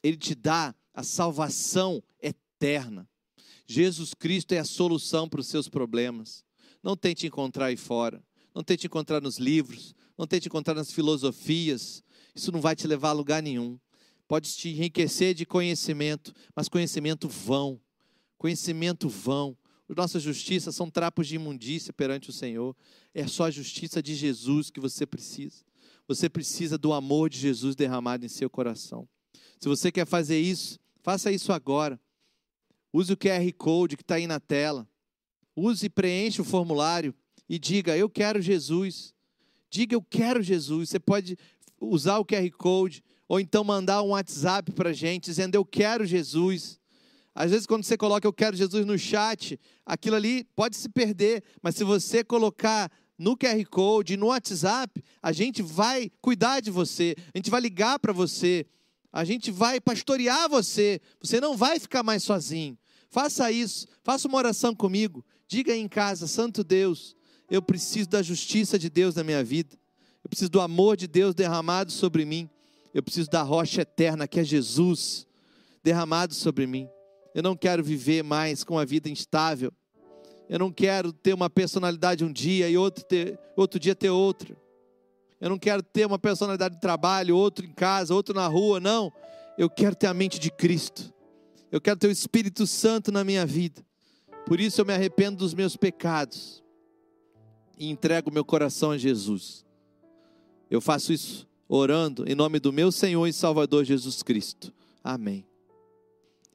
Ele 0.02 0.18
te 0.18 0.34
dá 0.34 0.74
a 0.94 1.04
salvação 1.04 2.02
eterna. 2.22 3.08
Jesus 3.66 4.14
Cristo 4.14 4.54
é 4.54 4.60
a 4.60 4.66
solução 4.66 5.28
para 5.28 5.42
os 5.42 5.48
seus 5.48 5.68
problemas. 5.68 6.46
Não 6.84 6.96
tente 6.96 7.28
encontrar 7.28 7.68
aí 7.68 7.78
fora, 7.78 8.24
não 8.54 8.64
tente 8.64 8.88
encontrar 8.88 9.22
nos 9.22 9.38
livros, 9.38 9.96
não 10.18 10.26
tente 10.26 10.48
encontrar 10.48 10.74
nas 10.74 10.92
filosofias. 10.92 12.04
Isso 12.34 12.52
não 12.52 12.62
vai 12.62 12.76
te 12.76 12.88
levar 12.88 13.10
a 13.10 13.14
lugar 13.14 13.42
nenhum. 13.42 13.80
Pode 14.28 14.54
te 14.54 14.70
enriquecer 14.70 15.34
de 15.34 15.46
conhecimento, 15.46 16.34
mas 16.56 16.68
conhecimento 16.68 17.28
vão. 17.30 17.80
Conhecimento 18.38 19.08
vão. 19.08 19.58
Nossa 19.96 20.20
justiça 20.20 20.72
são 20.72 20.90
trapos 20.90 21.28
de 21.28 21.36
imundícia 21.36 21.94
perante 21.94 22.30
o 22.30 22.34
Senhor. 22.34 22.76
É 23.14 23.26
só 23.26 23.46
a 23.46 23.52
justiça 23.52 24.04
de 24.04 24.16
Jesus 24.16 24.70
que 24.70 24.80
você 24.80 25.06
precisa. 25.06 25.64
Você 26.08 26.30
precisa 26.30 26.78
do 26.78 26.94
amor 26.94 27.30
de 27.30 27.38
Jesus 27.38 27.76
derramado 27.76 28.26
em 28.26 28.30
seu 28.30 28.50
coração. 28.50 29.08
Se 29.60 29.68
você 29.68 29.92
quer 29.92 30.06
fazer 30.06 30.40
isso, 30.40 30.80
faça 31.02 31.32
isso 31.32 31.54
agora. 31.54 32.00
Use 32.92 33.12
o 33.14 33.18
QR 33.18 33.52
Code 33.58 33.96
que 33.96 34.04
está 34.04 34.16
aí 34.16 34.28
na 34.28 34.40
tela. 34.40 34.88
Use 35.60 35.88
e 35.88 35.90
preencha 35.90 36.44
o 36.44 36.46
formulário 36.46 37.16
e 37.50 37.58
diga: 37.58 37.98
Eu 37.98 38.08
quero 38.08 38.40
Jesus. 38.40 39.12
Diga: 39.72 39.96
Eu 39.96 40.04
quero 40.04 40.44
Jesus. 40.44 40.90
Você 40.90 41.00
pode 41.00 41.36
usar 41.82 42.20
o 42.20 42.26
QR 42.26 42.48
Code 42.52 43.04
ou 43.28 43.40
então 43.40 43.64
mandar 43.64 44.04
um 44.04 44.10
WhatsApp 44.10 44.72
para 44.72 44.92
a 44.92 44.94
gente 44.94 45.26
dizendo: 45.26 45.56
Eu 45.56 45.66
quero 45.66 46.06
Jesus. 46.06 46.80
Às 47.34 47.50
vezes, 47.50 47.66
quando 47.66 47.84
você 47.84 47.98
coloca 47.98 48.28
Eu 48.28 48.34
quero 48.34 48.56
Jesus 48.56 48.86
no 48.86 49.00
chat, 49.00 49.60
aquilo 49.84 50.16
ali 50.16 50.44
pode 50.56 50.78
se 50.78 50.88
perder, 50.88 51.44
mas 51.60 51.76
se 51.76 51.84
você 51.84 52.24
colocar 52.24 52.92
no 53.18 53.36
QR 53.36 53.66
Code, 53.66 54.16
no 54.16 54.28
WhatsApp, 54.28 55.04
a 55.24 55.32
gente 55.32 55.64
vai 55.64 56.12
cuidar 56.22 56.60
de 56.60 56.70
você, 56.70 57.16
a 57.34 57.38
gente 57.38 57.50
vai 57.50 57.62
ligar 57.62 57.98
para 57.98 58.14
você, 58.14 58.64
a 59.12 59.24
gente 59.24 59.50
vai 59.50 59.82
pastorear 59.82 60.48
você, 60.48 61.02
você 61.20 61.42
não 61.42 61.58
vai 61.58 61.80
ficar 61.80 62.04
mais 62.04 62.22
sozinho. 62.22 62.78
Faça 63.10 63.52
isso, 63.52 63.88
faça 64.04 64.28
uma 64.28 64.38
oração 64.38 64.76
comigo, 64.76 65.26
diga 65.48 65.74
aí 65.74 65.80
em 65.80 65.88
casa, 65.88 66.28
Santo 66.28 66.64
Deus, 66.64 67.16
eu 67.50 67.62
preciso 67.62 68.10
da 68.10 68.22
justiça 68.22 68.78
de 68.78 68.90
Deus 68.90 69.16
na 69.16 69.24
minha 69.24 69.44
vida, 69.44 69.76
eu 70.24 70.30
preciso 70.30 70.52
do 70.52 70.60
amor 70.60 70.98
de 70.98 71.08
Deus 71.08 71.34
derramado 71.34 71.92
sobre 71.92 72.26
mim, 72.26 72.50
eu 72.94 73.02
preciso 73.02 73.30
da 73.30 73.42
rocha 73.42 73.82
eterna 73.82 74.28
que 74.28 74.40
é 74.40 74.44
Jesus 74.44 75.26
derramado 75.84 76.34
sobre 76.34 76.68
mim. 76.68 76.90
Eu 77.34 77.44
não 77.44 77.56
quero 77.56 77.84
viver 77.84 78.24
mais 78.24 78.64
com 78.64 78.80
a 78.80 78.84
vida 78.84 79.08
instável. 79.08 79.72
Eu 80.50 80.58
não 80.58 80.72
quero 80.72 81.14
ter 81.14 81.34
uma 81.34 81.50
personalidade 81.50 82.26
um 82.26 82.32
dia 82.32 82.70
e 82.70 82.78
outro, 82.78 83.04
ter, 83.04 83.40
outro 83.56 83.80
dia 83.80 83.94
ter 83.94 84.10
outra. 84.10 84.58
Eu 85.40 85.50
não 85.50 85.60
quero 85.60 85.84
ter 85.84 86.06
uma 86.06 86.18
personalidade 86.18 86.76
de 86.76 86.82
trabalho, 86.82 87.38
outro 87.38 87.66
em 87.66 87.72
casa, 87.72 88.14
outro 88.14 88.34
na 88.34 88.48
rua, 88.48 88.80
não. 88.80 89.14
Eu 89.58 89.70
quero 89.70 89.96
ter 89.96 90.08
a 90.08 90.14
mente 90.14 90.40
de 90.40 90.50
Cristo. 90.50 91.14
Eu 91.72 91.80
quero 91.80 92.00
ter 92.00 92.08
o 92.08 92.12
Espírito 92.12 92.66
Santo 92.66 93.12
na 93.12 93.24
minha 93.24 93.46
vida. 93.46 93.86
Por 94.48 94.62
isso 94.62 94.80
eu 94.80 94.86
me 94.86 94.94
arrependo 94.94 95.40
dos 95.40 95.54
meus 95.54 95.76
pecados 95.76 96.64
e 97.78 97.90
entrego 97.90 98.32
meu 98.32 98.46
coração 98.46 98.92
a 98.92 98.98
Jesus. 98.98 99.66
Eu 100.72 100.80
faço 100.80 101.12
isso 101.12 101.46
orando 101.68 102.24
em 102.26 102.34
nome 102.34 102.58
do 102.58 102.72
meu 102.72 102.90
Senhor 102.90 103.28
e 103.28 103.34
Salvador 103.34 103.84
Jesus 103.84 104.24
Cristo. 104.24 104.74
Amém. 105.04 105.46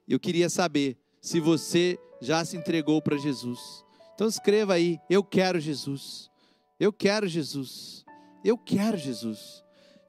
Eu 0.09 0.19
queria 0.19 0.49
saber 0.49 0.97
se 1.21 1.39
você 1.39 1.99
já 2.19 2.43
se 2.47 2.57
entregou 2.57 3.03
para 3.03 3.19
Jesus. 3.19 3.85
Então 4.15 4.27
escreva 4.27 4.73
aí: 4.73 4.99
Eu 5.11 5.23
quero 5.23 5.61
Jesus. 5.61 6.31
Eu 6.81 6.95
quero 6.95 7.29
Jesus. 7.29 8.07
Eu 8.43 8.57
quero 8.57 8.97
Jesus. 8.97 9.63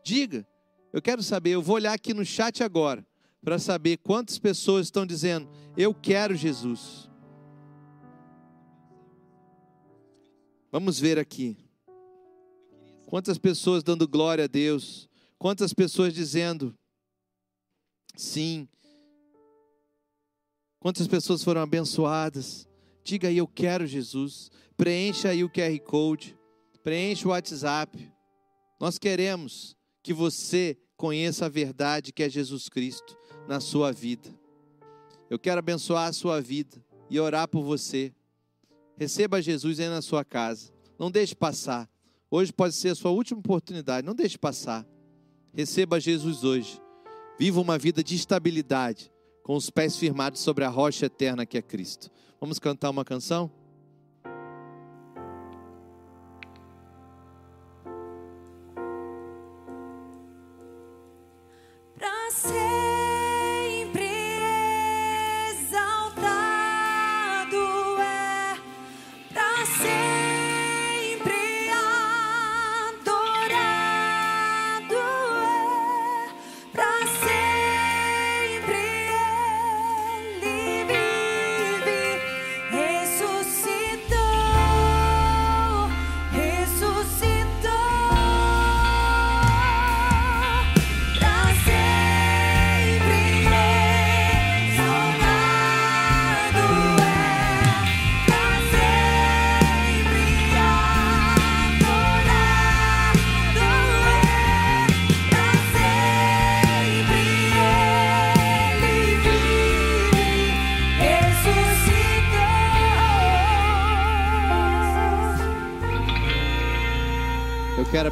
Diga, 0.05 0.47
eu 0.93 1.01
quero 1.01 1.21
saber, 1.21 1.49
eu 1.49 1.61
vou 1.61 1.75
olhar 1.75 1.91
aqui 1.91 2.13
no 2.13 2.23
chat 2.23 2.63
agora 2.63 3.05
para 3.43 3.59
saber 3.59 3.97
quantas 3.97 4.39
pessoas 4.39 4.87
estão 4.87 5.05
dizendo: 5.05 5.49
Eu 5.75 5.93
quero 5.93 6.33
Jesus. 6.33 7.11
Vamos 10.73 10.99
ver 10.99 11.19
aqui. 11.19 11.55
Quantas 13.05 13.37
pessoas 13.37 13.83
dando 13.83 14.07
glória 14.07 14.45
a 14.45 14.47
Deus? 14.47 15.07
Quantas 15.37 15.71
pessoas 15.71 16.15
dizendo 16.15 16.75
sim? 18.15 18.67
Quantas 20.79 21.07
pessoas 21.07 21.43
foram 21.43 21.61
abençoadas? 21.61 22.67
Diga 23.03 23.27
aí, 23.27 23.37
eu 23.37 23.45
quero 23.45 23.85
Jesus. 23.85 24.49
Preencha 24.75 25.29
aí 25.29 25.43
o 25.43 25.49
QR 25.49 25.79
Code. 25.85 26.35
Preencha 26.81 27.27
o 27.27 27.31
WhatsApp. 27.31 28.11
Nós 28.79 28.97
queremos 28.97 29.77
que 30.01 30.11
você 30.11 30.75
conheça 30.97 31.45
a 31.45 31.49
verdade 31.49 32.11
que 32.11 32.23
é 32.23 32.29
Jesus 32.29 32.67
Cristo 32.67 33.15
na 33.47 33.59
sua 33.59 33.91
vida. 33.91 34.27
Eu 35.29 35.37
quero 35.37 35.59
abençoar 35.59 36.07
a 36.07 36.13
sua 36.13 36.41
vida 36.41 36.83
e 37.11 37.19
orar 37.19 37.47
por 37.47 37.61
você. 37.61 38.11
Receba 38.97 39.41
Jesus 39.41 39.79
aí 39.79 39.89
na 39.89 40.01
sua 40.01 40.23
casa. 40.23 40.71
Não 40.97 41.09
deixe 41.09 41.35
passar. 41.35 41.89
Hoje 42.29 42.51
pode 42.51 42.75
ser 42.75 42.89
a 42.89 42.95
sua 42.95 43.11
última 43.11 43.39
oportunidade. 43.39 44.05
Não 44.05 44.15
deixe 44.15 44.37
passar. 44.37 44.85
Receba 45.53 45.99
Jesus 45.99 46.43
hoje. 46.43 46.81
Viva 47.39 47.59
uma 47.59 47.77
vida 47.77 48.03
de 48.03 48.15
estabilidade 48.15 49.11
com 49.43 49.55
os 49.55 49.69
pés 49.69 49.97
firmados 49.97 50.41
sobre 50.41 50.63
a 50.63 50.69
rocha 50.69 51.07
eterna 51.07 51.45
que 51.45 51.57
é 51.57 51.61
Cristo. 51.61 52.09
Vamos 52.39 52.59
cantar 52.59 52.89
uma 52.89 53.03
canção? 53.03 53.51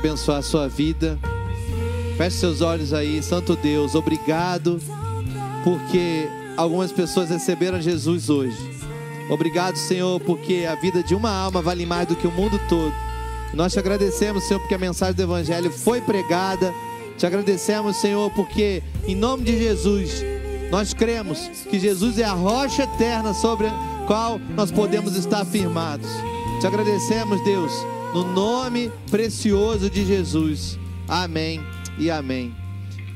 Abençoar 0.01 0.39
a 0.39 0.41
sua 0.41 0.67
vida. 0.67 1.17
Feche 2.17 2.37
seus 2.37 2.59
olhos 2.61 2.91
aí, 2.91 3.21
Santo 3.21 3.55
Deus, 3.55 3.93
obrigado 3.93 4.81
porque 5.63 6.27
algumas 6.57 6.91
pessoas 6.91 7.29
receberam 7.29 7.79
Jesus 7.79 8.27
hoje. 8.27 8.57
Obrigado, 9.29 9.75
Senhor, 9.77 10.19
porque 10.21 10.67
a 10.67 10.73
vida 10.73 11.03
de 11.03 11.13
uma 11.13 11.29
alma 11.29 11.61
vale 11.61 11.85
mais 11.85 12.07
do 12.07 12.15
que 12.15 12.25
o 12.25 12.31
mundo 12.31 12.59
todo. 12.67 12.91
Nós 13.53 13.73
te 13.73 13.79
agradecemos, 13.79 14.43
Senhor, 14.45 14.59
porque 14.59 14.73
a 14.73 14.79
mensagem 14.79 15.13
do 15.13 15.21
Evangelho 15.21 15.71
foi 15.71 16.01
pregada. 16.01 16.73
Te 17.15 17.27
agradecemos, 17.27 17.97
Senhor, 17.97 18.31
porque 18.31 18.81
em 19.07 19.15
nome 19.15 19.43
de 19.43 19.55
Jesus 19.55 20.23
nós 20.71 20.95
cremos 20.95 21.47
que 21.69 21.79
Jesus 21.79 22.17
é 22.17 22.23
a 22.23 22.33
rocha 22.33 22.83
eterna 22.83 23.35
sobre 23.35 23.67
a 23.67 24.03
qual 24.07 24.39
nós 24.55 24.71
podemos 24.71 25.15
estar 25.15 25.45
firmados. 25.45 26.09
Te 26.59 26.65
agradecemos, 26.65 27.43
Deus, 27.43 27.71
no 28.13 28.25
nome 28.25 28.91
precioso 29.09 29.89
de 29.89 30.05
Jesus. 30.05 30.77
Amém 31.07 31.61
e 31.97 32.09
amém. 32.09 32.53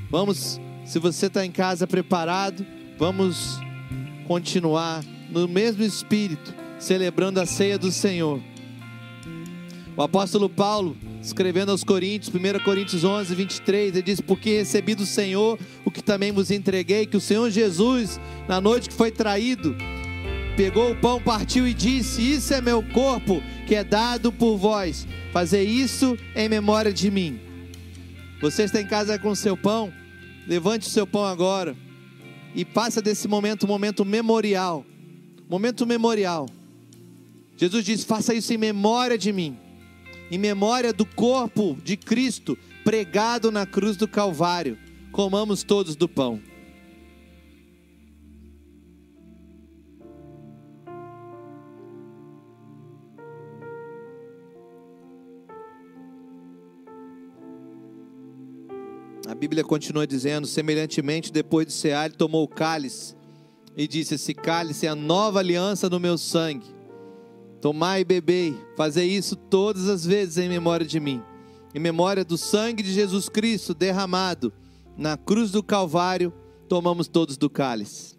Vamos, 0.10 0.60
se 0.86 1.00
você 1.00 1.26
está 1.26 1.46
em 1.46 1.52
casa 1.52 1.86
preparado, 1.86 2.66
vamos 2.98 3.60
continuar 4.28 5.04
no 5.30 5.48
mesmo 5.48 5.84
espírito, 5.84 6.54
celebrando 6.80 7.41
a 7.41 7.46
ceia 7.46 7.78
do 7.78 7.91
Senhor. 7.91 8.41
O 9.98 10.02
apóstolo 10.02 10.50
Paulo, 10.50 10.96
escrevendo 11.22 11.72
aos 11.72 11.84
Coríntios, 11.84 12.34
1 12.34 12.64
Coríntios 12.64 13.04
11, 13.04 13.34
23, 13.34 13.93
ele 13.93 14.02
diz: 14.02 14.22
Porque 14.22 14.60
recebi 14.60 14.93
do 14.93 15.06
Senhor 15.06 15.58
o 15.86 15.91
que 15.91 16.02
também 16.02 16.32
vos 16.32 16.52
entreguei, 16.52 17.06
que 17.06 17.18
o 17.18 17.22
Senhor 17.22 17.50
Jesus, 17.50 18.20
na 18.48 18.60
noite 18.60 18.89
que 18.89 18.96
foi 18.96 19.10
traído, 19.10 19.76
pegou 20.56 20.91
o 20.91 20.95
pão, 20.95 21.22
partiu 21.22 21.68
e 21.68 21.74
disse: 21.74 22.22
Isso 22.22 22.53
é 22.53 22.62
meu 22.62 22.82
corpo, 22.82 23.41
que 23.68 23.76
é 23.76 23.84
dado 23.84 24.32
por 24.32 24.58
vós. 24.58 25.08
Fazer 25.32 25.64
isso 25.64 26.18
em 26.36 26.47
memória 26.47 26.93
de 26.93 27.12
mim. 27.12 27.39
Você 28.41 28.64
está 28.64 28.82
em 28.82 28.88
casa 28.88 29.20
com 29.20 29.30
o 29.30 29.36
seu 29.36 29.56
pão? 29.58 29.93
Levante 30.47 30.88
o 30.88 30.91
seu 30.91 31.08
pão 31.08 31.26
agora 31.26 31.76
e 32.56 32.64
faça 32.64 33.01
desse 33.01 33.28
momento 33.28 33.66
um 33.66 33.68
momento 33.68 34.06
memorial. 34.06 34.86
Momento 35.49 35.86
memorial. 35.86 36.47
Jesus 37.58 37.84
diz: 37.84 38.03
faça 38.03 38.34
isso 38.34 38.53
em 38.53 38.58
memória 38.58 39.18
de 39.18 39.32
mim, 39.34 39.58
em 40.32 40.38
memória 40.38 40.93
do 40.93 41.06
corpo 41.06 41.78
de 41.84 41.97
Cristo 41.97 42.58
pregado 42.84 43.51
na 43.51 43.66
cruz 43.66 43.97
do 43.97 44.08
Calvário. 44.08 44.78
Comamos 45.12 45.64
todos 45.64 45.95
do 45.95 46.08
pão. 46.08 46.41
A 59.28 59.34
Bíblia 59.34 59.63
continua 59.63 60.05
dizendo: 60.05 60.45
semelhantemente, 60.45 61.32
depois 61.32 61.65
de 61.65 61.73
cear, 61.73 62.05
ele 62.05 62.15
tomou 62.15 62.43
o 62.43 62.47
cálice 62.47 63.15
e 63.76 63.88
disse: 63.88 64.15
Esse 64.15 64.34
cálice 64.34 64.86
é 64.86 64.89
a 64.89 64.95
nova 64.95 65.39
aliança 65.39 65.89
no 65.89 65.99
meu 65.99 66.17
sangue. 66.17 66.76
Tomai 67.59 68.01
e 68.01 68.05
bebei, 68.05 68.55
fazei 68.78 69.09
isso 69.09 69.36
todas 69.36 69.89
as 69.89 70.05
vezes 70.05 70.38
em 70.38 70.47
memória 70.47 70.86
de 70.86 70.99
mim, 70.99 71.23
em 71.73 71.80
memória 71.80 72.23
do 72.23 72.38
sangue 72.38 72.84
de 72.84 72.93
Jesus 72.93 73.28
Cristo 73.28 73.73
derramado 73.73 74.53
na 74.95 75.17
cruz 75.17 75.51
do 75.51 75.63
Calvário. 75.63 76.32
Tomamos 76.67 77.07
todos 77.07 77.38
do 77.38 77.47
cálice. 77.47 78.15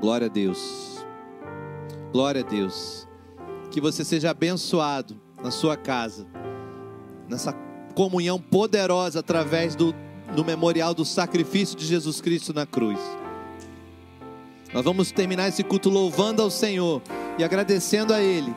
Glória 0.00 0.26
a 0.28 0.30
Deus. 0.30 1.04
Glória 2.12 2.42
a 2.42 2.44
Deus. 2.44 3.08
Que 3.72 3.80
você 3.80 4.04
seja 4.04 4.30
abençoado 4.30 5.25
na 5.42 5.50
sua 5.50 5.76
casa, 5.76 6.26
nessa 7.28 7.52
comunhão 7.94 8.40
poderosa 8.40 9.20
através 9.20 9.74
do, 9.74 9.94
do 10.34 10.44
memorial 10.44 10.94
do 10.94 11.04
sacrifício 11.04 11.76
de 11.76 11.86
Jesus 11.86 12.20
Cristo 12.20 12.52
na 12.52 12.66
cruz. 12.66 12.98
Nós 14.72 14.84
vamos 14.84 15.10
terminar 15.10 15.48
esse 15.48 15.62
culto 15.62 15.88
louvando 15.88 16.42
ao 16.42 16.50
Senhor 16.50 17.00
e 17.38 17.44
agradecendo 17.44 18.12
a 18.12 18.20
Ele 18.20 18.54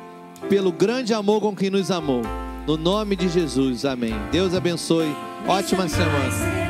pelo 0.50 0.72
grande 0.72 1.14
amor 1.14 1.42
com 1.42 1.56
que 1.56 1.70
nos 1.70 1.92
amou. 1.92 2.22
No 2.68 2.78
nome 2.78 3.16
de 3.16 3.30
Jesus, 3.30 3.86
amém. 3.86 4.14
Deus 4.32 4.54
abençoe. 4.54 5.16
Ótima 5.48 5.88
semana. 5.88 6.69